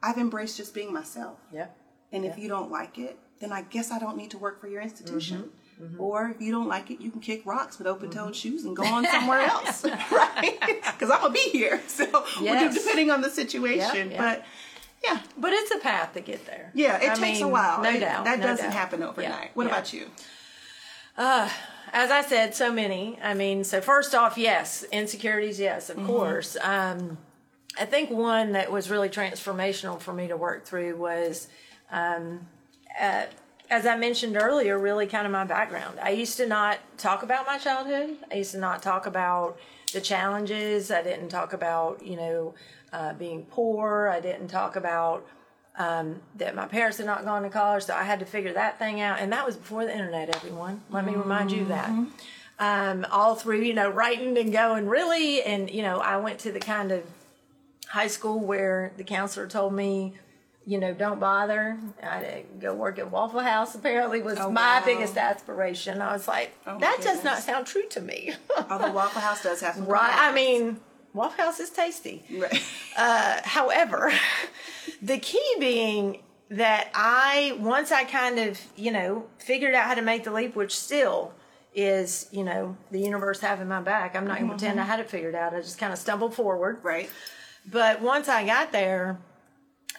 I've 0.03 0.17
embraced 0.17 0.57
just 0.57 0.73
being 0.73 0.93
myself. 0.93 1.39
Yeah. 1.51 1.67
And 2.11 2.25
if 2.25 2.37
you 2.37 2.49
don't 2.49 2.69
like 2.69 2.99
it, 2.99 3.17
then 3.39 3.51
I 3.51 3.63
guess 3.63 3.91
I 3.91 3.97
don't 3.97 4.17
need 4.17 4.31
to 4.31 4.37
work 4.37 4.59
for 4.59 4.67
your 4.67 4.81
institution. 4.81 5.51
Mm-hmm. 5.81 5.99
Or 6.01 6.29
if 6.29 6.39
you 6.41 6.51
don't 6.51 6.67
like 6.67 6.91
it, 6.91 7.01
you 7.01 7.09
can 7.09 7.21
kick 7.21 7.45
rocks 7.45 7.77
with 7.79 7.87
open 7.87 8.09
toed 8.11 8.35
shoes 8.35 8.65
and 8.65 8.75
go 8.75 8.83
on 8.85 9.05
somewhere 9.05 9.39
else, 9.55 9.83
right? 9.83 10.57
Because 10.61 11.09
I'm 11.09 11.21
gonna 11.21 11.33
be 11.33 11.39
here. 11.51 11.81
So 11.87 12.05
Yes. 12.41 12.75
depending 12.77 13.09
on 13.11 13.21
the 13.21 13.29
situation. 13.29 14.11
Yeah, 14.11 14.15
yeah. 14.15 14.17
But 14.35 14.45
yeah, 15.03 15.19
But 15.37 15.53
it's 15.53 15.71
a 15.71 15.79
path 15.79 16.13
to 16.13 16.21
get 16.21 16.45
there. 16.45 16.71
yeah, 16.75 16.97
it 17.01 17.09
I 17.11 17.15
takes 17.15 17.41
a 17.41 17.47
while. 17.47 17.81
No 17.81 17.89
It- 17.89 17.99
doubt. 18.01 18.25
That 18.25 18.39
no 18.39 18.45
doesn't 18.47 18.65
doubt. 18.65 18.73
happen 18.73 18.99
Yeah, 19.01 19.07
overnight. 19.09 19.51
What 19.55 19.65
yeah. 19.65 19.71
about 19.71 19.93
you? 19.93 20.05
As 21.17 22.09
I 22.09 22.21
said, 22.21 22.55
so 22.55 22.71
many. 22.71 23.17
I 23.21 23.33
mean, 23.33 23.63
so 23.63 23.81
first 23.81 24.15
off, 24.15 24.37
yes, 24.37 24.83
insecurities, 24.91 25.59
yes, 25.59 25.89
Mm-hmm. 25.89 26.01
of 26.01 26.07
course. 26.07 26.57
Um, 26.61 27.17
I 27.79 27.85
think 27.85 28.09
one 28.09 28.51
that 28.53 28.71
was 28.71 28.89
really 28.89 29.09
transformational 29.09 29.99
for 29.99 30.13
me 30.13 30.27
to 30.27 30.37
work 30.37 30.65
through 30.65 30.95
was, 30.97 31.47
um, 31.91 32.47
uh, 32.99 33.25
as 33.71 33.87
I 33.87 33.95
mentioned 33.95 34.35
earlier, 34.35 34.77
really 34.77 35.07
kind 35.07 35.25
of 35.25 35.31
my 35.31 35.45
background. 35.45 35.97
I 36.03 36.09
used 36.09 36.35
to 36.37 36.45
not 36.45 36.79
talk 36.97 37.23
about 37.23 37.47
my 37.47 37.57
childhood. 37.57 38.17
I 38.29 38.35
used 38.35 38.51
to 38.51 38.59
not 38.59 38.83
talk 38.83 39.05
about 39.05 39.57
the 39.93 40.01
challenges. 40.01 40.91
I 40.91 41.01
didn't 41.01 41.29
talk 41.29 41.53
about, 41.53 42.05
you 42.05 42.17
know, 42.17 42.53
uh, 42.91 43.13
being 43.13 43.45
poor. 43.45 44.09
I 44.09 44.19
didn't 44.19 44.49
talk 44.49 44.75
about 44.75 45.25
um, 45.77 46.19
that 46.35 46.53
my 46.53 46.65
parents 46.65 46.97
had 46.97 47.05
not 47.05 47.23
gone 47.23 47.43
to 47.43 47.49
college, 47.49 47.83
so 47.85 47.95
I 47.95 48.03
had 48.03 48.19
to 48.19 48.25
figure 48.25 48.51
that 48.53 48.77
thing 48.77 48.99
out. 48.99 49.19
And 49.19 49.31
that 49.31 49.45
was 49.45 49.55
before 49.55 49.85
the 49.85 49.93
internet, 49.93 50.35
everyone. 50.35 50.81
Let 50.89 51.05
me 51.05 51.15
remind 51.15 51.53
you 51.53 51.61
of 51.61 51.69
that. 51.69 51.89
Um, 52.59 53.07
all 53.09 53.35
through, 53.35 53.61
you 53.61 53.73
know, 53.73 53.89
writing 53.89 54.37
and 54.37 54.51
going, 54.51 54.85
really. 54.87 55.41
And, 55.43 55.71
you 55.71 55.81
know, 55.81 55.99
I 55.99 56.17
went 56.17 56.39
to 56.39 56.51
the 56.51 56.59
kind 56.59 56.91
of 56.91 57.03
high 57.87 58.07
school 58.07 58.37
where 58.37 58.91
the 58.97 59.05
counselor 59.05 59.47
told 59.47 59.73
me, 59.73 60.13
you 60.65 60.79
know, 60.79 60.93
don't 60.93 61.19
bother. 61.19 61.79
I 62.03 62.19
didn't 62.19 62.59
go 62.59 62.73
work 62.73 62.99
at 62.99 63.09
Waffle 63.09 63.39
House, 63.39 63.73
apparently, 63.73 64.21
was 64.21 64.37
Oh, 64.39 64.51
my 64.51 64.79
wow. 64.79 64.85
biggest 64.85 65.17
aspiration. 65.17 66.01
I 66.01 66.13
was 66.13 66.27
like, 66.27 66.53
Oh, 66.67 66.77
that 66.79 66.99
does 67.01 67.23
not 67.23 67.39
sound 67.39 67.65
true 67.65 67.87
to 67.89 68.01
me. 68.01 68.33
Although 68.69 68.91
Waffle 68.93 69.21
House 69.21 69.41
does 69.43 69.61
have 69.61 69.75
some 69.75 69.85
right? 69.85 70.13
I 70.13 70.33
mean, 70.33 70.79
Waffle 71.13 71.45
House 71.45 71.59
is 71.59 71.69
tasty. 71.69 72.23
Right. 72.31 72.61
Uh, 72.97 73.39
however, 73.45 74.11
the 75.01 75.17
key 75.17 75.55
being 75.61 76.21
that 76.49 76.89
I, 76.93 77.57
once 77.57 77.89
I 77.89 78.03
kind 78.03 78.37
of, 78.37 78.59
you 78.75 78.91
know, 78.91 79.25
figured 79.37 79.73
out 79.73 79.85
how 79.85 79.93
to 79.93 80.01
make 80.01 80.25
the 80.25 80.31
leap, 80.31 80.57
which 80.57 80.77
still 80.77 81.33
is, 81.73 82.27
you 82.31 82.43
know, 82.43 82.75
the 82.91 82.99
universe 82.99 83.39
having 83.39 83.69
my 83.69 83.79
back. 83.79 84.13
I'm 84.13 84.27
not 84.27 84.39
going 84.39 84.49
to 84.49 84.57
pretend 84.57 84.77
I 84.77 84.83
mm-hmm. 84.83 84.91
had 84.91 84.99
it 84.99 85.09
figured 85.09 85.35
out. 85.35 85.53
I 85.53 85.61
just 85.61 85.77
kind 85.77 85.93
of 85.93 85.99
stumbled 85.99 86.35
forward. 86.35 86.79
right. 86.83 87.09
But 87.65 88.01
once 88.01 88.27
I 88.27 88.45
got 88.45 88.73
there, 88.73 89.17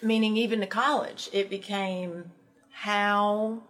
meaning 0.03 0.37
even 0.37 0.61
to 0.61 0.67
college, 0.67 1.29
it 1.33 1.49
became 1.51 2.33
how 2.71 3.63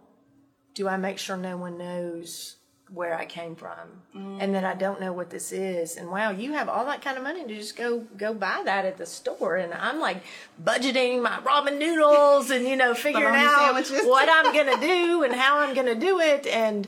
do 0.73 0.87
I 0.87 0.97
make 0.97 1.19
sure 1.19 1.37
no 1.37 1.55
one 1.57 1.77
knows 1.77 2.55
where 2.89 3.15
I 3.17 3.25
came 3.25 3.55
from? 3.55 4.01
And 4.39 4.53
that 4.55 4.63
I 4.63 4.75
don't 4.75 5.01
know 5.01 5.13
what 5.13 5.29
this 5.29 5.51
is. 5.51 5.97
And 5.97 6.09
wow 6.09 6.29
you 6.31 6.53
have 6.53 6.69
all 6.69 6.85
that 6.85 7.01
kind 7.01 7.17
of 7.17 7.23
money 7.23 7.43
to 7.43 7.55
just 7.55 7.75
go 7.75 8.01
go 8.17 8.33
buy 8.33 8.61
that 8.65 8.85
at 8.85 8.97
the 8.97 9.05
store. 9.05 9.55
And 9.57 9.73
I'm 9.73 9.99
like 9.99 10.23
budgeting 10.63 11.21
my 11.21 11.37
ramen 11.39 11.79
noodles 11.79 12.49
and 12.51 12.67
you 12.67 12.75
know 12.75 12.93
figuring 13.07 13.25
out 13.35 13.73
sandwiches. 13.73 14.05
what 14.05 14.29
I'm 14.29 14.53
gonna 14.53 14.79
do 14.93 15.23
and 15.23 15.33
how 15.33 15.59
I'm 15.59 15.73
gonna 15.75 15.95
do 15.95 16.19
it. 16.19 16.45
And 16.47 16.87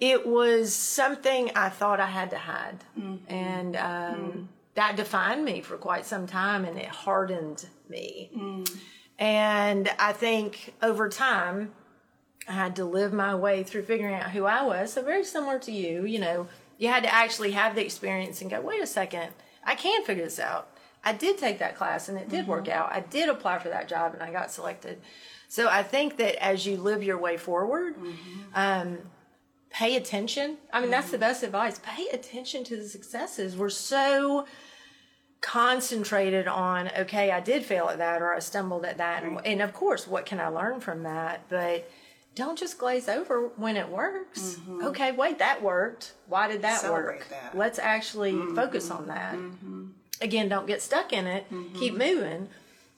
it 0.00 0.26
was 0.26 0.74
something 0.74 1.52
I 1.54 1.68
thought 1.68 2.00
I 2.00 2.06
had 2.06 2.30
to 2.30 2.38
hide. 2.38 2.78
And 3.28 3.76
um, 3.76 4.48
that 4.74 4.96
defined 4.96 5.44
me 5.44 5.60
for 5.60 5.76
quite 5.76 6.06
some 6.06 6.26
time 6.26 6.64
and 6.64 6.78
it 6.78 6.88
hardened 6.88 7.66
me. 7.88 8.30
Mm. 8.36 8.76
And 9.18 9.90
I 9.98 10.12
think 10.12 10.74
over 10.82 11.08
time, 11.08 11.72
I 12.48 12.52
had 12.52 12.76
to 12.76 12.84
live 12.84 13.12
my 13.12 13.34
way 13.34 13.62
through 13.62 13.82
figuring 13.82 14.14
out 14.14 14.30
who 14.30 14.46
I 14.46 14.62
was. 14.62 14.92
So, 14.92 15.02
very 15.02 15.24
similar 15.24 15.58
to 15.60 15.72
you, 15.72 16.04
you 16.04 16.18
know, 16.18 16.48
you 16.78 16.88
had 16.88 17.04
to 17.04 17.14
actually 17.14 17.52
have 17.52 17.74
the 17.74 17.84
experience 17.84 18.40
and 18.40 18.50
go, 18.50 18.60
wait 18.60 18.82
a 18.82 18.86
second, 18.86 19.28
I 19.62 19.74
can 19.74 20.04
figure 20.04 20.24
this 20.24 20.40
out. 20.40 20.68
I 21.04 21.12
did 21.12 21.38
take 21.38 21.58
that 21.58 21.76
class 21.76 22.08
and 22.08 22.18
it 22.18 22.28
did 22.28 22.46
work 22.46 22.64
mm-hmm. 22.64 22.78
out. 22.78 22.92
I 22.92 23.00
did 23.00 23.28
apply 23.28 23.58
for 23.58 23.68
that 23.68 23.88
job 23.88 24.14
and 24.14 24.22
I 24.22 24.32
got 24.32 24.50
selected. 24.50 25.00
So, 25.46 25.68
I 25.68 25.82
think 25.82 26.16
that 26.16 26.42
as 26.42 26.66
you 26.66 26.76
live 26.76 27.02
your 27.02 27.18
way 27.18 27.36
forward, 27.36 27.96
mm-hmm. 27.96 28.40
um, 28.54 28.98
pay 29.72 29.96
attention. 29.96 30.58
I 30.72 30.80
mean, 30.80 30.90
that's 30.90 31.10
the 31.10 31.16
mm-hmm. 31.16 31.22
best 31.22 31.42
advice. 31.42 31.80
Pay 31.82 32.08
attention 32.12 32.62
to 32.64 32.76
the 32.76 32.84
successes. 32.84 33.56
We're 33.56 33.70
so 33.70 34.46
concentrated 35.40 36.46
on, 36.46 36.90
okay, 36.96 37.32
I 37.32 37.40
did 37.40 37.64
fail 37.64 37.88
at 37.88 37.98
that 37.98 38.22
or 38.22 38.32
I 38.32 38.38
stumbled 38.38 38.84
at 38.84 38.98
that. 38.98 39.24
And, 39.24 39.40
and 39.44 39.62
of 39.62 39.72
course, 39.72 40.06
what 40.06 40.26
can 40.26 40.40
I 40.40 40.48
learn 40.48 40.80
from 40.80 41.02
that? 41.02 41.48
But 41.48 41.90
don't 42.34 42.58
just 42.58 42.78
glaze 42.78 43.08
over 43.08 43.48
when 43.56 43.76
it 43.76 43.88
works. 43.88 44.56
Mm-hmm. 44.56 44.84
Okay, 44.86 45.12
wait, 45.12 45.38
that 45.38 45.62
worked. 45.62 46.12
Why 46.28 46.48
did 46.48 46.62
that 46.62 46.80
Celebrate 46.80 47.20
work? 47.20 47.28
that. 47.30 47.56
Let's 47.56 47.78
actually 47.78 48.32
mm-hmm. 48.32 48.54
focus 48.54 48.90
on 48.90 49.08
that. 49.08 49.36
Again, 50.20 50.48
don't 50.48 50.66
get 50.66 50.80
stuck 50.80 51.12
in 51.12 51.26
it. 51.26 51.46
Keep 51.74 51.94
moving. 51.94 52.48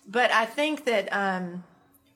But 0.06 0.30
I 0.30 0.44
think 0.44 0.84
that 0.84 1.08
um, 1.12 1.64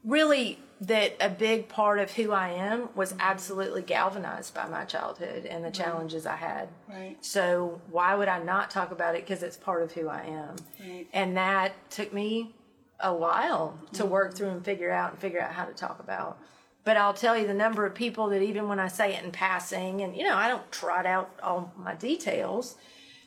really 0.05 0.59
that 0.81 1.15
a 1.21 1.29
big 1.29 1.69
part 1.69 1.99
of 1.99 2.13
who 2.13 2.31
I 2.33 2.51
am 2.51 2.89
was 2.95 3.15
absolutely 3.19 3.83
galvanized 3.83 4.55
by 4.55 4.69
my 4.69 4.85
childhood 4.85 5.45
and 5.45 5.65
the 5.65 5.71
challenges 5.73 6.25
I 6.25 6.37
had. 6.37 6.69
Right. 6.89 7.17
So 7.21 7.81
why 7.91 8.15
would 8.15 8.29
I 8.29 8.41
not 8.43 8.71
talk 8.71 8.93
about 8.93 9.17
it? 9.17 9.23
Because 9.27 9.43
it's 9.43 9.57
part 9.57 9.83
of 9.83 9.93
who 9.93 10.09
I 10.09 10.23
am. 10.23 10.57
Right. 10.81 11.07
And 11.13 11.37
that 11.37 11.73
took 11.91 12.13
me 12.13 12.55
a 13.01 13.13
while 13.13 13.79
to 13.95 14.03
Mm-hmm. 14.03 14.11
work 14.13 14.35
through 14.35 14.51
and 14.51 14.65
figure 14.65 14.91
out 14.93 15.11
and 15.13 15.19
figure 15.21 15.41
out 15.41 15.53
how 15.53 15.65
to 15.65 15.73
talk 15.75 15.99
about. 16.01 16.39
but 16.85 16.97
I'll 16.97 17.13
tell 17.15 17.37
you 17.37 17.47
the 17.47 17.55
number 17.55 17.85
of 17.85 17.95
people 17.95 18.29
that 18.31 18.41
even 18.41 18.67
when 18.69 18.79
I 18.81 18.89
say 18.89 19.15
it 19.15 19.23
in 19.23 19.31
passing, 19.31 20.01
and 20.01 20.17
you 20.17 20.23
know, 20.25 20.35
I 20.37 20.49
don't 20.49 20.71
trot 20.73 21.05
out 21.07 21.29
all 21.43 21.73
my 21.77 21.95
details, 21.95 22.77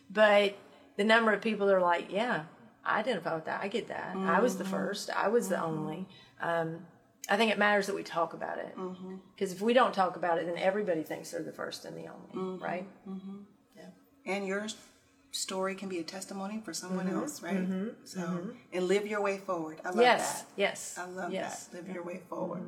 but 0.10 0.56
the 0.98 1.04
number 1.04 1.32
of 1.32 1.42
people 1.42 1.68
that 1.68 1.76
are 1.76 1.82
like, 1.82 2.12
yeah, 2.12 2.44
I 2.84 3.00
identify 3.00 3.36
with 3.36 3.46
that. 3.46 3.62
I 3.62 3.68
get 3.68 3.88
that. 3.90 4.16
I 4.16 4.40
was 4.40 4.58
the 4.58 4.66
first. 4.66 5.10
I 5.12 5.28
was 5.28 5.50
the 5.50 5.62
only. 5.62 6.08
Um, 6.42 6.80
I 7.30 7.38
think 7.38 7.52
it 7.52 7.58
matters 7.58 7.88
that 7.88 7.96
we 7.96 8.04
talk 8.04 8.34
about 8.34 8.58
it 8.58 8.76
mm-hmm. 8.78 9.16
because 9.36 9.52
if 9.52 9.62
we 9.62 9.74
don't 9.74 9.94
talk 9.94 10.16
about 10.16 10.38
it, 10.40 10.48
then 10.48 10.58
everybody 10.58 11.04
thinks 11.04 11.32
they're 11.32 11.44
the 11.44 11.52
first 11.52 11.86
and 11.86 11.96
the 11.96 12.08
only, 12.08 12.34
mm-hmm. 12.36 12.64
right? 12.64 12.88
Mm-hmm. 13.08 13.38
and 14.26 14.48
your 14.48 14.68
story 15.32 15.76
can 15.76 15.88
be 15.88 16.00
a 16.00 16.04
testimony 16.04 16.62
for 16.64 16.74
someone 16.74 17.10
else, 17.10 17.42
right? 17.42 17.66
So, 18.04 18.52
and 18.74 18.88
live 18.88 19.08
your 19.08 19.22
way 19.22 19.38
forward. 19.38 19.80
I 19.86 19.90
love 19.90 20.02
Yes, 20.02 20.42
that. 20.42 20.48
yes. 20.58 20.98
I 20.98 21.06
love 21.06 21.32
yes. 21.32 21.66
that. 21.68 21.86
Live 21.86 21.96
your 21.96 22.04
way 22.04 22.22
forward. 22.30 22.64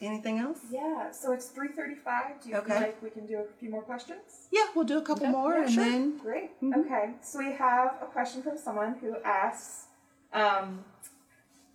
Anything 0.00 0.38
else? 0.38 0.58
Yeah, 0.70 1.12
so 1.12 1.32
it's 1.32 1.48
3.35. 1.48 2.42
Do 2.42 2.48
you 2.48 2.56
Okay. 2.56 2.72
feel 2.72 2.80
like 2.80 3.02
we 3.02 3.10
can 3.10 3.26
do 3.26 3.38
a 3.38 3.44
few 3.60 3.70
more 3.70 3.82
questions? 3.82 4.48
Yeah, 4.50 4.64
we'll 4.74 4.84
do 4.84 4.98
a 4.98 5.02
couple 5.02 5.26
more, 5.28 5.54
yeah, 5.54 5.62
and 5.64 5.72
sure. 5.72 5.84
then 5.84 6.18
Great. 6.18 6.60
Mm-hmm. 6.60 6.80
Okay, 6.80 7.14
so 7.22 7.38
we 7.38 7.52
have 7.52 7.98
a 8.02 8.06
question 8.06 8.42
from 8.42 8.58
someone 8.58 8.96
who 9.00 9.16
asks, 9.24 9.86
um, 10.32 10.84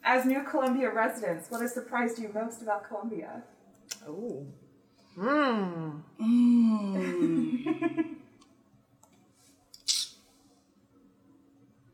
as 0.03 0.25
new 0.25 0.43
Columbia 0.43 0.91
residents, 0.91 1.49
what 1.49 1.61
has 1.61 1.73
surprised 1.73 2.19
you 2.19 2.29
most 2.33 2.61
about 2.61 2.87
Columbia? 2.87 3.43
Oh. 4.07 4.45
hmm, 5.19 5.97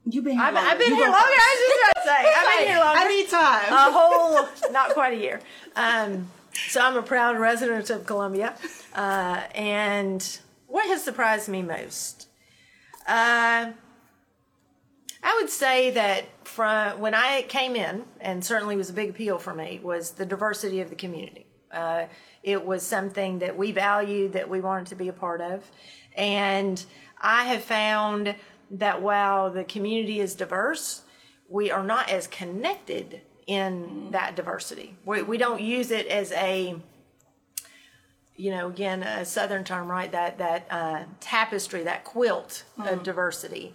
you've 0.05 0.23
been 0.23 0.33
here. 0.33 0.41
I've. 0.43 0.55
I've 0.55 0.77
been 0.77 0.89
You 0.89 0.95
here 0.95 1.05
longer. 1.05 1.17
I 1.17 1.55
was 1.55 1.59
just 1.67 1.79
about 1.79 2.01
to 2.01 2.07
say. 2.09 2.33
I've 2.35 2.59
been 2.59 2.67
here 2.67 2.79
longer. 2.79 2.99
I 2.99 3.07
need 3.07 3.29
time. 3.29 3.73
a 3.73 3.91
whole, 3.91 4.71
not 4.71 4.91
quite 4.91 5.13
a 5.13 5.17
year. 5.17 5.39
Um, 5.75 6.27
so 6.69 6.81
I'm 6.81 6.97
a 6.97 7.01
proud 7.01 7.39
resident 7.39 7.89
of 7.89 8.05
Columbia. 8.05 8.55
Uh, 8.93 9.41
and 9.55 10.39
what 10.67 10.85
has 10.87 11.03
surprised 11.03 11.47
me 11.49 11.61
most? 11.61 12.27
Uh, 13.07 13.71
I 15.23 15.39
would 15.39 15.49
say 15.49 15.91
that 15.91 16.25
from 16.45 16.99
when 16.99 17.15
I 17.15 17.43
came 17.43 17.75
in, 17.75 18.03
and 18.19 18.43
certainly 18.43 18.75
was 18.75 18.89
a 18.89 18.93
big 18.93 19.09
appeal 19.09 19.39
for 19.39 19.53
me, 19.53 19.79
was 19.81 20.11
the 20.11 20.25
diversity 20.25 20.81
of 20.81 20.89
the 20.89 20.95
community. 20.95 21.45
Uh, 21.71 22.05
it 22.43 22.65
was 22.65 22.83
something 22.83 23.39
that 23.39 23.57
we 23.57 23.71
valued, 23.71 24.33
that 24.33 24.49
we 24.49 24.59
wanted 24.59 24.87
to 24.87 24.95
be 24.95 25.07
a 25.07 25.13
part 25.13 25.41
of. 25.41 25.63
And 26.15 26.83
I 27.19 27.45
have 27.45 27.63
found 27.63 28.35
that 28.69 29.01
while 29.01 29.49
the 29.49 29.63
community 29.63 30.19
is 30.19 30.35
diverse, 30.35 31.03
we 31.47 31.71
are 31.71 31.83
not 31.83 32.09
as 32.09 32.27
connected 32.27 33.21
in 33.47 34.09
that 34.11 34.35
diversity. 34.35 34.95
We, 35.05 35.21
we 35.21 35.37
don't 35.37 35.61
use 35.61 35.89
it 35.91 36.07
as 36.07 36.31
a, 36.33 36.75
you 38.35 38.51
know, 38.51 38.67
again, 38.67 39.03
a 39.03 39.25
southern 39.25 39.63
term, 39.63 39.89
right? 39.89 40.11
That 40.11 40.37
that 40.39 40.67
uh, 40.69 41.03
tapestry, 41.19 41.83
that 41.83 42.03
quilt 42.03 42.63
of 42.77 43.03
diversity. 43.03 43.73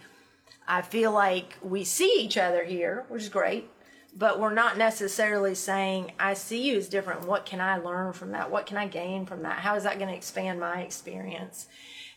I 0.69 0.83
feel 0.83 1.11
like 1.11 1.57
we 1.63 1.83
see 1.83 2.19
each 2.19 2.37
other 2.37 2.63
here, 2.63 3.03
which 3.09 3.23
is 3.23 3.29
great, 3.29 3.67
but 4.15 4.39
we're 4.39 4.53
not 4.53 4.77
necessarily 4.77 5.55
saying, 5.55 6.11
I 6.19 6.35
see 6.35 6.61
you 6.61 6.77
as 6.77 6.87
different. 6.87 7.27
What 7.27 7.47
can 7.47 7.59
I 7.59 7.77
learn 7.77 8.13
from 8.13 8.31
that? 8.31 8.51
What 8.51 8.67
can 8.67 8.77
I 8.77 8.87
gain 8.87 9.25
from 9.25 9.41
that? 9.41 9.59
How 9.59 9.75
is 9.75 9.83
that 9.83 9.97
going 9.97 10.11
to 10.11 10.15
expand 10.15 10.59
my 10.59 10.81
experience? 10.81 11.67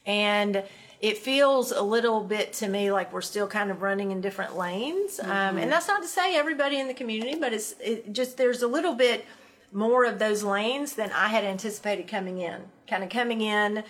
And 0.05 0.64
it 1.00 1.16
feels 1.16 1.72
a 1.72 1.82
little 1.82 2.20
bit 2.20 2.53
to 2.55 2.68
me 2.68 2.92
like 2.92 3.11
we're 3.11 3.22
still 3.22 3.46
kind 3.48 3.70
of 3.70 3.80
running 3.80 4.11
in 4.11 4.20
different 4.20 4.55
lanes. 4.55 5.18
Um, 5.18 5.57
and 5.57 5.72
that's 5.72 5.88
not 5.88 6.03
to 6.03 6.09
say 6.09 6.36
everybody 6.36 6.78
in 6.78 6.88
the 6.88 6.94
community, 6.94 7.34
but 7.34 7.55
it's 7.55 7.74
it 7.80 8.12
just 8.12 8.36
there's 8.36 8.62
a 8.62 8.68
little 8.68 8.94
bit 8.94 9.24
more 9.72 10.05
of 10.05 10.18
those 10.18 10.42
lanes 10.42 10.94
than 10.94 11.11
I 11.12 11.28
had 11.28 11.44
anticipated 11.44 12.07
coming 12.07 12.38
in. 12.38 12.61
Kind 12.86 13.03
of 13.03 13.09
coming 13.09 13.40
in, 13.40 13.82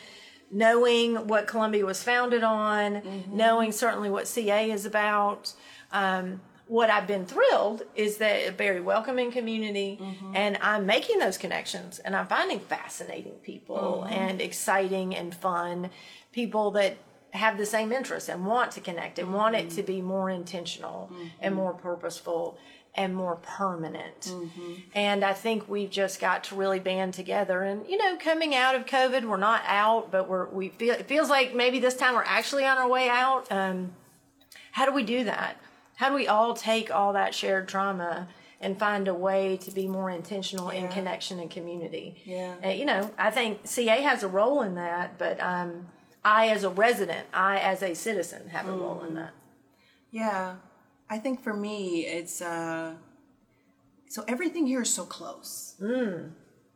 knowing 0.53 1.27
what 1.27 1.47
Columbia 1.47 1.85
was 1.85 2.03
founded 2.03 2.43
on, 2.43 2.97
mm-hmm. 2.97 3.37
knowing 3.37 3.73
certainly 3.73 4.11
what 4.11 4.29
CA 4.29 4.71
is 4.71 4.87
about. 4.87 5.53
Um, 5.91 6.41
what 6.67 6.91
I've 6.91 7.07
been 7.07 7.27
thrilled 7.27 7.83
is 7.97 8.19
that 8.19 8.49
a 8.49 8.53
very 8.53 8.81
welcoming 8.81 9.33
community, 9.33 9.99
mm-hmm. 10.01 10.37
and 10.37 10.59
I'm 10.61 10.87
making 10.87 11.19
those 11.19 11.37
connections, 11.37 11.99
and 11.99 12.15
I'm 12.15 12.27
finding 12.27 12.61
fascinating 12.61 13.35
people 13.43 14.05
mm-hmm. 14.05 14.13
and 14.13 14.41
exciting 14.41 15.17
and 15.17 15.35
fun 15.35 15.91
people 16.33 16.71
that 16.73 16.97
have 17.33 17.57
the 17.57 17.67
same 17.67 17.93
interests 17.93 18.29
and 18.29 18.47
want 18.47 18.73
to 18.73 18.81
connect 18.81 19.19
and 19.19 19.33
want 19.33 19.55
it 19.55 19.71
to 19.71 19.83
be 19.83 20.03
more 20.03 20.29
intentional 20.29 21.11
and 21.41 21.55
more 21.55 21.73
purposeful 21.73 22.59
and 22.95 23.15
more 23.15 23.37
permanent. 23.37 24.33
And 24.95 25.25
I 25.25 25.33
think 25.33 25.69
we've 25.69 25.91
just 25.91 26.21
got 26.21 26.45
to 26.45 26.55
really 26.55 26.79
band 26.79 27.15
together. 27.15 27.63
And 27.63 27.87
you 27.89 27.97
know, 27.97 28.17
coming 28.17 28.55
out 28.55 28.75
of 28.75 28.85
COVID, 28.87 29.25
we're 29.25 29.37
not 29.39 29.63
out, 29.67 30.11
but 30.11 30.29
we're 30.29 30.47
we 30.49 30.69
feel 30.69 30.95
it 30.95 31.07
feels 31.07 31.31
like 31.31 31.55
maybe 31.55 31.81
this 31.81 31.97
time 31.97 32.15
we're 32.15 32.25
actually 32.25 32.65
on 32.65 32.79
our 32.79 32.89
way 32.89 33.09
out. 33.09 33.51
Um, 33.51 33.93
how 34.73 34.87
do 34.87 34.93
we 34.93 35.03
do 35.03 35.25
that? 35.25 35.57
How 35.97 36.09
do 36.09 36.15
we 36.15 36.27
all 36.27 36.55
take 36.55 36.93
all 36.93 37.13
that 37.13 37.35
shared 37.35 37.69
trauma 37.69 38.29
and 38.61 38.79
find 38.79 39.09
a 39.09 39.15
way 39.15 39.57
to 39.59 39.71
be 39.71 39.87
more 39.87 40.11
intentional 40.11 40.71
in 40.71 40.89
connection 40.89 41.39
and 41.39 41.51
community? 41.51 42.17
Yeah. 42.25 42.55
And, 42.63 42.79
you 42.79 42.85
know, 42.85 43.11
I 43.19 43.31
think 43.31 43.61
CA 43.65 44.01
has 44.03 44.23
a 44.23 44.29
role 44.29 44.63
in 44.63 44.75
that, 44.77 45.19
but 45.19 45.39
um, 45.41 45.89
I, 46.25 46.49
as 46.49 46.65
a 46.65 46.71
resident, 46.71 47.27
I, 47.33 47.59
as 47.59 47.83
a 47.83 47.95
citizen, 47.95 48.49
have 48.49 48.69
a 48.69 48.73
role 48.73 49.05
in 49.05 49.15
that. 49.15 49.33
Yeah, 50.11 50.57
I 51.13 51.19
think 51.19 51.43
for 51.43 51.53
me, 51.53 52.07
it's 52.07 52.41
uh, 52.41 52.95
so 54.09 54.25
everything 54.27 54.67
here 54.67 54.81
is 54.81 54.93
so 54.93 55.05
close. 55.05 55.75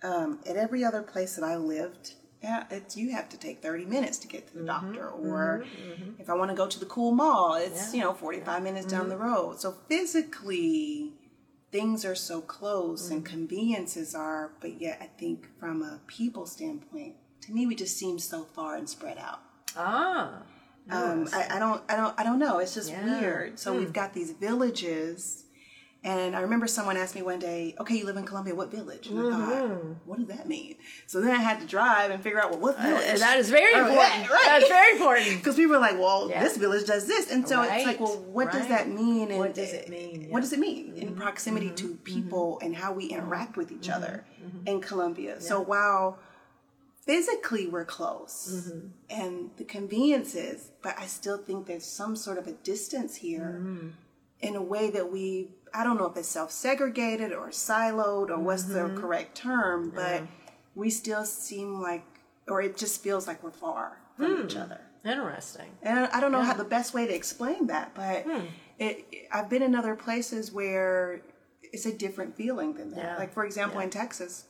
Um, 0.03 0.41
at 0.47 0.57
every 0.57 0.85
other 0.85 1.01
place 1.01 1.37
that 1.37 1.45
I 1.45 1.57
lived, 1.57 2.13
yeah, 2.43 2.65
it's 2.71 2.99
you 2.99 3.13
have 3.13 3.31
to 3.31 3.39
take 3.39 3.63
thirty 3.63 3.87
minutes 3.87 4.19
to 4.19 4.29
get 4.29 4.47
to 4.49 4.59
the 4.59 4.65
doctor, 4.65 5.09
or 5.09 5.65
if 6.19 6.29
I 6.29 6.35
want 6.35 6.51
to 6.51 6.55
go 6.55 6.67
to 6.67 6.79
the 6.79 6.85
cool 6.85 7.13
mall, 7.13 7.55
it's 7.55 7.95
you 7.95 8.03
know 8.03 8.13
forty 8.13 8.41
five 8.41 8.63
minutes 8.63 8.87
down 8.87 9.09
the 9.09 9.17
road. 9.17 9.59
So 9.59 9.73
physically, 9.89 11.15
things 11.73 12.05
are 12.05 12.15
so 12.15 12.43
close 12.43 13.11
and 13.11 13.25
conveniences 13.25 14.15
are, 14.15 14.51
but 14.61 14.79
yet 14.83 14.99
I 15.01 15.07
think 15.19 15.49
from 15.59 15.83
a 15.83 16.01
people 16.07 16.45
standpoint, 16.45 17.15
to 17.41 17.53
me, 17.53 17.67
we 17.67 17.75
just 17.75 17.97
seem 17.97 18.19
so 18.19 18.45
far 18.45 18.77
and 18.77 18.87
spread 18.87 19.17
out. 19.17 19.41
Ah. 19.75 20.43
Um, 20.91 21.29
I, 21.33 21.57
I 21.57 21.59
don't, 21.59 21.83
I 21.89 21.97
don't, 21.97 22.15
I 22.19 22.23
don't 22.23 22.39
know. 22.39 22.59
It's 22.59 22.75
just 22.75 22.91
Yeah. 22.91 23.01
Hmm. 23.03 23.21
weird. 23.21 23.59
So 23.59 23.77
we've 23.77 23.93
got 23.93 24.13
these 24.15 24.31
villages, 24.33 25.45
and 26.05 26.37
I 26.37 26.41
remember 26.43 26.69
someone 26.69 26.97
asked 26.97 27.15
me 27.17 27.23
one 27.23 27.41
day, 27.41 27.75
"Okay, 27.81 27.97
you 27.97 28.05
live 28.07 28.17
in 28.17 28.25
Columbia. 28.25 28.55
What 28.55 28.71
village?" 28.71 29.09
And 29.09 29.19
Mm-hmm. 29.19 29.51
thought, 29.51 29.97
"What 30.05 30.19
does 30.19 30.29
that 30.29 30.47
mean?" 30.47 30.77
So 31.09 31.21
then 31.21 31.31
I 31.33 31.39
had 31.43 31.59
to 31.61 31.67
drive 31.67 32.13
and 32.13 32.23
figure 32.23 32.41
out, 32.41 32.51
well, 32.53 32.61
what 32.61 32.81
village? 32.81 33.15
Uh, 33.15 33.19
that 33.19 33.39
is 33.39 33.51
very 33.51 33.75
Oh, 33.75 33.81
important. 33.89 34.15
yeah, 34.15 34.27
right. 34.29 34.43
That's 34.47 34.69
very 34.69 34.93
important. 34.93 35.27
Because 35.39 35.59
we 35.59 35.67
were 35.67 35.79
like, 35.79 35.99
well, 35.99 36.29
Yeah. 36.31 36.45
this 36.45 36.57
village 36.57 36.87
does 36.87 37.07
this, 37.09 37.33
and 37.33 37.49
so 37.49 37.63
it's 37.63 37.85
like, 37.85 37.99
well, 37.99 38.19
what 38.37 38.53
does 38.53 38.69
that 38.69 38.89
mean? 38.89 39.31
And 39.31 39.39
What 39.41 39.55
does 39.55 39.73
it 39.73 39.89
mean? 39.89 40.21
Mm-hmm. 40.23 40.31
What 40.33 40.41
does 40.43 40.53
it 40.53 40.61
mean 40.61 40.93
in 40.95 41.17
proximity 41.17 41.71
to 41.71 41.95
people 42.05 42.61
and 42.63 42.77
how 42.77 42.93
we 42.93 43.07
interact 43.07 43.57
with 43.57 43.73
each 43.73 43.89
other 43.89 44.25
Mm-hmm. 44.45 44.69
in 44.69 44.81
Columbia? 44.81 45.41
So 45.41 45.61
while 45.61 46.21
physically 47.07 47.67
we're 47.69 47.85
close 47.85 48.49
Mm-hmm. 48.69 48.87
and 49.11 49.51
the 49.57 49.65
conveniences, 49.65 50.71
but 50.83 50.99
I 50.99 51.07
still 51.07 51.39
think 51.39 51.67
there's 51.67 51.85
some 51.87 52.17
sort 52.17 52.39
of 52.39 52.47
a 52.47 52.53
distance 52.53 53.17
here 53.17 53.61
Mm-hmm. 53.63 53.89
in 54.41 54.57
a 54.57 54.63
way 54.63 54.91
that 54.91 55.11
we, 55.11 55.51
I 55.73 55.85
don't 55.85 55.97
know 55.99 56.07
if 56.07 56.17
it's 56.17 56.29
self 56.29 56.51
segregated 56.51 57.33
or 57.33 57.49
siloed 57.49 58.31
or 58.31 58.39
what's 58.39 58.65
the 58.65 58.81
Mm-hmm. 58.81 58.99
correct 59.01 59.37
term, 59.37 59.91
but 59.95 60.23
we 60.75 60.91
still 60.91 61.25
seem 61.25 61.81
like, 61.81 62.05
or 62.49 62.61
it 62.61 62.77
just 62.77 63.03
feels 63.03 63.27
like 63.27 63.43
we're 63.43 63.51
far 63.51 63.99
from 64.17 64.37
Hmm. 64.37 64.45
each 64.47 64.57
other. 64.57 64.81
Interesting. 65.05 65.71
And 65.83 66.09
I 66.13 66.21
don't 66.21 66.33
know 66.33 66.43
how 66.43 66.55
the 66.55 66.65
best 66.65 66.93
way 66.93 67.07
to 67.07 67.15
explain 67.15 67.69
that, 67.69 67.95
but 67.95 68.25
Hmm. 68.25 68.47
it, 68.79 69.07
I've 69.33 69.49
been 69.49 69.63
in 69.63 69.75
other 69.75 69.95
places 69.95 70.51
where 70.53 71.23
it's 71.63 71.87
a 71.87 71.93
different 71.93 72.37
feeling 72.37 72.75
than 72.75 72.91
that. 72.91 73.05
Yeah. 73.05 73.17
Like 73.17 73.33
for 73.33 73.45
example, 73.45 73.81
in 73.81 73.91
Texas, 73.91 74.47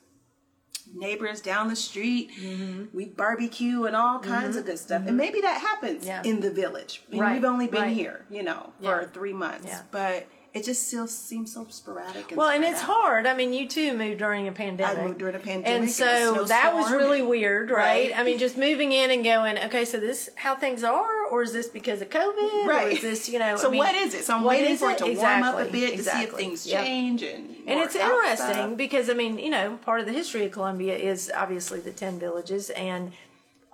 neighbors 0.94 1.40
down 1.40 1.68
the 1.68 1.76
street, 1.76 2.30
Mm-hmm. 2.40 2.84
we 2.96 3.04
barbecue 3.06 3.84
and 3.84 3.94
all 3.96 4.18
kinds 4.18 4.56
of 4.56 4.64
good 4.66 4.78
stuff, 4.78 5.02
and 5.06 5.16
maybe 5.16 5.40
that 5.40 5.60
happens 5.60 6.06
Yeah. 6.06 6.22
in 6.24 6.40
the 6.40 6.50
village. 6.50 7.02
And 7.10 7.20
Right, 7.20 7.34
we've 7.34 7.44
only 7.44 7.66
been 7.66 7.82
right. 7.82 7.96
here, 7.96 8.24
you 8.30 8.42
know, 8.42 8.72
for 8.80 9.02
Yeah. 9.02 9.06
three 9.12 9.32
months, 9.32 9.66
Yeah. 9.68 9.82
but 9.90 10.26
it 10.54 10.64
just 10.64 10.86
still 10.88 11.06
seems 11.06 11.52
so 11.52 11.66
sporadic. 11.68 12.28
And 12.30 12.38
Well, 12.38 12.48
and 12.48 12.64
it's 12.64 12.80
out. 12.80 12.86
hard. 12.86 13.26
I 13.26 13.34
mean, 13.34 13.52
you 13.52 13.68
too 13.68 13.92
moved 13.92 14.18
during 14.20 14.48
a 14.48 14.52
pandemic. 14.52 14.98
I 14.98 15.02
moved 15.04 15.18
during 15.18 15.34
a 15.34 15.38
pandemic, 15.38 15.80
and 15.82 15.90
so 15.90 16.44
that 16.44 16.74
was 16.74 16.90
really 16.90 17.20
weird, 17.20 17.70
right? 17.70 18.10
Right. 18.10 18.18
I 18.18 18.22
mean, 18.22 18.38
just 18.38 18.56
moving 18.56 18.92
in 18.92 19.10
and 19.10 19.22
going, 19.22 19.58
okay, 19.58 19.84
so 19.84 20.00
this 20.00 20.30
how 20.36 20.54
things 20.56 20.82
are, 20.82 21.15
or 21.30 21.42
is 21.42 21.52
this 21.52 21.68
because 21.68 22.00
of 22.00 22.10
COVID, 22.10 22.64
Or 22.64 22.68
Right. 22.68 22.92
is 22.92 23.02
this, 23.02 23.28
you 23.28 23.38
know? 23.38 23.56
So 23.56 23.68
I 23.68 23.70
mean, 23.70 23.78
what 23.78 23.94
is 23.94 24.14
it? 24.14 24.24
So 24.24 24.34
I'm 24.36 24.44
waiting 24.44 24.76
for 24.76 24.90
it 24.90 24.98
to 24.98 25.06
warm 25.06 25.42
up 25.42 25.56
a 25.56 25.62
Exactly, 25.62 25.80
bit 25.80 25.96
to 25.96 26.02
see 26.04 26.22
if 26.22 26.30
things 26.32 26.66
Yep. 26.66 26.84
change 26.84 27.22
and. 27.22 27.56
And 27.66 27.80
it's 27.80 27.96
interesting 27.96 28.36
stuff. 28.54 28.76
because 28.76 29.10
I 29.10 29.14
mean, 29.14 29.38
you 29.38 29.50
know, 29.50 29.78
part 29.84 30.00
of 30.00 30.06
the 30.06 30.12
history 30.12 30.44
of 30.44 30.52
Columbia 30.52 30.96
is 30.96 31.30
obviously 31.34 31.80
the 31.80 31.90
ten 31.90 32.18
villages 32.18 32.70
and 32.70 33.12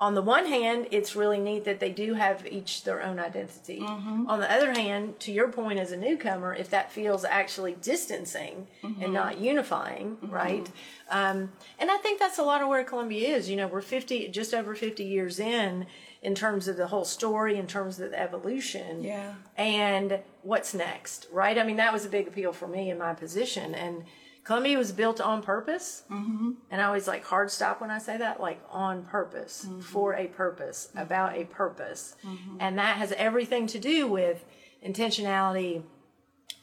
on 0.03 0.15
the 0.17 0.21
one 0.21 0.47
hand, 0.47 0.89
it's 0.91 1.15
really 1.15 1.39
neat 1.39 1.65
that 1.65 1.79
they 1.79 1.91
do 1.91 2.15
have 2.15 2.45
each 2.51 2.83
their 2.83 3.01
own 3.01 3.21
identity. 3.21 3.79
Mm-hmm. 3.79 4.29
On 4.29 4.41
the 4.41 4.53
other 4.53 4.73
hand, 4.73 5.21
to 5.21 5.31
your 5.31 5.47
point 5.47 5.79
as 5.79 5.93
a 5.93 5.97
newcomer, 5.97 6.53
if 6.53 6.69
that 6.71 6.91
feels 6.91 7.25
actually 7.25 7.77
distancing 7.81 8.67
Mm-hmm. 8.83 9.03
and 9.03 9.13
not 9.13 9.39
unifying, 9.39 10.19
right? 10.23 10.69
Um, 11.09 11.53
and 11.79 11.89
I 11.89 11.99
think 11.99 12.19
that's 12.19 12.39
a 12.39 12.43
lot 12.43 12.63
of 12.63 12.69
where 12.69 12.83
Columbia 12.83 13.37
is. 13.37 13.49
You 13.49 13.55
know, 13.57 13.69
we're 13.69 13.81
50, 13.81 14.27
just 14.29 14.53
over 14.53 14.75
50 14.75 15.05
years 15.05 15.39
in, 15.39 15.87
in 16.21 16.35
terms 16.35 16.67
of 16.67 16.77
the 16.77 16.89
whole 16.89 17.05
story, 17.05 17.57
in 17.57 17.69
terms 17.69 18.01
of 18.01 18.11
the 18.11 18.21
evolution. 18.21 19.05
Yeah. 19.05 19.35
And 19.57 20.19
what's 20.43 20.75
next, 20.75 21.29
right? 21.31 21.57
I 21.57 21.63
mean, 21.63 21.77
that 21.77 21.93
was 21.93 22.05
a 22.05 22.09
big 22.09 22.27
appeal 22.27 22.53
for 22.53 22.67
me 22.67 22.91
in 22.91 22.99
my 22.99 23.15
position. 23.15 23.73
And 23.73 24.03
Columbia 24.45 24.77
was 24.77 24.91
built 24.91 25.21
on 25.21 25.43
purpose. 25.43 26.03
Mm-hmm. 26.11 26.53
And 26.71 26.81
I 26.81 26.85
always 26.85 27.07
like 27.07 27.25
hard 27.25 27.51
stop 27.51 27.81
when 27.81 27.91
I 27.91 27.99
say 27.99 28.17
that, 28.17 28.41
like 28.41 28.61
on 28.71 29.05
purpose, 29.05 29.65
mm-hmm. 29.67 29.81
for 29.81 30.15
a 30.15 30.27
purpose, 30.27 30.89
mm-hmm. 30.89 30.99
about 30.99 31.37
a 31.37 31.45
purpose. 31.45 32.17
Mm-hmm. 32.25 32.57
And 32.61 32.79
that 32.79 32.97
has 32.97 33.13
everything 33.13 33.67
to 33.69 33.79
do 33.79 34.09
with 34.09 34.45
intentionality, 34.85 35.83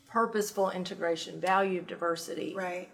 purposeful 0.10 0.72
integration, 0.72 1.40
value 1.40 1.80
of 1.80 1.88
diversity. 1.88 2.54
Right. 2.56 2.90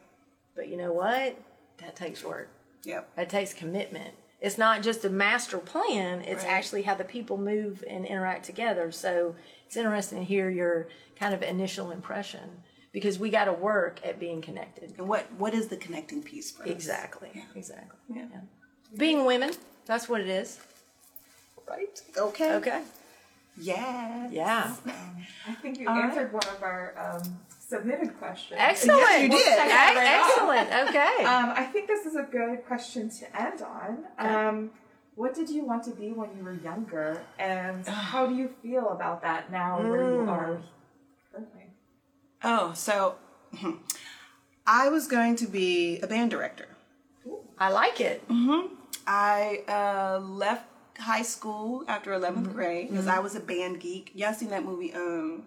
But 0.55 0.67
you 0.67 0.77
know 0.77 0.93
what? 0.93 1.37
That 1.79 1.95
takes 1.95 2.23
work. 2.23 2.49
Yep. 2.83 3.15
That 3.15 3.29
takes 3.29 3.53
commitment. 3.53 4.13
It's 4.39 4.57
not 4.57 4.83
just 4.83 5.03
a 5.03 5.09
master 5.09 5.57
plan, 5.57 6.21
it's 6.21 6.43
Right. 6.43 6.51
actually 6.51 6.83
how 6.83 6.93
the 6.93 7.03
people 7.03 7.37
move 7.37 7.83
and 7.87 8.05
interact 8.05 8.45
together. 8.45 8.91
So 8.91 9.35
it's 9.65 9.75
interesting 9.75 10.19
to 10.19 10.23
hear 10.25 10.49
your 10.49 10.87
kind 11.15 11.33
of 11.33 11.41
initial 11.41 11.89
impression 11.89 12.61
because 12.95 13.19
we 13.19 13.29
got 13.29 13.45
to 13.45 13.51
work 13.51 13.99
at 14.05 14.21
being 14.21 14.41
connected. 14.41 14.93
And 14.97 15.05
what 15.09 15.23
what 15.37 15.53
is 15.53 15.67
the 15.67 15.75
connecting 15.75 16.23
piece 16.23 16.49
for 16.51 16.63
us? 16.63 16.69
Exactly. 16.69 17.29
Exactly. 17.53 17.97
Yeah. 18.15 18.25
Being 18.95 19.25
women, 19.25 19.51
that's 19.85 20.07
what 20.07 20.21
it 20.21 20.29
is. 20.29 20.59
Right? 21.69 22.01
Okay. 22.17 22.53
Okay. 22.55 22.81
Yeah. 23.57 24.29
Yeah. 24.31 24.75
I 25.47 25.53
think 25.55 25.77
you 25.79 25.89
All 25.89 25.95
right. 25.95 26.05
answered 26.05 26.31
one 26.31 26.47
of 26.55 26.63
our 26.63 26.93
um, 26.97 27.37
submitted 27.59 28.17
questions. 28.17 28.57
Excellent. 28.61 29.01
Yes, 29.01 29.21
you 29.23 29.29
did. 29.29 29.57
Right 29.57 30.21
off. 30.21 30.31
Excellent. 30.31 30.89
Okay. 30.89 31.25
Um, 31.25 31.49
I 31.63 31.65
think 31.73 31.87
this 31.87 32.05
is 32.05 32.15
a 32.15 32.23
good 32.23 32.65
question 32.65 33.09
to 33.09 33.41
end 33.41 33.61
on. 33.61 34.05
Um, 34.17 34.71
what 35.15 35.33
did 35.35 35.49
you 35.49 35.65
want 35.65 35.83
to 35.83 35.91
be 35.91 36.11
when 36.11 36.29
you 36.37 36.43
were 36.45 36.53
younger, 36.53 37.21
and 37.39 37.85
how 37.87 38.27
do 38.27 38.35
you 38.35 38.49
feel 38.61 38.89
about 38.89 39.21
that 39.23 39.51
now, 39.51 39.79
where 39.81 40.01
Mm. 40.01 40.13
you 40.25 40.29
are 40.29 40.45
currently? 40.45 40.67
Oh, 42.45 42.73
so 42.75 43.15
I 44.67 44.89
was 44.89 45.07
going 45.07 45.35
to 45.37 45.47
be 45.47 45.99
a 45.99 46.07
band 46.07 46.29
director. 46.29 46.67
I 47.57 47.69
like 47.69 47.99
it. 47.99 48.23
I 49.07 49.63
uh, 49.67 50.19
left 50.19 50.65
high 50.99 51.23
school 51.23 51.83
after 51.87 52.11
11th 52.11 52.53
grade 52.53 52.89
because 52.89 53.07
I 53.07 53.19
was 53.19 53.35
a 53.35 53.39
band 53.39 53.79
geek. 53.79 54.11
Y'all 54.13 54.33
seen 54.33 54.49
that 54.51 54.63
movie, 54.63 54.93
um, 54.93 55.43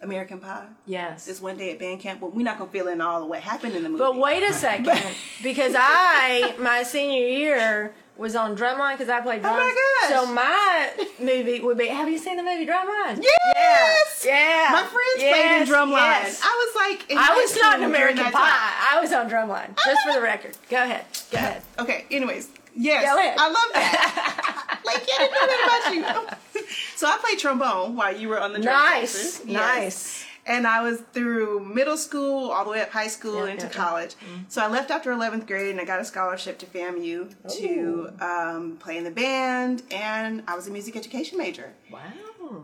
American 0.00 0.38
Pie? 0.40 0.68
Yes. 0.86 1.26
This 1.26 1.40
one 1.40 1.58
day 1.58 1.72
at 1.72 1.78
band 1.78 2.00
camp. 2.00 2.22
Well, 2.22 2.30
we're 2.30 2.44
not 2.44 2.58
gonna 2.58 2.70
fill 2.70 2.88
in 2.88 3.00
all 3.00 3.22
of 3.24 3.28
what 3.28 3.40
happened 3.40 3.74
in 3.74 3.82
the 3.82 3.88
movie. 3.88 3.98
But 3.98 4.16
wait 4.16 4.42
a 4.42 4.52
second, 4.54 5.00
because 5.42 5.74
I 5.76 6.54
my 6.58 6.82
senior 6.82 7.26
year 7.26 7.94
was 8.18 8.34
on 8.34 8.56
drumline 8.56 8.98
because 8.98 9.08
I 9.08 9.20
played 9.20 9.40
Oh 9.44 9.52
my 9.52 9.74
gosh. 10.02 10.10
So 10.10 10.32
my 10.32 10.90
movie 11.20 11.60
would 11.60 11.78
be. 11.78 11.86
Have 11.86 12.08
you 12.10 12.18
seen 12.18 12.36
the 12.36 12.42
movie 12.42 12.66
Drumline? 12.66 13.22
Yes! 13.22 14.24
Yeah. 14.26 14.32
yeah. 14.32 14.68
My 14.72 14.82
friends 14.82 15.16
played 15.16 15.60
in 15.62 15.68
drumline. 15.68 16.02
yes. 16.02 16.40
I 16.42 16.66
was 16.66 16.98
like, 16.98 17.10
in 17.10 17.16
I 17.16 17.34
was 17.34 17.56
not 17.56 17.76
an 17.78 17.84
American 17.84 18.24
Pie. 18.24 18.30
time. 18.30 18.42
I 18.42 18.98
was 19.00 19.12
on 19.12 19.30
drumline. 19.30 19.74
Just 19.84 20.00
for 20.06 20.12
the 20.12 20.20
record. 20.20 20.56
Go 20.68 20.82
ahead. 20.82 21.04
Go 21.30 21.38
ahead. 21.38 21.62
Okay. 21.78 22.04
Anyways, 22.10 22.48
yes, 22.74 23.04
Go 23.04 23.18
ahead. 23.18 23.36
I 23.38 23.46
love 23.48 23.72
that. 23.74 24.80
like, 24.84 25.06
yeah, 25.06 25.14
I 25.14 25.18
didn't 25.18 25.34
know 25.34 25.46
that 25.46 26.30
about 26.52 26.54
you. 26.56 26.66
so 26.96 27.06
I 27.06 27.18
played 27.18 27.38
trombone 27.38 27.94
while 27.94 28.16
you 28.16 28.28
were 28.28 28.40
on 28.40 28.52
the 28.52 28.58
drum 28.58 28.74
Nice. 28.74 29.44
Yes. 29.44 29.46
Nice. 29.46 30.24
And 30.48 30.66
I 30.66 30.80
was 30.82 31.00
through 31.12 31.60
middle 31.60 31.96
school 31.96 32.50
all 32.50 32.64
the 32.64 32.70
way 32.70 32.80
up 32.80 32.90
high 32.90 33.06
school 33.08 33.44
Yeah, 33.46 33.52
into 33.52 33.66
yeah, 33.66 33.72
yeah. 33.72 33.84
college. 33.84 34.14
So 34.48 34.62
I 34.62 34.66
left 34.68 34.90
after 34.90 35.12
11th 35.12 35.46
grade 35.46 35.70
and 35.70 35.80
I 35.80 35.84
got 35.84 36.00
a 36.00 36.04
scholarship 36.04 36.58
to 36.60 36.66
FAMU 36.66 37.34
to 37.58 38.12
um, 38.24 38.76
play 38.78 38.96
in 38.96 39.04
the 39.04 39.10
band. 39.10 39.82
And 39.90 40.42
I 40.48 40.56
was 40.56 40.66
a 40.66 40.70
music 40.70 40.96
education 40.96 41.36
major. 41.38 41.74
Wow. 41.92 42.00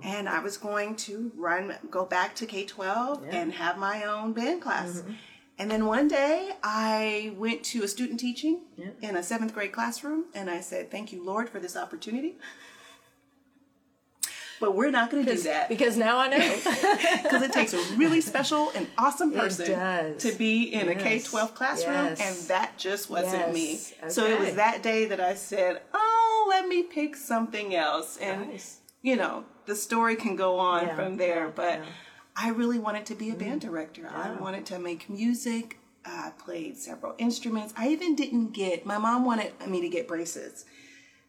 And 0.02 0.30
I 0.30 0.40
was 0.40 0.56
going 0.56 0.96
to 0.96 1.30
run, 1.36 1.74
go 1.90 2.06
back 2.06 2.34
to 2.36 2.46
K 2.46 2.64
12 2.64 3.24
and 3.30 3.52
have 3.52 3.76
my 3.76 4.04
own 4.04 4.32
band 4.32 4.62
class. 4.62 5.00
Mm-hmm. 5.00 5.12
And 5.58 5.70
then 5.70 5.86
one 5.86 6.08
day 6.08 6.50
I 6.64 7.34
went 7.36 7.62
to 7.64 7.84
a 7.84 7.88
student 7.88 8.18
teaching 8.18 8.62
in 9.02 9.14
a 9.16 9.22
seventh 9.22 9.54
grade 9.54 9.72
classroom 9.72 10.24
and 10.34 10.50
I 10.50 10.60
said, 10.60 10.90
Thank 10.90 11.12
you, 11.12 11.22
Lord, 11.24 11.48
for 11.48 11.60
this 11.60 11.76
opportunity. 11.76 12.38
But 14.60 14.74
we're 14.74 14.90
not 14.90 15.10
going 15.10 15.24
to 15.26 15.34
do 15.34 15.40
that 15.42 15.68
Because 15.68 15.96
now 15.96 16.18
I 16.18 16.28
know. 16.28 16.38
because 17.22 17.42
it 17.42 17.52
takes 17.52 17.72
a 17.74 17.78
really 17.96 18.20
special 18.20 18.70
and 18.74 18.86
awesome 18.96 19.32
person 19.32 20.16
to 20.18 20.32
be 20.32 20.72
in 20.72 20.88
a 20.88 20.92
Yes. 20.92 21.02
K 21.02 21.20
12 21.20 21.54
classroom, 21.54 21.94
Yes. 21.94 22.20
and 22.20 22.48
that 22.48 22.78
just 22.78 23.10
wasn't 23.10 23.52
me. 23.52 23.72
Yes. 24.02 24.14
So 24.14 24.26
it 24.26 24.38
was 24.38 24.54
that 24.54 24.82
day 24.82 25.06
that 25.06 25.20
I 25.20 25.34
said, 25.34 25.82
Oh, 25.92 26.46
let 26.48 26.68
me 26.68 26.82
pick 26.84 27.16
something 27.16 27.74
else. 27.74 28.16
And, 28.18 28.50
Nice. 28.50 28.78
you 29.02 29.16
know, 29.16 29.44
the 29.66 29.74
story 29.74 30.14
can 30.16 30.36
go 30.36 30.58
on 30.58 30.86
Yeah. 30.86 30.94
from 30.94 31.16
there. 31.16 31.48
But 31.54 31.78
Yeah. 31.80 31.84
Mm. 31.84 31.88
I 32.36 32.48
really 32.50 32.78
wanted 32.80 33.06
to 33.06 33.14
be 33.14 33.30
a 33.30 33.34
band 33.34 33.60
director. 33.60 34.10
I 34.12 34.32
wanted 34.32 34.66
to 34.66 34.78
make 34.80 35.08
music. 35.08 35.78
I 36.04 36.32
played 36.36 36.76
several 36.76 37.14
instruments. 37.16 37.72
I 37.76 37.88
even 37.88 38.14
didn't 38.16 38.52
get, 38.52 38.84
my 38.84 38.98
mom 38.98 39.24
wanted 39.24 39.52
me 39.68 39.80
to 39.80 39.88
get 39.88 40.06
braces. 40.08 40.64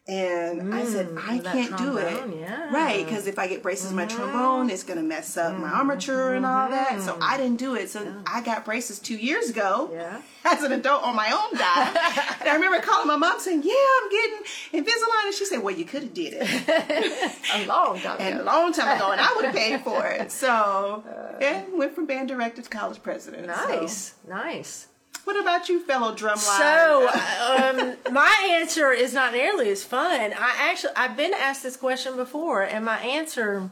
And 0.08 0.72
I 0.72 0.86
said, 0.86 1.08
I 1.18 1.40
Mm, 1.40 1.44
can't 1.52 1.78
do 1.80 1.98
it. 1.98 2.14
yeah. 2.40 2.66
Mm-hmm. 2.66 2.76
Right, 2.76 3.04
because 3.04 3.26
if 3.26 3.40
I 3.40 3.48
get 3.48 3.64
braces 3.64 3.90
in 3.90 3.96
my 3.96 4.06
trombone, 4.06 4.70
it's 4.70 4.84
going 4.84 4.98
to 5.00 5.04
mess 5.04 5.36
up 5.36 5.58
my 5.58 5.70
armature 5.70 6.36
and 6.36 6.46
all 6.46 6.70
that. 6.70 7.02
So 7.02 7.18
I 7.20 7.38
didn't 7.38 7.58
do 7.58 7.74
it. 7.74 7.90
So 7.90 8.14
I 8.28 8.42
got 8.42 8.66
braces 8.66 9.00
two 9.00 9.16
years 9.18 9.50
ago 9.50 9.90
Yeah. 9.92 10.22
as 10.44 10.62
an 10.62 10.72
adult 10.74 11.02
on 11.04 11.16
my 11.16 11.32
own 11.32 11.58
dime. 11.58 11.98
and 12.40 12.50
I 12.50 12.54
remember 12.54 12.80
calling 12.86 13.08
my 13.08 13.16
mom 13.16 13.40
saying, 13.40 13.64
Yeah, 13.64 13.74
I'm 14.04 14.10
getting 14.12 14.84
Invisalign. 14.84 15.26
And 15.26 15.34
she 15.34 15.46
said, 15.46 15.64
Well, 15.64 15.74
you 15.76 15.86
could 15.86 16.04
have 16.04 16.14
did 16.14 16.34
it. 16.38 17.36
a 17.56 17.66
long 17.66 18.00
time 18.00 18.18
and 18.20 18.36
a 18.38 18.42
ago. 18.42 18.46
long 18.46 18.74
time 18.74 18.96
ago, 18.98 19.12
and 19.12 19.20
I 19.20 19.34
would 19.36 19.46
have 19.46 19.56
paid 19.56 19.82
for 19.82 20.06
it. 20.06 20.32
So, 20.32 21.04
yeah, 21.42 21.64
went 21.74 21.96
from 21.96 22.06
band 22.06 22.28
director 22.28 22.62
to 22.62 22.70
college 22.70 23.02
president. 23.02 23.48
So, 23.52 24.14
Nice. 24.28 24.88
What 25.26 25.40
about 25.40 25.70
you, 25.70 25.82
fellow 25.82 26.16
drumline? 26.16 26.38
So, 26.38 27.10
um, 27.10 28.14
my 28.14 28.58
answer 28.62 28.92
is 28.92 29.14
not 29.14 29.34
nearly 29.34 29.70
as 29.70 29.84
fun. 29.84 30.34
I 30.34 30.56
actually, 30.60 30.94
I've 30.96 31.18
been 31.18 31.34
asked 31.34 31.64
this 31.64 31.76
question 31.76 32.16
before, 32.16 32.62
and 32.64 32.86
my 32.86 33.00
answer 33.00 33.70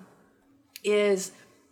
is 0.84 1.32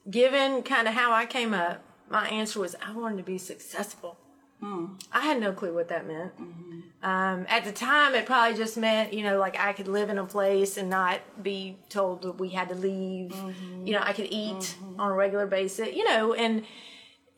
given 0.10 0.64
kind 0.64 0.88
of 0.88 0.94
how 0.94 1.12
I 1.12 1.26
came 1.26 1.54
up, 1.54 1.84
my 2.10 2.28
answer 2.30 2.60
was 2.60 2.76
I 2.86 2.94
wanted 2.94 3.18
to 3.18 3.24
be 3.24 3.38
successful. 3.38 4.18
I 5.12 5.22
had 5.22 5.40
no 5.40 5.54
clue 5.54 5.74
what 5.74 5.88
that 5.90 6.06
meant. 6.08 6.34
Um, 7.02 7.48
at 7.50 7.64
the 7.64 7.72
time, 7.72 8.14
it 8.14 8.28
probably 8.28 8.56
just 8.56 8.78
meant, 8.78 9.12
you 9.12 9.24
know, 9.24 9.40
like 9.40 9.60
I 9.60 9.74
could 9.74 9.88
live 9.88 10.12
in 10.12 10.20
a 10.20 10.26
place 10.26 10.78
and 10.78 10.88
not 10.88 11.20
be 11.42 11.78
told 11.90 12.22
that 12.22 12.34
we 12.40 12.50
had 12.50 12.70
to 12.70 12.76
leave. 12.76 13.34
You 13.84 13.94
know, 13.94 14.02
I 14.04 14.14
could 14.14 14.28
eat 14.30 14.76
on 15.00 15.12
a 15.12 15.14
regular 15.16 15.48
basis, 15.48 15.96
you 15.96 16.04
know, 16.04 16.36
and 16.36 16.64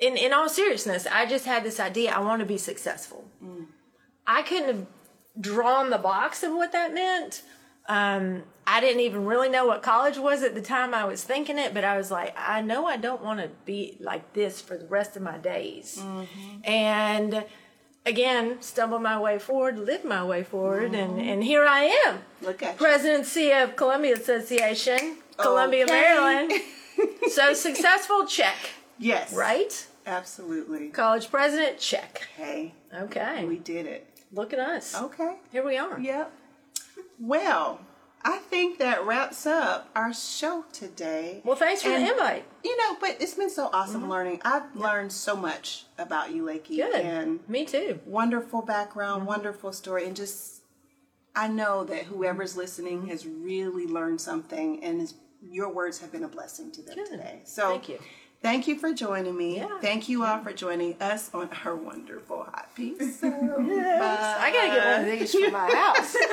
in, 0.04 0.18
in 0.18 0.34
all 0.34 0.49
seriousness, 0.49 1.08
I 1.08 1.26
just 1.26 1.45
had 1.45 1.64
this 1.64 1.80
idea 1.80 2.12
I 2.12 2.20
want 2.20 2.41
to 2.41 2.45
be 2.45 2.58
successful. 2.58 3.26
Mm. 3.43 3.68
I 4.28 4.41
couldn't 4.41 4.68
have 4.68 4.86
drawn 5.39 5.89
the 5.89 5.97
box 5.97 6.43
of 6.43 6.51
what 6.51 6.72
that 6.74 6.93
meant. 6.93 7.43
Um, 7.88 8.43
I 8.66 8.80
didn't 8.82 9.01
even 9.01 9.26
really 9.26 9.49
know 9.49 9.66
what 9.66 9.82
college 9.82 10.18
was 10.18 10.43
at 10.43 10.56
the 10.56 10.62
time 10.62 10.93
I 10.93 11.06
was 11.06 11.24
thinking 11.24 11.58
it, 11.58 11.74
but 11.74 11.84
I 11.84 11.97
was 11.97 12.12
like, 12.12 12.34
I 12.38 12.62
know 12.62 12.86
I 12.86 12.97
don't 12.97 13.24
want 13.24 13.39
to 13.39 13.49
be 13.66 13.97
like 13.99 14.34
this 14.34 14.62
for 14.62 14.78
the 14.78 14.86
rest 14.86 15.16
of 15.16 15.22
my 15.22 15.38
days. 15.38 15.99
Mm-hmm. 16.01 16.58
And 16.64 17.45
again, 18.06 18.62
stumble 18.62 18.99
my 18.99 19.20
way 19.20 19.39
forward, 19.39 19.78
live 19.80 20.06
my 20.06 20.24
way 20.24 20.43
forward, 20.43 20.93
and, 20.93 21.14
mm-hmm. 21.14 21.30
and 21.30 21.43
here 21.43 21.66
I 21.66 22.04
am. 22.08 22.20
Look 22.41 22.64
at 22.64 22.74
you. 22.74 22.78
Presidency 22.80 23.51
of 23.51 23.76
Columbia 23.76 24.14
Association, 24.16 25.18
Columbia, 25.38 25.84
Okay. 25.84 25.93
Maryland. 25.93 26.54
so 27.32 27.54
successful, 27.54 28.26
check. 28.28 28.56
Yes. 28.97 29.34
Right? 29.34 29.88
Absolutely. 30.06 30.89
College 30.89 31.30
president, 31.32 31.80
check. 31.80 32.28
Hey, 32.36 32.74
Okay. 32.93 33.45
we 33.45 33.58
did 33.58 33.86
it. 33.86 34.08
Look 34.32 34.54
at 34.54 34.60
us. 34.60 34.95
Okay. 34.95 35.38
Here 35.51 35.66
we 35.66 35.78
are. 35.78 35.99
Yep. 35.99 36.32
Well, 37.20 37.80
I 38.26 38.38
think 38.38 38.80
that 38.80 39.06
wraps 39.06 39.45
up 39.45 39.89
our 39.95 40.14
show 40.14 40.66
today. 40.72 41.41
Well, 41.43 41.56
thanks 41.56 41.82
for 41.82 41.89
And- 41.89 42.06
the 42.08 42.12
invite. 42.12 42.45
You 42.64 42.78
know, 42.78 42.97
but 42.99 43.18
it's 43.22 43.34
been 43.34 43.49
so 43.49 43.70
awesome 43.74 44.01
mm-hmm. 44.01 44.12
learning. 44.12 44.41
I've 44.45 44.74
learned 44.76 45.12
so 45.12 45.36
much 45.36 45.86
about 45.97 46.32
you, 46.32 46.43
Lakey. 46.43 46.78
Good. 46.78 46.95
And 46.95 47.47
Me 47.49 47.66
too. 47.66 47.99
wonderful 48.06 48.62
background, 48.62 49.22
mm-hmm. 49.22 49.28
wonderful 49.28 49.74
story, 49.74 50.06
and 50.06 50.16
just 50.16 50.62
I 51.36 51.47
know 51.47 51.84
that 51.86 52.04
whoever's 52.04 52.51
mm-hmm. 52.51 52.60
listening 52.62 53.08
has 53.08 53.28
really 53.28 53.88
learned 53.88 54.22
something, 54.22 54.82
and 54.84 55.01
is, 55.01 55.16
your 55.41 55.74
words 55.74 55.99
have 55.99 56.12
been 56.12 56.24
a 56.24 56.30
blessing 56.30 56.72
to 56.72 56.82
them 56.82 56.95
Good. 56.95 57.08
today. 57.08 57.41
So 57.43 57.72
Thank 57.72 57.89
you. 57.89 57.99
Thank 58.44 58.68
you 58.68 58.78
for 58.78 58.94
joining 58.94 59.38
me. 59.38 59.56
Yeah. 59.56 59.80
Thank 59.80 60.10
you 60.10 60.26
all 60.26 60.39
for 60.44 60.52
joining 60.52 61.02
us 61.02 61.34
on 61.34 61.50
our 61.64 61.74
wonderful 61.76 62.44
hot 62.44 62.76
piece. 62.76 63.24
I 63.24 63.30
gotta 63.30 64.52
get 64.52 64.86
one 64.86 65.00
of 65.14 65.20
these 65.20 65.34
for 65.34 65.50
my 65.50 65.70
house. 65.74 66.16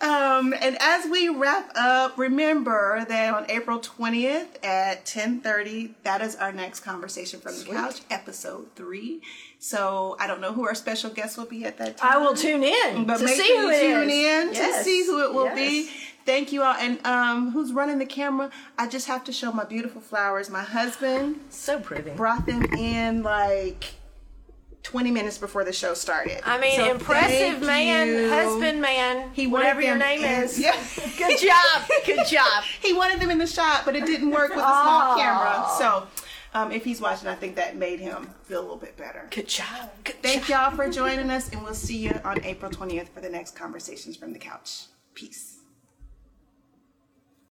Um, 0.00 0.52
and 0.60 0.76
as 0.80 1.06
we 1.10 1.30
wrap 1.30 1.70
up, 1.76 2.18
remember 2.18 3.06
that 3.08 3.32
on 3.32 3.46
April 3.50 3.78
20th 3.78 4.62
at 4.62 5.06
10:30, 5.06 5.92
that 6.02 6.20
is 6.20 6.36
our 6.36 6.52
next 6.52 6.80
conversation 6.80 7.40
from 7.40 7.56
the 7.58 7.64
couch, 7.64 8.02
episode 8.10 8.66
three. 8.76 9.22
So 9.58 10.14
I 10.20 10.26
don't 10.26 10.42
know 10.42 10.52
who 10.52 10.66
our 10.66 10.74
special 10.74 11.08
guest 11.08 11.38
will 11.38 11.46
be 11.46 11.64
at 11.64 11.78
that 11.78 11.96
time. 11.96 12.12
I 12.12 12.18
will 12.18 12.34
tune 12.34 12.64
in 12.64 13.04
but 13.06 13.16
to 13.18 13.24
make 13.24 13.36
see 13.36 13.46
sure 13.46 13.60
who 13.62 13.68
you 13.74 13.94
tune 13.94 14.10
is. 14.10 14.58
in 14.58 14.66
to 14.66 14.72
see 14.84 15.06
who 15.06 15.24
it 15.24 15.32
will 15.32 15.44
Yes. 15.46 15.54
be. 15.56 15.90
Thank 16.26 16.52
you 16.52 16.62
all. 16.62 16.74
And 16.74 17.04
um, 17.06 17.50
who's 17.50 17.72
running 17.72 17.98
the 17.98 18.06
camera? 18.06 18.50
I 18.78 18.88
just 18.88 19.06
have 19.08 19.24
to 19.24 19.32
show 19.32 19.52
my 19.52 19.64
beautiful 19.64 20.00
flowers. 20.00 20.48
My 20.50 20.62
husband 20.62 21.40
So 21.50 21.78
pretty. 21.80 22.10
brought 22.12 22.46
them 22.46 22.64
in 22.74 23.22
like 23.22 23.94
20 24.84 25.10
minutes 25.10 25.38
before 25.38 25.64
the 25.64 25.72
show 25.72 25.94
started. 25.94 26.40
I 26.44 26.58
mean, 26.58 26.76
So 26.76 26.90
impressive 26.90 27.60
man, 27.62 28.08
you. 28.08 28.28
husband 28.28 28.80
man, 28.80 29.30
He 29.34 29.46
whatever 29.46 29.80
your 29.82 29.96
name 29.96 30.22
in- 30.24 30.42
is. 30.44 30.58
Yeah. 30.58 30.76
Good 31.18 31.38
job. 31.38 31.82
Good 32.06 32.26
job. 32.26 32.64
he 32.82 32.92
wanted 32.92 33.20
them 33.20 33.30
in 33.30 33.38
the 33.38 33.46
shot, 33.46 33.82
but 33.84 33.96
it 33.96 34.06
didn't 34.06 34.30
work 34.30 34.50
with 34.50 34.58
the 34.58 34.82
small 34.82 35.16
camera. 35.16 35.66
So 35.78 36.06
um, 36.54 36.70
if 36.70 36.84
he's 36.84 37.00
watching, 37.00 37.28
I 37.28 37.34
think 37.34 37.56
that 37.56 37.76
made 37.76 37.98
him 38.00 38.28
feel 38.44 38.60
a 38.60 38.62
little 38.62 38.76
bit 38.76 38.96
better. 38.96 39.26
Good 39.30 39.48
job. 39.48 39.90
Good 40.04 40.16
Thank 40.22 40.48
y'all 40.48 40.70
for 40.70 40.88
joining 40.90 41.30
us, 41.30 41.50
and 41.50 41.62
we'll 41.62 41.74
see 41.74 41.96
you 41.98 42.18
on 42.24 42.42
April 42.44 42.70
20th 42.70 43.08
for 43.08 43.20
the 43.20 43.28
next 43.30 43.56
Conversations 43.56 44.16
from 44.16 44.32
the 44.32 44.38
Couch. 44.38 44.84
Peace. 45.14 45.53